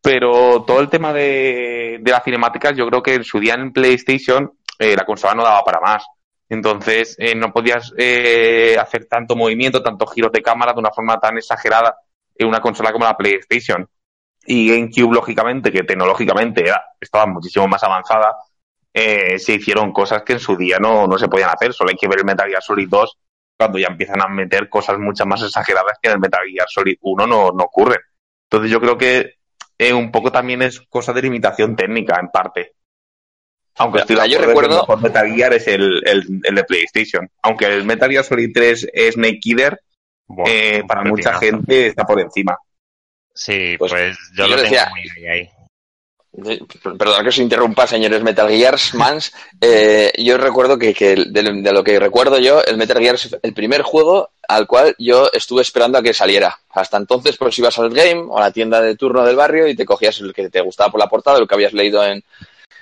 Pero 0.00 0.62
todo 0.62 0.80
el 0.80 0.88
tema 0.88 1.12
de, 1.12 1.98
de 2.00 2.10
las 2.10 2.24
cinemáticas, 2.24 2.76
yo 2.76 2.86
creo 2.88 3.02
que 3.02 3.14
en 3.14 3.24
su 3.24 3.38
día 3.38 3.54
en 3.54 3.72
PlayStation 3.72 4.52
eh, 4.78 4.96
la 4.96 5.04
consola 5.04 5.34
no 5.34 5.42
daba 5.42 5.62
para 5.64 5.80
más. 5.80 6.06
Entonces 6.50 7.14
eh, 7.18 7.34
no 7.36 7.52
podías 7.52 7.94
eh, 7.96 8.76
hacer 8.78 9.06
tanto 9.06 9.36
movimiento, 9.36 9.82
tantos 9.82 10.12
giros 10.12 10.32
de 10.32 10.42
cámara 10.42 10.72
de 10.72 10.80
una 10.80 10.90
forma 10.90 11.18
tan 11.18 11.38
exagerada 11.38 11.96
en 12.34 12.48
una 12.48 12.60
consola 12.60 12.92
como 12.92 13.04
la 13.04 13.16
PlayStation. 13.16 13.88
Y 14.44 14.68
GameCube, 14.68 15.14
lógicamente, 15.14 15.70
que 15.70 15.84
tecnológicamente 15.84 16.66
era, 16.66 16.82
estaba 17.00 17.26
muchísimo 17.26 17.68
más 17.68 17.82
avanzada, 17.84 18.34
eh, 18.92 19.38
se 19.38 19.54
hicieron 19.54 19.92
cosas 19.92 20.22
que 20.22 20.32
en 20.32 20.40
su 20.40 20.56
día 20.56 20.78
no, 20.80 21.06
no 21.06 21.16
se 21.16 21.28
podían 21.28 21.50
hacer. 21.50 21.72
Solo 21.72 21.90
hay 21.90 21.96
que 21.96 22.08
ver 22.08 22.18
el 22.18 22.24
Metal 22.24 22.48
Gear 22.48 22.62
Solid 22.62 22.88
2 22.88 23.18
cuando 23.56 23.78
ya 23.78 23.86
empiezan 23.86 24.20
a 24.20 24.26
meter 24.26 24.68
cosas 24.68 24.98
mucho 24.98 25.24
más 25.26 25.42
exageradas 25.42 25.98
que 26.02 26.08
en 26.08 26.14
el 26.14 26.20
Metal 26.20 26.42
Gear 26.50 26.66
Solid 26.68 26.96
1 27.00 27.26
no, 27.28 27.52
no 27.52 27.64
ocurren. 27.64 28.00
Entonces 28.50 28.72
yo 28.72 28.80
creo 28.80 28.98
que 28.98 29.34
eh, 29.78 29.92
un 29.92 30.10
poco 30.10 30.32
también 30.32 30.62
es 30.62 30.80
cosa 30.80 31.12
de 31.12 31.22
limitación 31.22 31.76
técnica, 31.76 32.18
en 32.18 32.28
parte. 32.28 32.74
Aunque 33.80 34.00
estoy 34.00 34.16
de 34.16 34.22
acuerdo, 34.22 34.40
yo 34.40 34.46
recuerdo... 34.46 34.74
el 34.74 34.80
mejor 34.80 35.02
Metal 35.02 35.34
Gear 35.34 35.54
es 35.54 35.66
el, 35.66 36.02
el, 36.06 36.40
el, 36.44 36.54
de 36.54 36.64
PlayStation. 36.64 37.30
Aunque 37.40 37.64
el 37.64 37.84
Metal 37.84 38.10
Gear 38.10 38.22
Solid 38.22 38.50
3 38.52 38.90
es 38.92 39.14
Snake 39.14 39.40
Eater, 39.42 39.80
eh, 40.46 40.82
para 40.86 41.02
mucha 41.02 41.38
gente 41.38 41.86
está 41.86 42.04
por 42.04 42.20
encima. 42.20 42.58
Sí, 43.32 43.76
pues, 43.78 43.90
pues 43.90 44.18
yo, 44.36 44.46
yo, 44.46 44.56
lo 44.56 44.62
decía, 44.62 44.84
tengo 44.84 45.12
muy 45.16 45.26
ahí. 45.28 45.50
Perdón 46.98 47.22
que 47.22 47.28
os 47.30 47.38
interrumpa, 47.38 47.86
señores 47.86 48.22
Metal 48.22 48.50
Gears 48.50 48.94
Mans. 48.96 49.32
Eh, 49.62 50.12
yo 50.18 50.36
recuerdo 50.36 50.78
que, 50.78 50.92
que 50.92 51.16
de, 51.16 51.42
de, 51.42 51.72
lo 51.72 51.82
que 51.82 51.98
recuerdo 51.98 52.38
yo, 52.38 52.62
el 52.62 52.76
Metal 52.76 52.98
Gear 52.98 53.14
es 53.14 53.34
el 53.42 53.54
primer 53.54 53.80
juego 53.80 54.28
al 54.46 54.66
cual 54.66 54.94
yo 54.98 55.30
estuve 55.32 55.62
esperando 55.62 55.96
a 55.96 56.02
que 56.02 56.12
saliera. 56.12 56.60
Hasta 56.68 56.98
entonces, 56.98 57.38
pues 57.38 57.58
ibas 57.58 57.78
al 57.78 57.88
game 57.88 58.26
o 58.28 58.36
a 58.36 58.42
la 58.42 58.52
tienda 58.52 58.82
de 58.82 58.94
turno 58.94 59.24
del 59.24 59.36
barrio 59.36 59.66
y 59.66 59.74
te 59.74 59.86
cogías 59.86 60.20
el 60.20 60.34
que 60.34 60.50
te 60.50 60.60
gustaba 60.60 60.90
por 60.90 61.00
la 61.00 61.08
portada, 61.08 61.38
lo 61.38 61.46
que 61.46 61.54
habías 61.54 61.72
leído 61.72 62.04
en, 62.04 62.22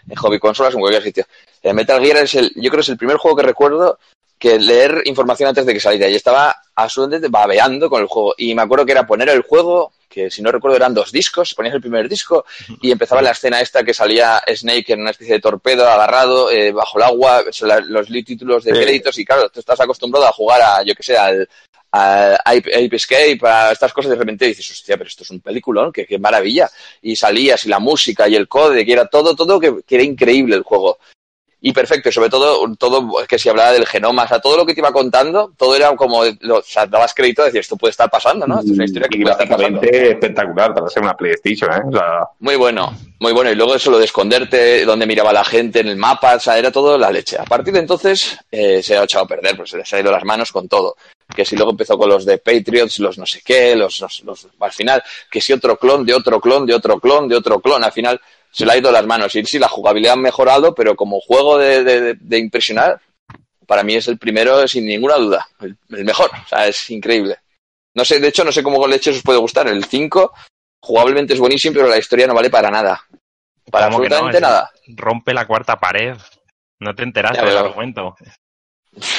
en 0.09 0.16
Hobby 0.16 0.39
Consolas, 0.39 0.74
en 0.74 0.80
cualquier 0.80 1.03
sitio. 1.03 1.24
El 1.62 1.74
Metal 1.74 2.03
Gear 2.03 2.18
es 2.18 2.34
el, 2.34 2.49
yo 2.57 2.70
creo 2.70 2.78
que 2.78 2.80
es 2.80 2.89
el 2.89 2.97
primer 2.99 3.16
juego 3.16 3.36
que 3.36 3.43
recuerdo 3.43 3.99
que 4.39 4.59
leer 4.59 5.03
información 5.07 5.49
antes 5.49 5.66
de 5.66 5.74
que 5.74 5.80
saliera. 5.80 6.09
Y 6.09 6.14
estaba 6.14 6.55
absolutamente 6.76 7.26
babeando 7.28 7.91
con 7.91 8.01
el 8.03 8.07
juego. 8.07 8.34
Y 8.39 8.55
me 8.55 8.62
acuerdo 8.62 8.86
que 8.86 8.93
era 8.93 9.05
poner 9.07 9.28
el 9.30 9.43
juego, 9.43 9.93
que 10.09 10.30
si 10.30 10.43
no 10.43 10.53
recuerdo 10.53 10.76
eran 10.76 10.95
dos 10.95 11.11
discos, 11.11 11.55
ponías 11.55 11.74
el 11.74 11.80
primer 11.80 12.09
disco 12.09 12.45
y 12.80 12.93
empezaba 12.93 13.20
la 13.20 13.32
escena 13.32 13.61
esta 13.61 13.82
que 13.82 13.93
salía 13.93 14.41
Snake 14.55 14.93
en 14.93 15.01
una 15.01 15.11
especie 15.11 15.34
de 15.34 15.41
torpedo 15.41 15.89
agarrado 15.89 16.51
eh, 16.53 16.70
bajo 16.70 16.99
el 16.99 17.05
agua, 17.05 17.45
son 17.51 17.68
la- 17.68 17.80
los 17.80 18.07
títulos 18.07 18.62
de 18.64 18.70
créditos 18.84 19.18
y 19.18 19.24
claro, 19.24 19.49
tú 19.51 19.59
estás 19.61 19.80
acostumbrado 19.80 20.26
a 20.28 20.32
jugar 20.32 20.62
a, 20.62 20.82
yo 20.84 20.95
que 20.95 21.03
sé, 21.03 21.16
al, 21.18 21.49
a 21.93 22.34
Ape, 22.45 22.74
Ape 22.86 22.97
Escape, 22.97 23.39
a 23.43 23.72
estas 23.72 23.93
cosas, 23.93 24.11
de 24.11 24.16
repente 24.16 24.47
dices, 24.47 24.70
hostia, 24.70 24.97
pero 24.97 25.09
esto 25.09 25.22
es 25.22 25.30
un 25.30 25.41
peliculón, 25.41 25.93
qué, 25.93 26.07
qué 26.07 26.18
maravilla. 26.18 26.70
Y 27.03 27.16
salías 27.16 27.64
y 27.64 27.68
la 27.68 27.78
música 27.78 28.28
y 28.28 28.34
el 28.36 28.49
code, 28.49 28.84
que 28.84 28.93
era 28.93 29.07
todo, 29.07 29.34
todo, 29.34 29.59
que, 29.59 29.76
que 29.86 29.95
era 29.95 30.05
increíble 30.05 30.57
el 30.57 30.62
juego. 30.62 30.99
Y 31.61 31.72
perfecto, 31.72 32.09
y 32.09 32.12
sobre 32.12 32.30
todo, 32.30 32.72
todo 32.76 33.12
que 33.26 33.36
si 33.36 33.49
hablaba 33.49 33.72
del 33.72 33.84
genoma, 33.84 34.22
o 34.22 34.28
sea, 34.28 34.39
todo 34.41 34.57
lo 34.57 34.64
que 34.64 34.74
te 34.74 34.80
iba 34.80 34.93
contando, 34.93 35.53
todo 35.57 35.74
era 35.74 35.97
como, 35.97 36.22
lo- 36.39 36.59
o 36.59 36.62
sea, 36.62 36.86
dabas 36.86 37.12
crédito, 37.12 37.43
decías, 37.43 37.62
esto 37.64 37.76
puede 37.76 37.91
estar 37.91 38.09
pasando, 38.09 38.47
¿no? 38.47 38.61
Esto 38.61 38.70
es 38.70 38.76
una 38.76 38.84
historia 38.84 39.09
que 39.09 39.18
puede 39.18 39.32
estar 39.32 39.49
pasando. 39.49 39.80
espectacular 39.82 40.72
para 40.72 40.89
ser 40.89 41.03
una 41.03 41.16
PlayStation, 41.16 41.72
¿eh? 41.72 41.82
O 41.89 41.93
sea, 41.93 42.28
Muy 42.39 42.55
bueno, 42.55 42.97
muy 43.18 43.32
bueno. 43.32 43.51
Y 43.51 43.57
luego 43.57 43.74
eso 43.74 43.91
lo 43.91 43.99
de 43.99 44.05
esconderte, 44.05 44.84
donde 44.84 45.05
miraba 45.07 45.32
la 45.32 45.45
gente 45.45 45.80
en 45.80 45.89
el 45.89 45.97
mapa, 45.97 46.36
o 46.36 46.41
sea, 46.41 46.57
era 46.57 46.70
todo 46.70 46.97
la 46.97 47.11
leche. 47.11 47.36
A 47.41 47.45
partir 47.45 47.72
de 47.74 47.80
entonces 47.80 48.39
eh, 48.53 48.80
se 48.80 48.97
ha 48.97 49.03
echado 49.03 49.24
a 49.24 49.28
perder, 49.28 49.57
pues 49.57 49.70
se 49.70 49.78
les 49.78 49.93
ha 49.93 49.99
ido 49.99 50.12
las 50.12 50.22
manos 50.24 50.53
con 50.53 50.68
todo. 50.68 50.95
Que 51.39 51.45
si 51.45 51.55
luego 51.55 51.70
empezó 51.70 51.97
con 51.97 52.09
los 52.09 52.24
de 52.24 52.39
Patriots, 52.39 52.99
los 52.99 53.16
no 53.16 53.24
sé 53.24 53.43
qué, 53.45 53.76
los, 53.76 54.01
los, 54.01 54.24
los- 54.24 54.49
al 54.59 54.72
final, 54.72 55.01
que 55.30 55.41
si 55.41 55.53
otro 55.53 55.78
clon, 55.78 56.05
de 56.05 56.12
otro 56.12 56.41
clon, 56.41 56.66
de 56.66 56.74
otro 56.74 56.99
clon, 56.99 57.28
de 57.28 57.36
otro 57.36 57.61
clon, 57.61 57.84
al 57.84 57.93
final 57.93 58.20
se 58.51 58.66
le 58.66 58.72
ha 58.72 58.76
ido 58.76 58.91
las 58.91 59.07
manos. 59.07 59.32
Y 59.36 59.45
sí, 59.45 59.57
la 59.61 59.68
jugabilidad 59.68 60.14
ha 60.14 60.16
mejorado, 60.16 60.74
pero 60.74 60.97
como 60.97 61.20
juego 61.20 61.57
de, 61.57 61.84
de- 61.84 62.01
de- 62.01 62.14
de 62.18 62.39
impresionar, 62.39 63.01
para 63.68 63.84
mí 63.84 63.95
es 63.95 64.09
el 64.09 64.18
primero 64.18 64.66
sin 64.66 64.84
ninguna 64.84 65.14
duda, 65.14 65.47
el, 65.61 65.76
el 65.91 66.05
mejor. 66.05 66.28
O 66.45 66.49
sea, 66.49 66.66
es 66.66 66.91
increíble. 66.91 67.36
No 67.95 68.05
sé, 68.05 68.18
de 68.18 68.26
hecho, 68.26 68.43
no 68.43 68.51
sé 68.51 68.64
cómo 68.64 68.78
con 68.78 68.91
leche 68.91 69.11
os 69.12 69.22
puede 69.22 69.39
gustar. 69.39 69.68
El 69.68 69.84
5 69.84 70.32
jugablemente 70.82 71.34
es 71.34 71.39
buenísimo, 71.41 71.74
pero 71.76 71.86
la 71.86 71.99
historia 71.99 72.26
no 72.26 72.34
vale 72.34 72.51
para 72.51 72.68
nada. 72.68 73.01
Para 73.70 73.86
¿Cómo 73.91 74.03
que 74.03 74.09
no? 74.09 74.16
absolutamente 74.16 74.41
nada. 74.41 74.72
Rompe 74.89 75.32
la 75.34 75.47
cuarta 75.47 75.76
pared. 75.78 76.16
No 76.80 76.95
te 76.97 77.05
enteraste 77.05 77.45
del 77.45 77.59
argumento. 77.59 78.16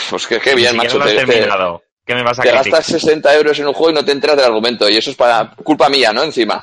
Pues 0.10 0.28
que, 0.28 0.40
qué 0.42 0.54
bien, 0.56 0.76
macho. 0.76 1.00
te- 1.00 1.16
terminado. 1.16 1.82
¿Qué 2.10 2.16
me 2.16 2.24
vas 2.24 2.40
a 2.40 2.42
te 2.42 2.50
criticar? 2.50 2.72
gastas 2.72 3.02
60 3.02 3.36
euros 3.36 3.60
en 3.60 3.68
un 3.68 3.74
juego 3.74 3.92
y 3.92 3.94
no 3.94 4.04
te 4.04 4.12
enteras 4.12 4.36
del 4.36 4.48
argumento. 4.48 4.90
Y 4.90 4.98
eso 4.98 5.12
es 5.12 5.16
para 5.16 5.52
culpa 5.64 5.90
mía, 5.90 6.12
¿no? 6.12 6.24
Encima. 6.24 6.60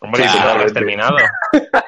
Hombre, 0.00 0.24
Sí, 0.24 0.30
si 0.30 0.38
no 0.40 0.58
lo 0.58 0.64
has 0.64 0.72
terminado. 0.72 1.16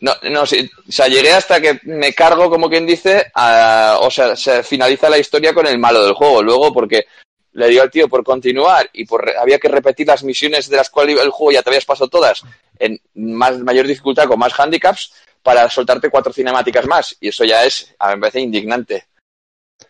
No, 0.00 0.12
no, 0.30 0.46
sí. 0.46 0.68
O 0.88 0.90
sea, 0.92 1.06
llegué 1.08 1.32
hasta 1.32 1.60
que 1.60 1.78
me 1.84 2.12
cargo, 2.12 2.48
como 2.50 2.68
quien 2.68 2.84
dice, 2.86 3.30
a- 3.34 3.98
o 4.00 4.10
sea, 4.10 4.34
se 4.36 4.62
finaliza 4.64 5.08
la 5.08 5.18
historia 5.18 5.52
con 5.54 5.66
el 5.66 5.78
malo 5.78 6.04
del 6.04 6.14
juego. 6.14 6.42
Luego, 6.42 6.72
porque 6.72 7.06
le 7.52 7.68
digo 7.68 7.82
al 7.82 7.90
tío 7.90 8.08
por 8.08 8.24
continuar 8.24 8.88
y 8.92 9.04
por 9.04 9.28
había 9.36 9.58
que 9.60 9.68
repetir 9.68 10.06
las 10.08 10.24
misiones 10.24 10.68
de 10.68 10.76
las 10.76 10.90
cuales 10.90 11.20
el 11.20 11.30
juego 11.30 11.52
ya 11.52 11.62
te 11.62 11.70
habías 11.70 11.84
pasado 11.84 12.08
todas 12.08 12.42
en 12.80 13.00
más 13.14 13.58
mayor 13.58 13.86
dificultad 13.86 14.26
con 14.26 14.38
más 14.40 14.58
handicaps 14.58 15.12
para 15.42 15.68
soltarte 15.70 16.08
cuatro 16.10 16.32
cinemáticas 16.32 16.86
más. 16.86 17.16
Y 17.20 17.28
eso 17.28 17.44
ya 17.44 17.62
es, 17.64 17.94
a 17.98 18.08
mí 18.08 18.14
me 18.16 18.20
parece 18.22 18.40
indignante. 18.40 19.06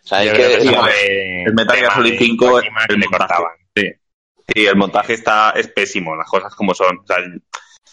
O 0.05 0.07
sea, 0.07 0.21
que, 0.23 0.33
que 0.33 1.45
el 1.45 1.55
Metal 1.55 1.77
Gear 1.77 1.95
Solid 1.95 2.13
de 2.13 2.19
5, 2.19 2.47
Kojima 2.47 2.87
que 2.87 2.95
el 2.95 3.01
le 3.01 3.07
montaje. 3.07 3.35
cortaban. 3.35 3.57
Sí. 3.77 3.93
Sí, 4.55 4.67
el 4.67 4.77
montaje 4.77 5.13
está 5.15 5.51
es 5.51 5.69
pésimo, 5.69 6.17
las 6.17 6.29
cosas 6.29 6.55
como 6.55 6.75
son. 6.75 6.99
O 6.99 7.07
sea, 7.07 7.19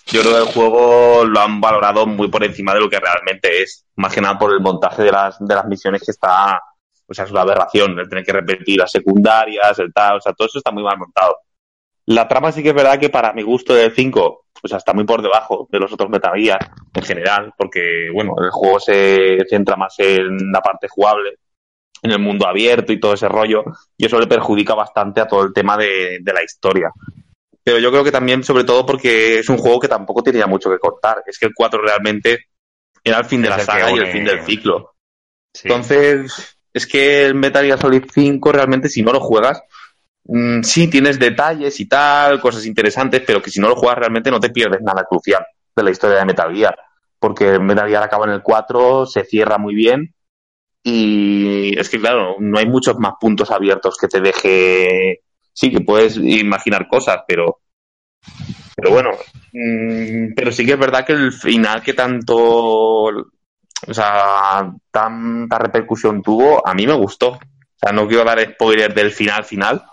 yo 0.07 0.22
creo 0.22 0.34
que 0.34 0.39
el 0.39 0.53
juego 0.53 1.26
lo 1.26 1.39
han 1.39 1.62
valorado 1.62 2.07
muy 2.07 2.30
por 2.30 2.43
encima 2.43 2.74
de 2.74 2.80
lo 2.80 2.89
que 2.89 2.99
realmente 2.99 3.62
es. 3.62 3.86
Más 3.95 4.14
que 4.14 4.22
nada 4.22 4.38
por 4.39 4.51
el 4.51 4.60
montaje 4.60 5.03
de 5.03 5.12
las, 5.12 5.38
de 5.39 5.55
las 5.55 5.66
misiones 5.66 6.01
que 6.03 6.12
está. 6.12 6.60
O 7.07 7.14
sea, 7.14 7.26
es 7.26 7.32
una 7.32 7.41
aberración. 7.41 7.97
El 7.99 8.10
tener 8.10 8.26
que 8.26 8.34
repetir 8.34 8.78
las 8.78 8.91
secundarias, 8.91 9.78
el 9.80 9.93
tal. 9.93 10.18
O 10.18 10.22
sea, 10.22 10.34
todo 10.34 10.47
eso 10.47 10.57
está 10.57 10.72
muy 10.72 10.84
mal 10.84 10.97
montado. 10.97 11.38
La 12.05 12.28
trama 12.28 12.51
sí 12.51 12.64
que 12.64 12.70
es 12.70 12.76
verdad 12.76 12.99
que 12.99 13.10
para 13.10 13.34
mi 13.34 13.43
gusto 13.43 13.76
del 13.76 13.91
5, 13.91 14.45
o 14.64 14.68
sea, 14.68 14.80
está 14.80 14.93
muy 14.93 15.03
por 15.03 15.22
debajo 15.22 15.68
de 15.72 15.80
los 15.80 15.93
otros 15.93 16.10
Metal 16.10 16.34
Gear 16.36 16.60
en 16.91 17.03
general, 17.03 17.53
porque, 17.55 18.10
bueno, 18.12 18.34
el 18.39 18.49
juego 18.49 18.80
se 18.80 19.38
centra 19.47 19.76
más 19.76 19.93
en 19.99 20.51
la 20.51 20.60
parte 20.60 20.88
jugable, 20.89 21.36
en 22.02 22.12
el 22.12 22.20
mundo 22.20 22.47
abierto 22.47 22.93
y 22.93 23.00
todo 23.00 23.14
ese 23.14 23.28
rollo, 23.28 23.64
y 23.97 24.06
eso 24.06 24.20
le 24.20 24.28
perjudica 24.28 24.74
bastante 24.74 25.22
a 25.22 25.28
todo 25.28 25.43
el 25.43 25.54
tema 25.54 25.78
de, 25.78 26.20
de 26.22 26.34
la 26.34 26.43
historia. 26.43 26.91
Pero 27.64 27.78
yo 27.80 27.91
creo 27.91 28.04
que 28.04 28.12
también, 28.12 28.43
sobre 28.43 28.64
todo, 28.64 28.86
porque 28.86 29.39
es 29.39 29.50
un 29.50 29.58
juego 29.58 29.80
que 29.80 29.88
tampoco 29.88 30.24
tenía 30.24 30.47
mucho 30.47 30.70
que 30.70 30.80
cortar. 30.80 31.24
Es 31.26 31.38
que 31.38 31.45
el 31.45 31.54
4 31.54 31.82
realmente 31.82 32.45
era 33.04 33.18
el 33.20 33.26
fin 33.26 33.41
de 33.41 33.50
Es 33.50 33.58
la 33.58 33.64
saga 33.64 33.91
y 33.91 33.95
el 33.95 34.02
une- 34.04 34.12
fin 34.12 34.24
del 34.26 34.41
ciclo. 34.43 34.95
Sí. 35.54 35.68
Entonces, 35.68 36.58
es 36.74 36.88
que 36.88 37.26
el 37.26 37.36
Metal 37.36 37.66
Gear 37.66 37.80
Solid 37.80 38.06
5 38.12 38.52
realmente, 38.52 38.88
si 38.89 39.02
no 39.04 39.12
lo 39.12 39.20
juegas, 39.20 39.62
mm, 40.24 40.62
sí 40.64 40.88
tienes 40.89 41.20
detalles 41.20 41.80
y 41.80 41.88
tal, 41.88 42.39
cosas 42.39 42.66
interesantes, 42.66 43.22
pero 43.28 43.41
que 43.41 43.52
si 43.52 43.60
no 43.60 43.68
lo 43.70 43.76
juegas 43.76 44.00
realmente 44.00 44.32
no 44.32 44.39
te 44.39 44.50
pierdes 44.50 44.82
nada 44.82 45.04
crucial 45.04 45.45
de 45.76 45.84
la 45.84 45.91
historia 45.91 46.18
de 46.20 46.26
Metal 46.26 46.56
Gear. 46.56 46.78
Porque 47.20 47.60
Metal 47.60 47.88
Gear 47.89 48.04
acaba 48.04 48.26
en 48.26 48.32
el 48.32 48.41
4, 48.41 49.06
se 49.06 49.26
cierra 49.26 49.58
muy 49.58 49.76
bien. 49.76 50.14
Y 50.84 51.77
es 51.77 51.89
que, 51.89 51.99
claro, 51.99 52.38
no 52.39 52.57
hay 52.57 52.65
muchos 52.67 52.97
más 52.99 53.13
puntos 53.19 53.51
abiertos 53.51 53.97
que 53.97 54.07
te 54.07 54.21
deje. 54.21 55.21
Sí, 55.53 55.71
que 55.71 55.82
puedes 55.82 56.17
imaginar 56.17 56.88
cosas, 56.88 57.21
pero. 57.27 57.59
Pero 58.75 58.91
bueno. 58.91 59.11
mm, 59.51 60.34
pero 60.36 60.51
sí 60.51 60.65
que 60.65 60.73
es 60.73 60.80
verdad 60.80 61.05
que 61.05 61.13
el 61.13 61.34
final 61.34 61.82
que 61.82 61.93
tanto 61.93 63.11
o 63.88 63.93
sea, 63.93 64.71
tanta 64.91 65.57
repercusión 65.57 66.21
tuvo, 66.21 66.65
a 66.67 66.73
mí 66.73 66.86
me 66.86 66.93
gustó. 66.93 67.30
O 67.32 67.80
sea, 67.80 67.93
no 67.93 68.07
quiero 68.07 68.25
dar 68.25 68.41
spoiler 68.41 68.93
del 68.93 69.11
final 69.11 69.45
final, 69.45 69.84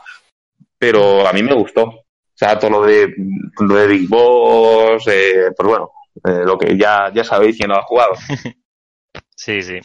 pero 0.78 1.26
a 1.26 1.32
mí 1.32 1.42
me 1.42 1.54
gustó. 1.54 1.84
O 1.84 2.38
sea, 2.38 2.58
todo 2.58 2.70
lo 2.70 2.82
de, 2.82 3.14
lo 3.60 3.74
de 3.74 3.86
Big 3.86 4.08
Boss, 4.08 5.04
eh, 5.06 5.52
pues 5.56 5.68
bueno, 5.68 5.92
eh, 6.24 6.42
lo 6.44 6.58
que 6.58 6.76
ya, 6.76 7.10
ya 7.14 7.24
sabéis 7.24 7.56
quién 7.56 7.70
lo 7.70 7.76
ha 7.76 7.82
jugado. 7.82 8.12
Sí, 9.38 9.60
sí. 9.60 9.78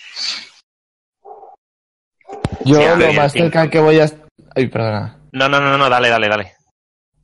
Yo 2.65 2.75
Sí, 2.95 2.99
lo 2.99 3.13
más 3.13 3.31
cerca 3.33 3.69
que 3.69 3.79
voy 3.79 3.99
a... 3.99 4.05
Ay, 4.55 4.67
perdona. 4.67 5.17
No, 5.31 5.47
no, 5.49 5.59
no, 5.59 5.77
no, 5.77 5.89
dale, 5.89 6.09
dale, 6.09 6.27
dale. 6.27 6.53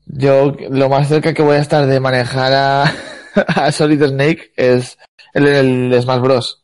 Yo 0.05 0.55
lo 0.69 0.89
más 0.89 1.07
cerca 1.09 1.33
que 1.33 1.41
voy 1.43 1.57
a 1.57 1.61
estar 1.61 1.85
de 1.85 1.99
manejar 1.99 2.53
a, 2.53 2.83
a 3.47 3.71
Solid 3.71 4.01
Snake 4.03 4.51
es 4.55 4.97
el, 5.33 5.47
el 5.47 6.01
Smash 6.01 6.21
Bros. 6.21 6.63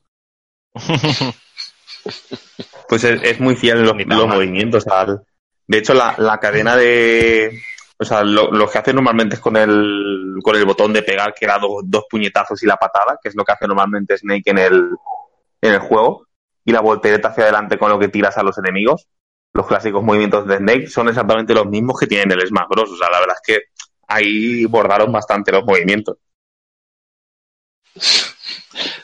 Pues 2.89 3.03
es, 3.05 3.21
es 3.23 3.39
muy 3.39 3.55
fiel 3.55 3.77
en 3.79 3.85
los, 3.85 3.95
los 4.05 4.27
movimientos. 4.27 4.85
al- 4.87 5.21
De 5.67 5.77
hecho, 5.77 5.93
la, 5.93 6.15
la 6.17 6.37
cadena 6.39 6.75
de. 6.75 7.59
O 7.97 8.05
sea, 8.05 8.23
lo, 8.23 8.51
lo 8.51 8.69
que 8.69 8.77
hace 8.77 8.93
normalmente 8.93 9.35
es 9.35 9.41
con 9.41 9.55
el, 9.55 10.35
con 10.43 10.55
el 10.55 10.65
botón 10.65 10.91
de 10.93 11.01
pegar, 11.03 11.33
que 11.33 11.45
era 11.45 11.57
do- 11.59 11.81
dos 11.83 12.03
puñetazos 12.09 12.61
y 12.61 12.65
la 12.65 12.75
patada, 12.75 13.17
que 13.21 13.29
es 13.29 13.35
lo 13.35 13.43
que 13.45 13.53
hace 13.53 13.67
normalmente 13.67 14.17
Snake 14.17 14.43
en 14.51 14.57
el, 14.57 14.89
en 15.61 15.73
el 15.73 15.79
juego. 15.79 16.27
Y 16.65 16.71
la 16.71 16.81
voltereta 16.81 17.29
hacia 17.29 17.43
adelante 17.43 17.77
con 17.77 17.89
lo 17.89 17.99
que 17.99 18.07
tiras 18.07 18.37
a 18.37 18.43
los 18.43 18.57
enemigos. 18.57 19.07
Los 19.53 19.67
clásicos 19.67 20.03
movimientos 20.03 20.47
de 20.47 20.57
Snake 20.57 20.87
son 20.87 21.09
exactamente 21.09 21.53
los 21.53 21.67
mismos 21.67 21.99
que 21.99 22.07
tienen 22.07 22.31
el 22.31 22.47
Smash 22.47 22.67
Bros. 22.69 22.91
O 22.91 22.97
sea, 22.97 23.09
la 23.11 23.19
verdad 23.19 23.35
es 23.41 23.55
que 23.55 23.63
ahí 24.07 24.65
bordaron 24.65 25.11
bastante 25.11 25.51
los 25.51 25.63
movimientos. 25.63 26.17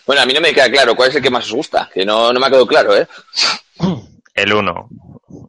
Bueno, 0.06 0.24
a 0.24 0.26
mí 0.26 0.34
no 0.34 0.42
me 0.42 0.54
queda 0.54 0.72
claro 0.72 0.96
cuál 0.96 1.10
es 1.10 1.16
el 1.16 1.22
que 1.22 1.30
más 1.30 1.46
os 1.46 1.54
gusta, 1.54 1.90
que 1.94 2.04
no, 2.06 2.34
no 2.34 2.40
me 2.40 2.46
ha 2.48 2.50
quedado 2.50 2.66
claro, 2.66 2.96
¿eh? 2.96 3.08
El 4.34 4.54
1. 4.54 4.90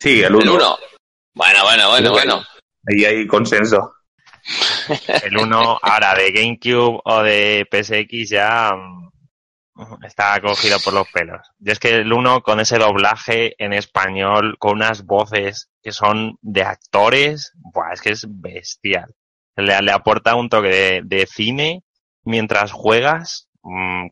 Sí, 0.01 0.21
el 0.21 0.27
El 0.27 0.35
1. 0.37 0.55
1. 0.55 0.79
Bueno, 1.35 1.63
bueno, 1.63 1.89
bueno, 1.89 2.11
bueno. 2.11 2.43
Ahí 2.87 3.05
hay 3.05 3.27
consenso. 3.27 3.95
El 5.23 5.37
1, 5.37 5.79
ahora 5.81 6.15
de 6.15 6.33
GameCube 6.33 7.01
o 7.05 7.23
de 7.23 7.67
PSX 7.71 8.29
ya 8.31 8.73
mm, 8.75 9.11
está 10.03 10.41
cogido 10.41 10.79
por 10.81 10.95
los 10.95 11.09
pelos. 11.11 11.41
Y 11.59 11.71
es 11.71 11.79
que 11.79 11.97
el 11.97 12.13
1 12.13 12.43
con 12.43 12.61
ese 12.61 12.79
doblaje 12.79 13.55
en 13.63 13.73
español, 13.73 14.57
con 14.59 14.73
unas 14.73 15.05
voces 15.05 15.71
que 15.83 15.93
son 15.93 16.39
de 16.43 16.63
actores, 16.63 17.53
buah, 17.57 17.93
es 17.93 18.01
que 18.01 18.11
es 18.11 18.27
bestial. 18.29 19.15
Le, 19.57 19.81
le 19.83 19.93
aporta 19.93 20.35
un 20.35 20.49
toque 20.49 21.03
de, 21.05 21.27
cine 21.27 21.83
mientras 22.25 22.73
juegas, 22.73 23.49
mm, 23.63 24.07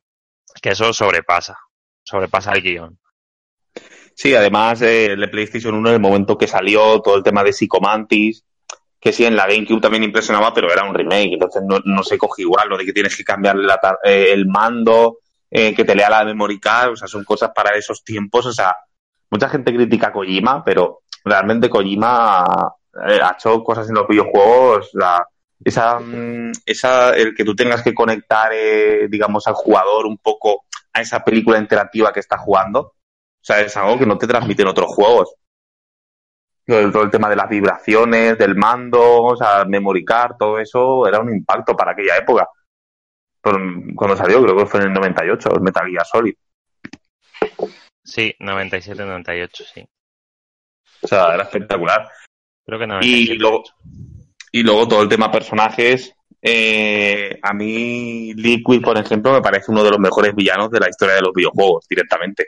que 0.61 0.71
eso 0.71 0.93
sobrepasa, 0.93 1.57
sobrepasa 2.03 2.53
el 2.53 2.63
guion. 2.63 2.99
Sí, 4.15 4.35
además 4.35 4.83
eh, 4.83 5.07
el 5.07 5.31
PlayStation 5.31 5.75
1 5.75 5.91
en 5.91 5.95
el 5.95 6.01
momento 6.01 6.37
que 6.37 6.49
salió 6.49 7.01
todo 7.01 7.17
el 7.17 7.23
tema 7.23 7.45
de 7.45 7.53
Psychomantis, 7.53 8.45
que 9.01 9.13
sí, 9.13 9.25
en 9.25 9.37
la 9.37 9.47
GameCube 9.47 9.81
también 9.81 10.03
impresionaba, 10.03 10.53
pero 10.53 10.73
era 10.73 10.83
un 10.85 10.95
remake, 10.95 11.35
entonces 11.35 11.63
no, 11.65 11.79
no 11.85 12.03
se 12.03 12.19
coge 12.19 12.43
igual, 12.43 12.69
lo 12.69 12.77
de 12.77 12.85
que 12.85 12.93
tienes 12.93 13.17
que 13.17 13.23
tar- 13.25 13.99
eh, 14.03 14.31
el 14.33 14.47
mando, 14.47 15.19
eh, 15.51 15.75
que 15.75 15.85
te 15.85 15.95
lea 15.95 16.11
la 16.11 16.25
memory 16.25 16.61
card, 16.61 16.93
o 16.93 16.97
sea, 16.97 17.09
son 17.09 17.25
cosas 17.25 17.51
para 17.55 17.77
esos 17.77 18.05
tiempos, 18.05 18.47
o 18.47 18.53
sea, 18.53 18.77
mucha 19.31 19.49
gente 19.49 19.75
critica 19.75 20.09
a 20.09 20.13
Kojima, 20.13 20.65
pero 20.65 21.01
realmente 21.25 21.71
Kojima 21.71 22.45
eh, 23.07 23.21
ha 23.23 23.33
hecho 23.33 23.63
cosas 23.63 23.89
en 23.89 23.95
los 23.95 24.09
videojuegos, 24.09 24.91
esa, 25.65 25.99
mm, 26.01 26.53
esa, 26.67 27.17
el 27.17 27.35
que 27.35 27.45
tú 27.45 27.55
tengas 27.55 27.83
que 27.83 27.95
conectar, 27.95 28.51
eh, 28.53 29.09
digamos, 29.09 29.47
al 29.47 29.55
jugador 29.55 30.07
un 30.07 30.19
poco 30.19 30.65
a 30.93 31.01
esa 31.01 31.25
película 31.25 31.59
interactiva 31.59 32.13
que 32.13 32.21
está 32.21 32.39
jugando, 32.39 32.81
O 33.41 33.45
sea, 33.49 33.61
es 33.61 33.77
algo 33.77 33.99
que 33.99 34.07
no 34.07 34.19
te 34.19 34.27
transmiten 34.27 34.67
otros 34.67 34.93
juegos. 34.95 35.35
Todo 36.67 37.03
el 37.03 37.11
tema 37.11 37.31
de 37.31 37.37
las 37.37 37.49
vibraciones, 37.49 38.37
del 38.37 38.55
mando, 38.55 39.23
o 39.23 39.37
sea, 39.37 39.65
memory 39.65 40.05
card, 40.05 40.37
todo 40.39 40.59
eso 40.59 41.07
era 41.07 41.19
un 41.21 41.33
impacto 41.35 41.75
para 41.75 41.93
aquella 41.93 42.17
época. 42.19 42.47
Cuando 43.95 44.17
salió, 44.17 44.43
creo 44.43 44.57
que 44.57 44.67
fue 44.67 44.81
en 44.81 44.87
el 44.89 44.93
98, 44.93 45.49
el 45.55 45.61
Metal 45.61 45.89
Gear 45.89 46.07
Solid. 46.07 46.35
Sí, 48.03 48.35
97-98, 48.41 49.51
sí. 49.75 49.87
O 51.03 51.07
sea, 51.07 51.35
era 51.35 51.43
espectacular. 51.45 52.09
Creo 52.65 52.79
que 52.79 52.85
Y 52.85 52.89
97. 52.89 53.35
luego, 53.37 53.63
y 54.53 54.63
luego 54.63 54.89
todo 54.89 55.03
el 55.03 55.09
tema 55.09 55.31
personajes. 55.31 56.15
eh, 56.41 57.39
a 57.43 57.53
mí, 57.53 58.33
Liquid, 58.35 58.81
por 58.83 58.97
ejemplo, 58.99 59.33
me 59.33 59.43
parece 59.43 59.71
uno 59.71 59.83
de 59.83 59.91
los 59.91 59.99
mejores 59.99 60.35
villanos 60.35 60.71
de 60.71 60.81
la 60.81 60.89
historia 60.89 61.17
de 61.17 61.23
los 61.23 61.33
videojuegos, 61.35 61.87
directamente. 61.89 62.47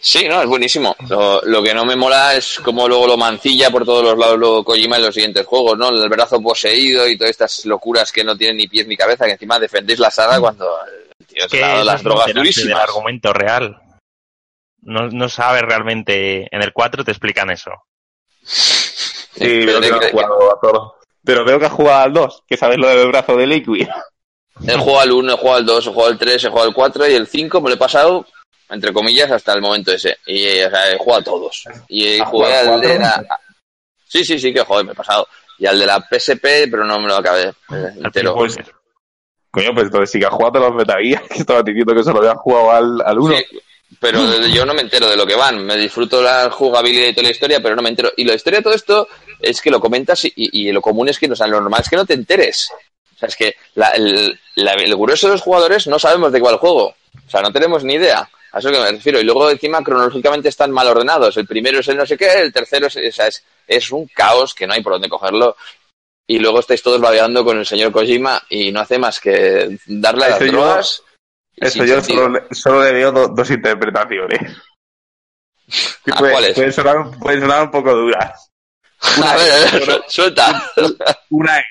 Sí, 0.00 0.26
no, 0.28 0.42
es 0.42 0.48
buenísimo. 0.48 0.96
Lo, 1.08 1.40
lo 1.42 1.62
que 1.62 1.72
no 1.72 1.84
me 1.84 1.94
mola 1.94 2.34
es 2.34 2.58
cómo 2.58 2.88
luego 2.88 3.06
lo 3.06 3.16
mancilla 3.16 3.70
por 3.70 3.84
todos 3.84 4.02
los 4.02 4.18
lados 4.18 4.36
luego 4.36 4.64
Kojima 4.64 4.96
en 4.96 5.02
los 5.02 5.14
siguientes 5.14 5.46
juegos, 5.46 5.78
¿no? 5.78 5.90
El 5.90 6.08
brazo 6.08 6.40
poseído 6.42 7.06
y 7.06 7.16
todas 7.16 7.30
estas 7.30 7.64
locuras 7.66 8.10
que 8.10 8.24
no 8.24 8.36
tienen 8.36 8.56
ni 8.56 8.66
pies 8.66 8.86
ni 8.88 8.96
cabeza, 8.96 9.26
que 9.26 9.32
encima 9.32 9.60
defendéis 9.60 10.00
la 10.00 10.10
saga 10.10 10.40
cuando 10.40 10.68
el 10.86 11.26
tío 11.26 11.48
se 11.48 11.62
ha 11.62 11.68
dado 11.68 11.84
las 11.84 12.02
drogas 12.02 12.34
durísimas. 12.34 12.80
argumento 12.82 13.32
real. 13.32 13.80
No, 14.80 15.08
no 15.08 15.28
sabes 15.28 15.62
realmente. 15.62 16.48
En 16.50 16.62
el 16.62 16.72
4 16.72 17.04
te 17.04 17.12
explican 17.12 17.50
eso. 17.50 17.70
Sí, 18.42 19.28
Pero 19.38 19.80
veo 19.80 20.00
que 20.00 20.06
a 20.06 20.60
todos. 20.60 20.92
Pero 21.24 21.44
veo 21.44 21.60
que 21.60 21.66
has 21.66 21.72
jugado 21.72 22.00
al 22.00 22.12
2, 22.12 22.42
que 22.48 22.56
sabes 22.56 22.78
lo 22.78 22.88
del 22.88 23.06
brazo 23.06 23.36
de 23.36 23.46
Liquid. 23.46 23.86
He 24.66 24.76
jugado 24.76 25.00
al 25.00 25.12
1, 25.12 25.32
he 25.32 25.36
jugado 25.36 25.58
al 25.58 25.66
2, 25.66 25.86
he 25.86 25.90
jugado 25.90 26.10
al 26.10 26.18
3, 26.18 26.44
he 26.44 26.48
jugado 26.48 26.68
al 26.68 26.74
4 26.74 27.08
y 27.08 27.14
el 27.14 27.26
5 27.28 27.60
me 27.60 27.68
lo 27.70 27.76
he 27.76 27.78
pasado, 27.78 28.26
entre 28.72 28.92
comillas, 28.92 29.30
hasta 29.30 29.52
el 29.52 29.60
momento 29.62 29.92
ese. 29.92 30.18
Y 30.26 30.44
eh, 30.44 30.66
o 30.66 30.70
sea, 30.70 30.90
he 30.92 30.98
jugado 30.98 31.20
a 31.20 31.24
todos. 31.24 31.64
Y 31.88 32.18
¿Has 32.20 32.28
jugué 32.28 32.46
jugado 32.48 32.74
al 32.74 32.80
de 32.80 32.86
4? 32.88 33.02
la... 33.02 33.40
Sí, 34.08 34.24
sí, 34.24 34.38
sí, 34.38 34.52
que 34.52 34.60
joder, 34.60 34.84
me 34.86 34.92
he 34.92 34.94
pasado. 34.94 35.26
Y 35.58 35.66
al 35.66 35.78
de 35.78 35.86
la 35.86 36.00
PSP, 36.00 36.42
pero 36.70 36.84
no 36.84 37.00
me 37.00 37.08
lo 37.08 37.16
acabé 37.16 37.44
eh, 37.48 37.54
entero. 38.04 38.34
Pues-. 38.34 38.56
Coño, 39.50 39.70
pues 39.74 39.86
entonces 39.86 40.10
sí 40.10 40.18
que 40.18 40.26
has 40.26 40.32
jugado 40.32 40.58
a 40.64 40.68
los 40.68 40.74
Metal 40.76 40.96
Gear, 41.02 41.22
que 41.28 41.38
estabas 41.40 41.64
diciendo 41.64 41.94
que 41.94 42.02
solo 42.02 42.18
habías 42.20 42.36
jugado 42.38 42.70
al, 42.70 43.00
al 43.04 43.18
1. 43.18 43.36
Sí, 43.36 43.44
pero 44.00 44.24
de- 44.26 44.50
yo 44.50 44.64
no 44.64 44.72
me 44.74 44.80
entero 44.80 45.08
de 45.08 45.16
lo 45.16 45.26
que 45.26 45.34
van. 45.36 45.64
Me 45.64 45.76
disfruto 45.76 46.22
la 46.22 46.50
jugabilidad 46.50 47.08
y 47.08 47.12
toda 47.14 47.24
la 47.24 47.30
historia, 47.32 47.60
pero 47.62 47.76
no 47.76 47.82
me 47.82 47.90
entero. 47.90 48.10
Y 48.16 48.24
la 48.24 48.34
historia 48.34 48.60
de 48.60 48.64
todo 48.64 48.74
esto 48.74 49.08
es 49.40 49.60
que 49.60 49.70
lo 49.70 49.78
comentas 49.80 50.24
y, 50.24 50.32
y- 50.34 50.68
y 50.68 50.72
lo 50.72 50.80
común 50.80 51.08
es 51.10 51.18
que, 51.18 51.30
o 51.30 51.36
sea, 51.36 51.46
lo 51.46 51.60
normal 51.60 51.80
es 51.82 51.90
que 51.90 51.96
no 51.96 52.06
te 52.06 52.14
enteres. 52.14 52.70
O 53.14 53.18
sea, 53.18 53.28
es 53.28 53.36
que 53.36 53.54
la- 53.74 53.90
el, 53.90 54.40
la- 54.56 54.72
el 54.72 54.96
grueso 54.96 55.26
de 55.26 55.34
los 55.34 55.42
jugadores 55.42 55.86
no 55.86 55.98
sabemos 55.98 56.32
de 56.32 56.40
cuál 56.40 56.56
juego. 56.56 56.86
O 56.88 57.30
sea, 57.30 57.42
no 57.42 57.52
tenemos 57.52 57.84
ni 57.84 57.94
idea. 57.94 58.28
A 58.52 58.58
eso 58.58 58.70
que 58.70 58.78
me 58.78 58.92
refiero. 58.92 59.18
Y 59.20 59.24
luego 59.24 59.50
encima 59.50 59.82
cronológicamente 59.82 60.48
están 60.50 60.70
mal 60.70 60.86
ordenados. 60.88 61.36
El 61.36 61.46
primero 61.46 61.80
es 61.80 61.88
el 61.88 61.96
no 61.96 62.06
sé 62.06 62.16
qué, 62.18 62.32
el 62.40 62.52
tercero 62.52 62.86
es, 62.86 62.96
o 62.96 63.12
sea, 63.12 63.26
es, 63.26 63.42
es 63.66 63.90
un 63.90 64.06
caos 64.08 64.54
que 64.54 64.66
no 64.66 64.74
hay 64.74 64.82
por 64.82 64.92
dónde 64.94 65.08
cogerlo. 65.08 65.56
Y 66.26 66.38
luego 66.38 66.60
estáis 66.60 66.82
todos 66.82 67.00
babeando 67.00 67.44
con 67.44 67.58
el 67.58 67.66
señor 67.66 67.90
Kojima 67.92 68.42
y 68.48 68.70
no 68.70 68.80
hace 68.80 68.98
más 68.98 69.18
que 69.20 69.78
darle 69.86 70.26
a 70.26 70.28
las 70.30 70.40
yo- 70.40 70.46
drogas. 70.52 71.02
Eso 71.56 71.84
yo 71.84 72.00
solo, 72.02 72.28
le- 72.30 72.54
solo 72.54 72.82
le 72.82 72.92
veo 72.92 73.12
do- 73.12 73.28
dos 73.28 73.50
interpretaciones. 73.50 74.40
¿A 76.10 76.18
puede- 76.18 76.32
cuáles? 76.32 76.54
Pueden 76.54 76.72
sonar, 76.72 77.18
pueden 77.18 77.40
sonar 77.40 77.62
un 77.64 77.70
poco 77.70 77.94
duras. 77.94 78.50
A 79.22 79.36
ver, 79.36 79.50
a 79.52 79.56
ver, 79.72 79.84
su- 79.84 80.02
suelta. 80.08 80.70
Una 81.30 81.58
es, 81.58 81.64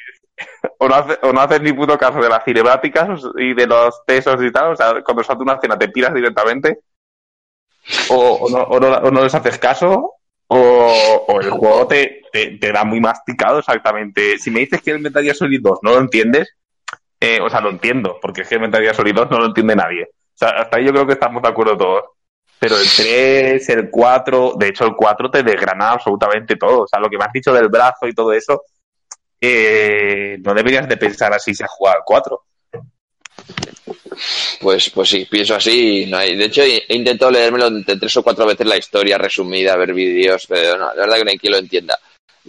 o 0.80 0.88
no, 0.88 0.96
hace- 0.96 1.20
o 1.22 1.34
no 1.34 1.42
haces 1.42 1.62
ni 1.62 1.74
puto 1.74 1.98
caso 1.98 2.20
de 2.20 2.30
las 2.30 2.44
cinemáticas 2.44 3.22
y 3.38 3.54
de 3.54 3.68
los 3.68 4.02
pesos 4.06 4.42
y 4.42 4.52
tal, 4.52 4.74
o 4.74 4.76
sea, 4.76 5.02
cuando 5.04 5.24
salta 5.24 5.44
una 5.44 5.54
escena 5.54 5.78
te 5.78 5.90
piras 5.90 6.14
directamente, 6.14 6.80
o, 8.10 8.48
no, 8.50 8.62
o, 8.64 8.80
no, 8.80 8.88
o 8.88 9.12
no 9.12 9.24
les 9.24 9.34
haces 9.34 9.58
caso, 9.58 10.14
o, 10.48 11.40
el 11.42 11.50
juego 11.50 11.88
te, 11.88 12.22
te, 12.32 12.58
te 12.58 12.72
da 12.72 12.84
muy 12.84 13.00
masticado 13.00 13.60
exactamente. 13.60 14.38
Si 14.38 14.52
me 14.52 14.62
dices 14.62 14.82
que 14.82 14.92
el 14.92 15.00
Metal 15.00 15.24
Gear 15.24 15.36
Solid 15.36 15.62
2 15.62 15.80
no 15.82 15.92
lo 15.92 16.00
entiendes, 16.00 16.56
eh, 17.20 17.40
o 17.42 17.50
sea, 17.50 17.62
lo 17.62 17.70
entiendo, 17.70 18.18
porque 18.22 18.42
es 18.42 18.50
que 18.50 18.56
el 18.56 18.62
Metal 18.62 18.82
Gear 18.82 18.96
Solid 18.96 19.16
2 19.16 19.32
no 19.32 19.40
lo 19.40 19.46
entiende 19.46 19.76
nadie. 19.76 20.04
O 20.06 20.38
sea, 20.38 20.50
hasta 20.50 20.78
ahí 20.78 20.86
yo 20.86 20.92
creo 20.92 21.08
que 21.08 21.14
estamos 21.14 21.42
de 21.42 21.50
acuerdo 21.50 21.78
todos. 21.78 22.04
Pero 22.60 22.76
el 22.78 22.88
3, 22.96 23.70
el 23.70 23.90
4, 23.90 24.54
de 24.58 24.68
hecho 24.68 24.86
el 24.86 24.96
4 24.96 25.32
te 25.32 25.44
desgrana 25.44 25.92
absolutamente 25.92 26.56
todo. 26.58 26.84
O 26.84 26.88
sea, 26.88 27.00
lo 27.00 27.10
que 27.10 27.18
me 27.18 27.26
has 27.26 27.34
dicho 27.34 27.54
del 27.54 27.70
brazo 27.70 28.08
y 28.08 28.14
todo 28.14 28.34
eso, 28.34 28.62
eh, 29.42 30.38
no 30.44 30.54
deberías 30.54 30.88
de 30.88 30.98
pensar 30.98 31.34
así 31.34 31.54
si 31.56 31.64
has 31.64 31.70
jugado 31.72 31.98
al 31.98 32.04
4. 32.06 32.44
Pues, 34.60 34.90
pues 34.92 35.10
sí, 35.10 35.26
pienso 35.30 35.56
así. 35.56 36.04
y 36.04 36.06
No 36.06 36.18
hay. 36.18 36.36
De 36.36 36.46
hecho, 36.46 36.62
he 36.64 36.84
intentado 36.96 37.32
leérmelo 37.32 37.68
entre 37.68 37.98
tres 37.98 38.16
o 38.18 38.24
cuatro 38.24 38.46
veces 38.46 38.68
la 38.68 38.78
historia 38.78 39.18
resumida, 39.18 39.76
ver 39.76 39.94
vídeos, 39.94 40.46
pero 40.48 40.78
no, 40.78 40.94
la 40.94 41.02
verdad 41.02 41.18
que 41.18 41.24
no 41.26 41.32
hay 41.32 41.38
quien 41.38 41.52
lo 41.54 41.60
entienda. 41.60 41.98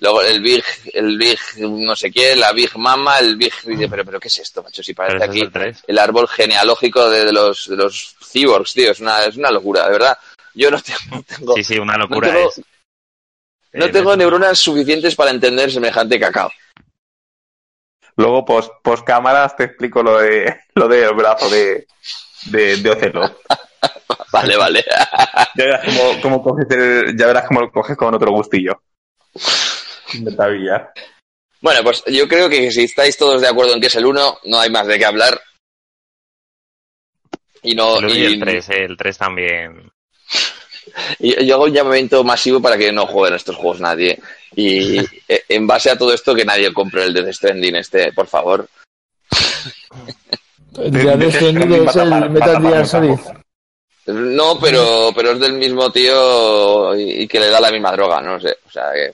Luego 0.00 0.22
el 0.22 0.40
Big, 0.40 0.64
el 0.94 1.18
Big 1.18 1.38
no 1.58 1.94
sé 1.94 2.10
qué, 2.10 2.34
la 2.34 2.52
Big 2.52 2.74
Mama, 2.78 3.18
el 3.18 3.36
Big... 3.36 3.52
Pero, 3.90 4.04
pero 4.04 4.18
¿qué 4.20 4.28
es 4.28 4.38
esto, 4.38 4.62
macho? 4.62 4.82
Si 4.82 4.94
parece 4.94 5.22
aquí 5.24 5.40
el 5.40 5.52
3. 5.52 5.84
el 5.86 5.98
árbol 5.98 6.26
genealógico 6.28 7.10
de, 7.10 7.26
de 7.26 7.32
los, 7.32 7.68
de 7.68 7.76
los 7.76 8.16
cyborgs, 8.32 8.72
tío. 8.72 8.90
Es 8.90 9.00
una, 9.00 9.24
es 9.24 9.36
una 9.36 9.50
locura, 9.50 9.84
de 9.86 9.92
verdad. 9.92 10.18
Yo 10.54 10.70
no 10.70 10.80
tengo, 10.80 10.98
no 11.16 11.22
tengo, 11.22 11.54
Sí, 11.56 11.64
sí, 11.64 11.78
una 11.78 11.96
locura 11.98 12.28
no 12.28 12.34
tengo- 12.34 12.48
es. 12.50 12.60
no 13.74 13.84
eh, 13.86 13.88
tengo 13.90 14.16
neuronas 14.16 14.58
suficientes 14.58 15.14
para 15.14 15.30
entender 15.30 15.70
semejante 15.70 16.18
cacao. 16.18 16.50
Luego, 18.16 18.44
post, 18.44 18.70
post 18.82 19.04
cámaras, 19.06 19.56
te 19.56 19.64
explico 19.64 20.02
lo 20.02 20.18
de 20.18 20.54
lo 20.74 20.88
del 20.88 21.14
brazo 21.14 21.48
de, 21.50 21.86
de, 22.46 22.76
de 22.76 22.90
Ocelot. 22.90 23.38
Vale, 24.32 24.56
vale. 24.56 24.84
Ya 25.56 25.64
verás 25.64 25.84
cómo, 25.84 26.20
cómo 26.22 26.42
coges 26.42 26.66
el- 26.70 27.16
ya 27.18 27.26
verás 27.26 27.46
cómo 27.46 27.60
lo 27.60 27.70
coges 27.70 27.96
con 27.96 28.14
otro 28.14 28.30
gustillo. 28.32 28.80
Bueno, 31.60 31.80
pues 31.82 32.02
yo 32.06 32.26
creo 32.28 32.48
que 32.48 32.70
si 32.70 32.84
estáis 32.84 33.16
todos 33.18 33.40
de 33.42 33.48
acuerdo 33.48 33.74
en 33.74 33.80
que 33.80 33.88
es 33.88 33.94
el 33.96 34.06
1, 34.06 34.38
no 34.44 34.58
hay 34.60 34.70
más 34.70 34.86
de 34.86 34.98
qué 34.98 35.04
hablar. 35.04 35.38
Y 37.62 37.74
no, 37.74 37.98
El 37.98 38.16
y- 38.16 38.24
el 38.24 38.40
3, 38.40 38.68
eh, 38.70 38.84
el 38.84 38.96
3 38.96 39.18
también. 39.18 39.92
Y 41.18 41.44
yo 41.44 41.54
hago 41.54 41.64
un 41.64 41.72
llamamiento 41.72 42.22
masivo 42.24 42.60
para 42.60 42.76
que 42.76 42.92
no 42.92 43.06
jueguen 43.06 43.34
estos 43.34 43.56
juegos 43.56 43.80
nadie. 43.80 44.18
Y 44.54 44.98
eh, 44.98 45.44
en 45.48 45.66
base 45.66 45.90
a 45.90 45.98
todo 45.98 46.12
esto, 46.12 46.34
que 46.34 46.44
nadie 46.44 46.72
compre 46.72 47.04
el 47.04 47.14
Death 47.14 47.32
Stranding 47.32 47.76
este, 47.76 48.12
por 48.12 48.26
favor. 48.26 48.68
De 50.72 50.90
Death 50.90 51.34
Stranding 51.34 51.88
es 51.88 51.96
el 51.96 52.30
Metal 52.30 52.62
Gear 52.62 52.86
Solid. 52.86 53.18
No, 54.06 54.58
pero, 54.58 55.10
pero 55.14 55.32
es 55.32 55.40
del 55.40 55.52
mismo 55.52 55.90
tío 55.92 56.96
y, 56.96 57.22
y 57.22 57.28
que 57.28 57.38
le 57.38 57.50
da 57.50 57.60
la 57.60 57.70
misma 57.70 57.92
droga, 57.92 58.20
no 58.20 58.40
sé. 58.40 58.56
O 58.66 58.70
sea 58.70 58.90
que... 58.92 59.12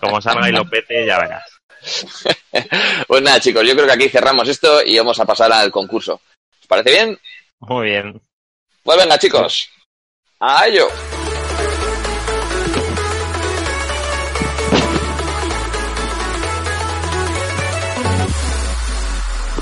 Como 0.00 0.20
salga 0.20 0.48
y 0.48 0.52
lo 0.52 0.64
pete, 0.68 1.06
ya 1.06 1.18
verás. 1.18 1.44
Pues 3.06 3.22
nada, 3.22 3.40
chicos, 3.40 3.66
yo 3.66 3.74
creo 3.74 3.86
que 3.86 3.92
aquí 3.92 4.08
cerramos 4.08 4.48
esto 4.48 4.82
y 4.84 4.96
vamos 4.98 5.18
a 5.18 5.24
pasar 5.24 5.52
al 5.52 5.70
concurso. 5.70 6.20
¿Os 6.60 6.66
parece 6.66 6.90
bien? 6.90 7.18
Muy 7.60 7.86
bien. 7.86 8.20
Pues 8.82 8.98
venga, 8.98 9.18
chicos. 9.18 9.68
A 10.40 10.66
ello. 10.66 10.88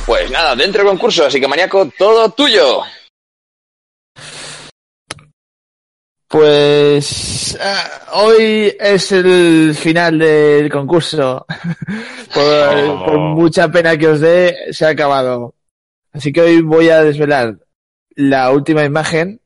Pues 0.07 0.31
nada, 0.31 0.57
dentro 0.57 0.81
del 0.83 0.91
concurso, 0.91 1.27
así 1.27 1.39
que 1.39 1.47
maníaco, 1.49 1.91
todo 1.99 2.31
tuyo. 2.31 2.81
Pues 6.27 7.59
ah, 7.61 7.91
hoy 8.14 8.75
es 8.79 9.12
el 9.12 9.75
final 9.75 10.19
del 10.19 10.71
concurso. 10.71 11.45
por, 12.35 12.43
Oh. 12.45 13.05
por 13.07 13.19
mucha 13.19 13.69
pena 13.71 13.97
que 13.99 14.09
os 14.09 14.21
dé, 14.21 14.73
se 14.73 14.87
ha 14.87 14.91
acabado. 14.91 15.55
Así 16.12 16.33
que 16.33 16.41
hoy 16.41 16.62
voy 16.62 16.89
a 16.89 17.03
desvelar 17.03 17.59
la 18.19 18.51
última 18.51 18.85
imagen 18.85 19.41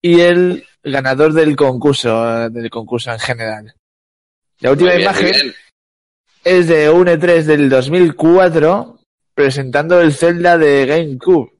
y 0.00 0.20
el 0.20 0.66
ganador 0.82 1.34
del 1.34 1.54
concurso, 1.56 2.44
eh, 2.44 2.48
del 2.50 2.70
concurso 2.70 3.12
en 3.12 3.18
general. 3.18 3.74
La 4.60 4.70
última 4.70 4.90
bien, 4.92 5.02
imagen 5.02 5.54
es 6.42 6.68
de 6.68 6.88
un 6.88 7.06
E3 7.06 7.42
del 7.42 7.68
2004 7.68 8.98
presentando 9.34 10.00
el 10.00 10.14
Zelda 10.14 10.56
de 10.56 10.86
GameCube. 10.86 11.52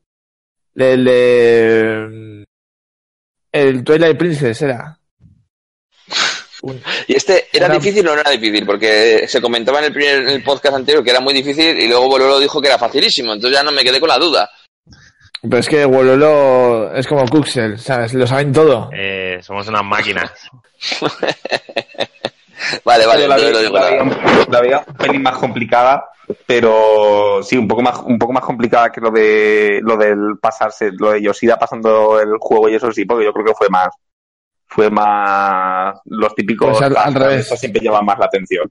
Del 0.73 1.05
de... 1.05 2.45
El 3.53 3.85
Twilight 3.85 4.17
Princess 4.19 4.63
era. 4.63 4.99
Un- 6.63 6.81
¿Y 7.07 7.15
este 7.15 7.47
era 7.53 7.67
Una- 7.67 7.75
difícil 7.75 8.09
o 8.09 8.15
no 8.15 8.21
era 8.23 8.31
difícil? 8.31 8.65
Porque 8.65 9.27
se 9.29 9.43
comentaba 9.43 9.81
en 9.81 9.85
el, 9.87 9.93
primer, 9.93 10.17
en 10.23 10.29
el 10.31 10.43
podcast 10.43 10.77
anterior 10.77 11.05
que 11.05 11.11
era 11.11 11.21
muy 11.21 11.35
difícil 11.35 11.79
y 11.79 11.89
luego 11.89 12.09
Bololo 12.09 12.41
dijo 12.41 12.61
que 12.63 12.69
era 12.69 12.79
facilísimo. 12.79 13.35
Entonces 13.35 13.59
ya 13.59 13.63
no 13.63 13.71
me 13.71 13.85
quedé 13.85 14.01
con 14.01 14.09
la 14.09 14.19
duda. 14.19 14.51
Pero 15.49 15.59
es 15.59 15.69
que 15.69 15.85
Wololo 15.85 16.95
es 16.95 17.07
como 17.07 17.27
Kuxel, 17.27 17.79
¿sabes? 17.79 18.15
Lo 18.15 18.27
saben 18.27 18.53
todo. 18.53 18.91
Eh, 18.93 19.39
somos 19.43 19.69
unas 19.69 19.85
máquinas. 19.85 20.33
Vale, 22.85 23.05
vale, 23.07 23.29
la, 23.29 23.37
lo 23.37 23.59
digo 23.59 23.77
la 24.49 24.61
veía 24.61 24.85
un 24.87 24.95
pelín 24.95 25.23
más 25.23 25.37
complicada 25.37 26.07
pero 26.47 27.43
sí, 27.43 27.59
un 27.59 27.69
poco 27.69 27.83
más, 27.83 27.99
un 28.01 28.19
poco 28.19 28.33
más 28.33 28.43
complicada 28.43 28.91
que 28.91 29.01
lo 29.03 29.11
de 29.11 29.81
lo 29.83 29.97
del 29.99 30.39
pasarse, 30.41 30.91
lo 30.99 31.11
de 31.13 31.21
Yoshida 31.23 31.59
pasando 31.59 32.19
el 32.19 32.37
juego 32.41 32.69
y 32.71 32.75
eso 32.77 32.91
sí, 32.91 33.05
porque 33.05 33.27
yo 33.27 33.33
creo 33.35 33.45
que 33.45 33.53
fue 33.55 33.69
más, 33.69 33.89
fue 34.67 34.89
más 34.91 36.01
los 36.07 36.35
típicos 36.35 36.71
Pues 36.71 36.83
al- 36.83 36.97
al 36.97 37.15
revés. 37.15 37.47
Eso 37.47 37.57
siempre 37.57 37.83
llama 37.83 38.01
más 38.01 38.19
la 38.19 38.25
atención. 38.27 38.71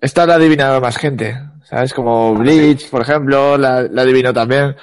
Esta 0.00 0.24
la 0.24 0.34
ha 0.34 0.36
adivinado 0.36 0.80
más 0.80 0.96
gente, 0.96 1.36
¿sabes? 1.64 1.92
Como 1.92 2.34
Bleach, 2.34 2.88
por 2.90 3.02
ejemplo, 3.02 3.58
la, 3.58 3.82
la 3.82 4.02
adivinó 4.02 4.32
también. 4.32 4.76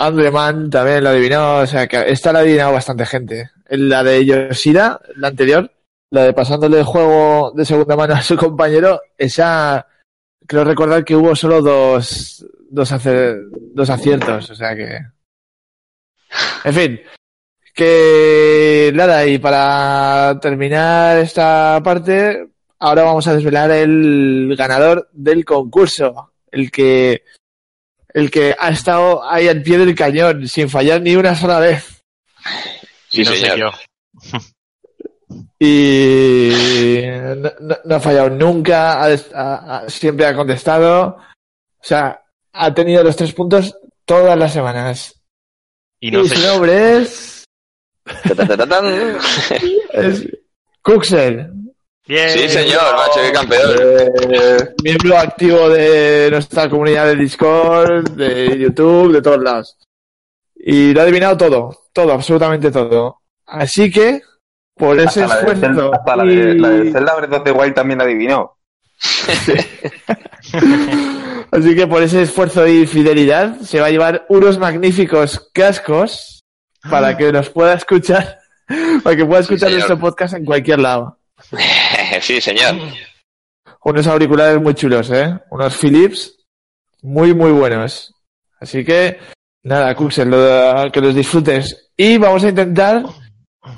Andreman 0.00 0.70
también 0.70 1.02
la 1.02 1.10
adivinó, 1.10 1.56
o 1.58 1.66
sea 1.66 1.86
que 1.88 2.04
esta 2.10 2.32
la 2.32 2.38
ha 2.38 2.42
adivinado 2.42 2.72
bastante 2.72 3.04
gente. 3.04 3.50
En 3.68 3.88
La 3.88 4.04
de 4.04 4.24
Yoshida, 4.24 5.00
la 5.16 5.28
anterior, 5.28 5.70
la 6.10 6.22
de 6.22 6.32
pasándole 6.32 6.78
el 6.78 6.84
juego 6.84 7.52
de 7.54 7.64
segunda 7.64 7.96
mano 7.96 8.14
a 8.14 8.22
su 8.22 8.36
compañero, 8.36 9.00
esa 9.18 9.86
creo 10.46 10.64
recordar 10.64 11.04
que 11.04 11.16
hubo 11.16 11.34
solo 11.34 11.60
dos, 11.60 12.46
dos, 12.70 12.92
ace- 12.92 13.36
dos 13.74 13.90
aciertos, 13.90 14.50
o 14.50 14.54
sea 14.54 14.74
que... 14.76 14.98
En 16.64 16.74
fin, 16.74 17.00
que 17.74 18.92
nada, 18.94 19.26
y 19.26 19.38
para 19.38 20.38
terminar 20.40 21.18
esta 21.18 21.80
parte, 21.82 22.48
ahora 22.78 23.02
vamos 23.02 23.26
a 23.26 23.34
desvelar 23.34 23.70
el 23.72 24.54
ganador 24.56 25.08
del 25.12 25.44
concurso, 25.44 26.32
el 26.50 26.70
que 26.70 27.22
el 28.18 28.30
que 28.30 28.54
ha 28.58 28.70
estado 28.70 29.22
ahí 29.28 29.48
al 29.48 29.62
pie 29.62 29.78
del 29.78 29.94
cañón 29.94 30.48
sin 30.48 30.68
fallar 30.68 31.00
ni 31.02 31.14
una 31.16 31.34
sola 31.34 31.58
vez 31.60 32.02
Sí, 33.08 33.22
y 33.22 33.24
no 33.24 33.30
señor. 33.32 33.50
sé 33.52 33.58
yo. 34.30 34.38
y 35.58 37.02
no, 37.36 37.50
no- 37.60 37.78
no 37.84 37.94
ha 37.96 38.00
fallado 38.00 38.30
nunca, 38.30 39.02
ha 39.02 39.08
des- 39.08 39.30
ha- 39.34 39.78
ha- 39.84 39.88
siempre 39.90 40.26
ha 40.26 40.34
contestado, 40.34 41.16
o 41.16 41.82
sea, 41.84 42.22
ha 42.52 42.74
tenido 42.74 43.02
los 43.02 43.16
tres 43.16 43.32
puntos 43.32 43.76
todas 44.04 44.38
las 44.38 44.52
semanas. 44.52 45.14
Y 46.00 46.10
no 46.10 46.20
y 46.20 46.28
sé 46.28 46.36
su 46.36 46.42
yo. 46.42 46.48
nombre 46.52 46.98
es, 46.98 47.44
es 49.92 50.26
Kuxel, 50.82 51.50
Bien. 52.08 52.30
Sí, 52.30 52.48
señor, 52.48 52.80
macho, 52.96 53.20
qué 53.22 53.32
campeón. 53.32 53.76
Eh, 54.32 54.74
miembro 54.82 55.18
activo 55.18 55.68
de 55.68 56.28
nuestra 56.30 56.68
comunidad 56.70 57.06
de 57.06 57.16
Discord, 57.16 58.08
de 58.12 58.58
YouTube, 58.58 59.12
de 59.12 59.20
todos 59.22 59.42
lados. 59.42 59.76
Y 60.56 60.92
lo 60.94 61.00
ha 61.00 61.04
adivinado 61.04 61.36
todo, 61.36 61.82
todo, 61.92 62.12
absolutamente 62.12 62.70
todo. 62.70 63.18
Así 63.46 63.90
que, 63.90 64.22
por 64.74 64.98
ese 64.98 65.22
hasta 65.22 65.26
la 65.26 65.34
de 65.34 65.40
esfuerzo. 65.52 65.60
Zelda- 65.82 65.90
hasta 65.98 66.16
la 66.16 66.24
de, 66.24 66.32
y- 66.32 66.58
la 66.58 66.68
de 66.70 66.92
Zelda 66.92 67.14
Breath 67.16 67.32
of 67.34 67.44
the 67.44 67.52
Wild 67.52 67.74
también 67.74 67.98
la 67.98 68.04
adivinó. 68.04 68.56
Así 71.50 71.74
que 71.74 71.86
por 71.86 72.02
ese 72.02 72.22
esfuerzo 72.22 72.66
y 72.66 72.86
fidelidad 72.86 73.58
se 73.60 73.80
va 73.80 73.86
a 73.86 73.90
llevar 73.90 74.26
unos 74.28 74.58
magníficos 74.58 75.50
cascos 75.52 76.42
para 76.90 77.16
que 77.16 77.32
nos 77.32 77.48
pueda 77.50 77.74
escuchar, 77.74 78.38
para 79.02 79.16
que 79.16 79.24
pueda 79.24 79.40
escuchar 79.40 79.70
nuestro 79.72 79.98
podcast 79.98 80.34
en 80.34 80.44
cualquier 80.44 80.78
lado. 80.80 81.17
Sí, 82.20 82.40
señor. 82.40 82.74
Unos 83.84 84.06
auriculares 84.06 84.60
muy 84.60 84.74
chulos, 84.74 85.10
¿eh? 85.10 85.38
Unos 85.50 85.76
Philips 85.76 86.36
muy, 87.02 87.34
muy 87.34 87.52
buenos. 87.52 88.14
Así 88.60 88.84
que, 88.84 89.18
nada, 89.62 89.94
Kuxel, 89.94 90.28
lo- 90.30 90.90
que 90.92 91.00
los 91.00 91.14
disfrutes. 91.14 91.90
Y 91.96 92.18
vamos 92.18 92.44
a 92.44 92.48
intentar, 92.48 93.04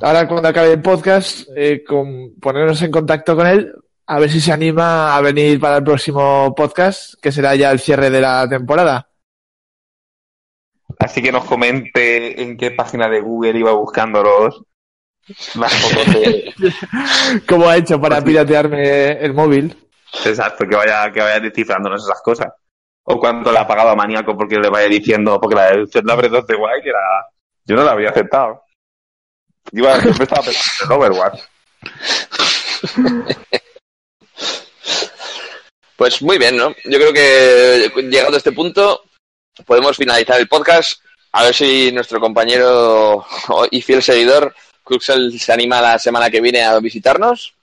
ahora 0.01 0.27
cuando 0.27 0.49
acabe 0.49 0.73
el 0.73 0.83
podcast, 0.83 1.49
eh, 1.57 1.85
con- 1.85 2.35
ponernos 2.41 2.81
en 2.83 2.91
contacto 2.91 3.37
con 3.37 3.47
él, 3.47 3.73
a 4.07 4.19
ver 4.19 4.31
si 4.31 4.41
se 4.41 4.53
anima 4.53 5.15
a 5.17 5.21
venir 5.21 5.61
para 5.61 5.77
el 5.77 5.85
próximo 5.85 6.53
podcast, 6.55 7.15
que 7.23 7.31
será 7.31 7.55
ya 7.55 7.71
el 7.71 7.79
cierre 7.79 8.11
de 8.11 8.21
la 8.21 8.49
temporada. 8.49 9.07
Así 10.99 11.23
que 11.23 11.31
nos 11.33 11.45
comente 11.45 12.43
en 12.43 12.57
qué 12.57 12.73
página 12.73 13.09
de 13.09 13.21
Google 13.21 13.59
iba 13.59 13.73
buscando 13.73 14.23
de... 15.55 16.55
Como 17.49 17.69
ha 17.69 17.77
hecho 17.77 18.01
para 18.01 18.23
piratearme 18.23 19.13
el 19.13 19.35
móvil. 19.35 19.77
Exacto, 20.25 20.67
que 20.67 20.77
vaya, 20.77 21.11
que 21.13 21.21
vaya 21.21 21.41
descifrándonos 21.41 22.05
esas 22.05 22.21
cosas. 22.23 22.49
O 23.05 23.19
cuánto 23.19 23.51
le 23.51 23.59
ha 23.59 23.67
pagado 23.67 23.91
a 23.91 23.97
Maníaco 23.97 24.37
porque 24.37 24.57
le 24.57 24.69
vaya 24.69 24.89
diciendo, 24.89 25.41
porque 25.41 25.57
la 25.57 25.71
de 25.71 25.87
Zelda 25.87 26.15
Breath 26.15 26.47
the 26.47 26.55
Wild 26.55 26.87
era... 26.87 27.27
Yo 27.65 27.77
no 27.77 27.85
la 27.85 27.93
había 27.93 28.11
aceptado. 28.11 28.63
Iba, 29.73 30.01
siempre 30.01 30.25
estaba 30.25 30.43
pensando 30.43 30.95
en 30.95 31.01
Overwatch. 31.01 31.41
Pues 36.01 36.23
muy 36.23 36.39
bien, 36.39 36.57
¿no? 36.57 36.71
Yo 36.87 36.99
creo 36.99 37.13
que 37.13 37.93
llegado 38.05 38.33
a 38.33 38.39
este 38.39 38.53
punto 38.53 39.03
podemos 39.67 39.99
finalizar 39.99 40.41
el 40.41 40.49
podcast. 40.49 40.99
A 41.33 41.45
ver 41.45 41.55
si 41.55 41.93
nuestro 41.93 42.19
compañero 42.19 43.27
y 43.71 43.83
fiel 43.83 44.03
seguidor, 44.03 44.55
Cruxel, 44.91 45.39
se 45.39 45.53
anima 45.53 45.81
la 45.81 45.99
semana 45.99 46.29
que 46.31 46.41
viene 46.41 46.63
a 46.63 46.79
visitarnos. 46.81 47.55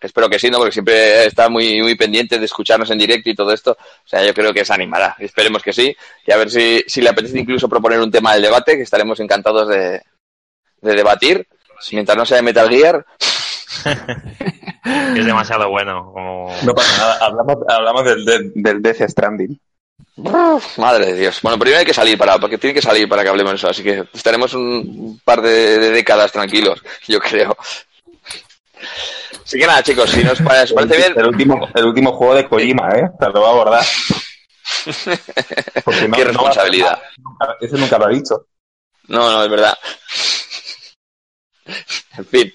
Espero 0.00 0.28
que 0.28 0.38
sí, 0.38 0.50
¿no? 0.50 0.58
Porque 0.58 0.72
siempre 0.72 1.24
está 1.24 1.48
muy, 1.48 1.80
muy 1.80 1.94
pendiente 1.94 2.38
de 2.38 2.44
escucharnos 2.44 2.90
en 2.90 2.98
directo 2.98 3.30
y 3.30 3.34
todo 3.34 3.52
esto. 3.52 3.72
O 3.72 4.08
sea, 4.08 4.24
yo 4.24 4.34
creo 4.34 4.52
que 4.52 4.64
se 4.64 4.74
animará. 4.74 5.16
Esperemos 5.20 5.62
que 5.62 5.72
sí. 5.72 5.96
Y 6.26 6.32
a 6.32 6.36
ver 6.36 6.50
si, 6.50 6.82
si 6.86 7.00
le 7.00 7.10
apetece 7.10 7.38
incluso 7.38 7.68
proponer 7.68 8.00
un 8.00 8.10
tema 8.10 8.34
del 8.34 8.42
debate, 8.42 8.76
que 8.76 8.82
estaremos 8.82 9.20
encantados 9.20 9.68
de, 9.68 10.02
de 10.80 10.94
debatir. 10.94 11.46
Mientras 11.92 12.18
no 12.18 12.26
sea 12.26 12.38
de 12.38 12.42
Metal 12.42 12.68
Gear, 12.68 13.06
Es 15.16 15.24
demasiado 15.24 15.70
bueno. 15.70 16.10
Como... 16.12 16.52
No 16.64 16.74
pasa 16.74 16.98
nada, 16.98 17.26
hablamos, 17.26 17.56
hablamos 17.68 18.04
del, 18.04 18.24
del, 18.24 18.52
del 18.54 18.82
Death 18.82 19.08
Stranding. 19.08 19.58
Madre 20.16 21.06
de 21.06 21.14
Dios. 21.14 21.40
Bueno, 21.42 21.58
primero 21.58 21.80
hay 21.80 21.84
que 21.86 21.92
salir 21.94 22.16
para, 22.16 22.38
porque 22.38 22.56
tiene 22.58 22.72
que 22.74 22.80
salir 22.82 23.08
para 23.08 23.22
que 23.22 23.28
hablemos 23.28 23.52
de 23.52 23.56
eso, 23.56 23.68
así 23.68 23.82
que 23.82 24.04
estaremos 24.14 24.54
un 24.54 25.20
par 25.24 25.42
de, 25.42 25.78
de 25.78 25.90
décadas 25.90 26.32
tranquilos, 26.32 26.82
yo 27.06 27.20
creo. 27.20 27.56
Así 29.44 29.58
que 29.58 29.66
nada, 29.66 29.82
chicos, 29.82 30.10
si 30.10 30.24
nos 30.24 30.40
parece, 30.40 30.74
parece 30.74 30.96
bien, 30.96 31.12
El 31.16 31.26
último, 31.26 31.68
el 31.74 31.84
último 31.84 32.12
juego 32.12 32.34
de 32.34 32.48
Kojima, 32.48 32.88
¿eh? 32.96 33.04
O 33.14 33.18
sea, 33.18 33.28
lo 33.28 33.40
va 33.42 33.48
a 33.48 33.52
abordar. 33.52 33.84
Porque 35.84 36.10
Qué 36.10 36.24
responsabilidad. 36.24 37.00
nunca- 37.18 37.56
ese 37.60 37.76
nunca 37.76 37.98
lo 37.98 38.06
ha 38.06 38.10
dicho. 38.10 38.46
no, 39.08 39.30
no, 39.30 39.44
es 39.44 39.50
verdad. 39.50 39.76
En 42.18 42.24
fin. 42.26 42.54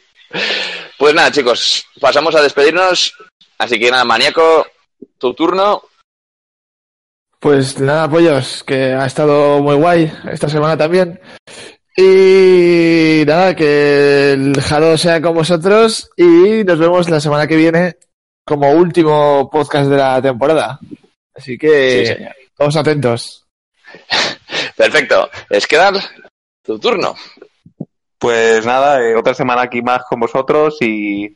Pues 0.97 1.13
nada, 1.13 1.31
chicos, 1.31 1.85
pasamos 1.99 2.33
a 2.33 2.41
despedirnos. 2.41 3.13
Así 3.57 3.77
que 3.77 3.91
nada, 3.91 4.05
maníaco, 4.05 4.65
tu 5.17 5.33
turno. 5.33 5.83
Pues 7.41 7.79
nada, 7.79 8.07
pollos, 8.07 8.63
que 8.63 8.93
ha 8.93 9.07
estado 9.07 9.63
muy 9.63 9.75
guay 9.75 10.13
esta 10.31 10.47
semana 10.47 10.77
también. 10.77 11.19
Y 11.97 13.23
nada, 13.25 13.55
que 13.55 14.33
el 14.33 14.61
Jado 14.61 14.95
sea 14.95 15.19
con 15.23 15.33
vosotros 15.33 16.11
y 16.15 16.63
nos 16.63 16.77
vemos 16.77 17.09
la 17.09 17.19
semana 17.19 17.47
que 17.47 17.55
viene 17.55 17.97
como 18.45 18.71
último 18.71 19.49
podcast 19.49 19.89
de 19.89 19.97
la 19.97 20.21
temporada. 20.21 20.79
Así 21.33 21.57
que 21.57 22.05
Sí, 22.05 22.13
todos 22.55 22.75
atentos. 22.75 23.47
Perfecto. 24.77 25.27
Es 25.49 25.65
quedar 25.65 25.95
tu 26.63 26.77
turno. 26.77 27.15
Pues 28.19 28.63
nada, 28.67 29.01
eh, 29.01 29.15
otra 29.15 29.33
semana 29.33 29.63
aquí 29.63 29.81
más 29.81 30.03
con 30.07 30.19
vosotros 30.19 30.77
y, 30.79 31.35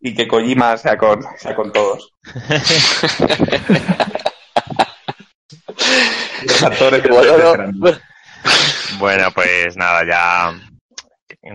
y 0.00 0.14
que 0.14 0.26
Kojima 0.26 0.78
sea 0.78 0.96
con, 0.96 1.22
sea 1.36 1.54
con 1.54 1.70
todos. 1.70 2.10
Los 6.46 6.62
actores 6.62 7.02
que 7.02 7.08
Bueno, 8.98 9.24
no, 9.24 9.30
pues 9.32 9.76
nada, 9.76 10.04
ya, 10.04 10.54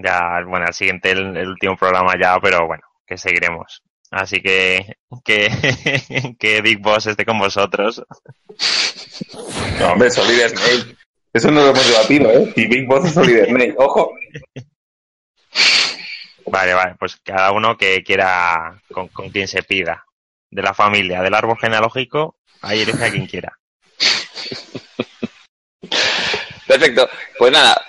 ya, 0.04 0.44
bueno, 0.46 0.66
el 0.68 0.74
siguiente, 0.74 1.12
el, 1.12 1.36
el 1.38 1.50
último 1.50 1.76
programa 1.76 2.14
ya, 2.20 2.40
pero 2.40 2.66
bueno, 2.66 2.84
que 3.06 3.18
seguiremos. 3.18 3.84
Así 4.12 4.42
que, 4.42 4.96
que, 5.24 6.36
que 6.40 6.62
Big 6.62 6.80
Boss 6.80 7.08
esté 7.08 7.26
con 7.26 7.40
vosotros. 7.40 8.04
No, 9.80 9.92
hombre, 9.92 10.10
Solid 10.10 10.48
Snake. 10.48 10.96
Eso 11.34 11.52
no 11.52 11.62
lo 11.62 11.70
hemos 11.70 11.88
debatido, 11.88 12.32
¿eh? 12.32 12.54
Y 12.56 12.68
Big 12.68 12.88
Boss 12.88 13.06
es 13.06 13.14
Solid 13.14 13.46
Snake. 13.46 13.76
Ojo. 13.78 14.14
Vale, 16.46 16.74
vale, 16.74 16.96
pues 16.98 17.18
cada 17.18 17.52
uno 17.52 17.78
que 17.78 18.02
quiera, 18.04 18.82
con, 18.92 19.10
con 19.10 19.30
quien 19.30 19.48
se 19.48 19.64
pida. 19.64 20.06
De 20.50 20.62
la 20.62 20.74
familia, 20.74 21.22
del 21.22 21.34
árbol 21.34 21.58
genealógico, 21.60 22.38
ahí 22.62 22.82
elige 22.82 23.04
a 23.04 23.12
quien 23.12 23.28
quiera. 23.28 23.60
Perfecto. 26.68 27.10
Pues 27.38 27.52
nada, 27.52 27.82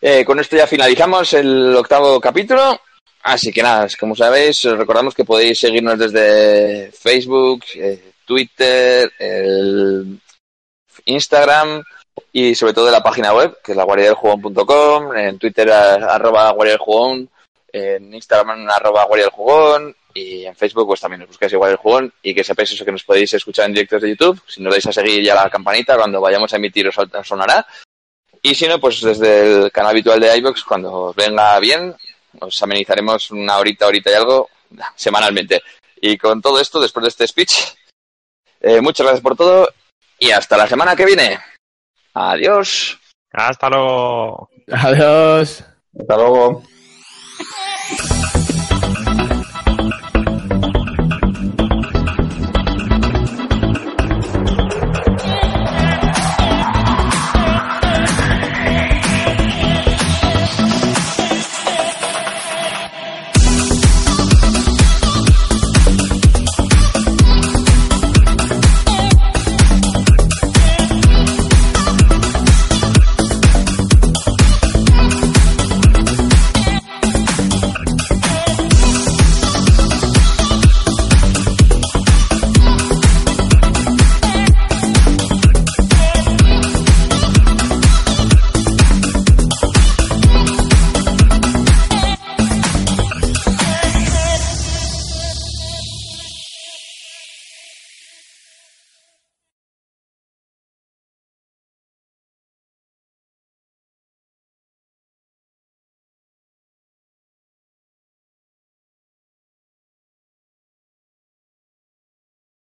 eh, 0.00 0.24
con 0.24 0.38
esto 0.40 0.56
ya 0.56 0.66
finalizamos 0.66 1.32
el 1.34 1.74
octavo 1.76 2.20
capítulo. 2.20 2.80
Así 3.22 3.52
que 3.52 3.62
nada, 3.62 3.86
como 3.98 4.16
sabéis, 4.16 4.64
os 4.64 4.76
recordamos 4.76 5.14
que 5.14 5.24
podéis 5.24 5.60
seguirnos 5.60 5.98
desde 5.98 6.90
Facebook, 6.90 7.64
eh, 7.76 8.12
Twitter, 8.26 9.12
el 9.18 10.20
Instagram 11.04 11.84
y 12.32 12.54
sobre 12.54 12.74
todo 12.74 12.90
la 12.90 13.02
página 13.02 13.32
web, 13.32 13.58
que 13.62 13.72
es 13.72 13.78
la 13.78 13.84
guardiadeljugón.com, 13.84 15.16
en 15.16 15.38
Twitter 15.38 15.70
arroba 15.70 16.50
guardiadeljugón, 16.50 17.30
en 17.72 18.12
Instagram 18.12 18.68
arroba 18.68 19.04
guardiadeljugón 19.04 19.94
y 20.14 20.44
en 20.44 20.54
Facebook 20.56 20.86
pues 20.86 21.00
también 21.00 21.20
nos 21.20 21.28
buscáis 21.28 21.52
igual 21.52 21.72
el 21.72 21.76
jugón 21.76 22.12
y 22.22 22.34
que 22.34 22.44
sepáis 22.44 22.72
eso 22.72 22.84
que 22.84 22.92
nos 22.92 23.04
podéis 23.04 23.32
escuchar 23.34 23.66
en 23.66 23.74
directos 23.74 24.02
de 24.02 24.10
YouTube. 24.10 24.42
Si 24.46 24.62
nos 24.62 24.72
dais 24.72 24.86
a 24.86 24.92
seguir 24.92 25.22
ya 25.22 25.34
la 25.34 25.50
campanita, 25.50 25.96
cuando 25.96 26.20
vayamos 26.20 26.52
a 26.52 26.56
emitir 26.56 26.88
os 26.88 26.96
sonará. 27.26 27.66
Y 28.42 28.54
si 28.54 28.66
no, 28.66 28.80
pues 28.80 29.00
desde 29.00 29.64
el 29.64 29.72
canal 29.72 29.92
habitual 29.92 30.20
de 30.20 30.36
iVoox, 30.38 30.64
cuando 30.64 30.92
os 30.92 31.16
venga 31.16 31.58
bien, 31.60 31.94
os 32.40 32.62
amenizaremos 32.62 33.30
una 33.30 33.58
horita, 33.58 33.86
horita 33.86 34.10
y 34.10 34.14
algo 34.14 34.48
semanalmente. 34.96 35.62
Y 36.00 36.18
con 36.18 36.42
todo 36.42 36.60
esto, 36.60 36.80
después 36.80 37.04
de 37.04 37.08
este 37.08 37.26
speech, 37.28 37.52
eh, 38.60 38.80
muchas 38.80 39.06
gracias 39.06 39.22
por 39.22 39.36
todo 39.36 39.68
y 40.18 40.30
hasta 40.30 40.56
la 40.56 40.66
semana 40.66 40.96
que 40.96 41.06
viene. 41.06 41.38
Adiós. 42.14 42.98
Hasta 43.32 43.68
luego. 43.68 44.50
Adiós. 44.70 45.64
Hasta 45.98 46.16
luego. 46.16 46.62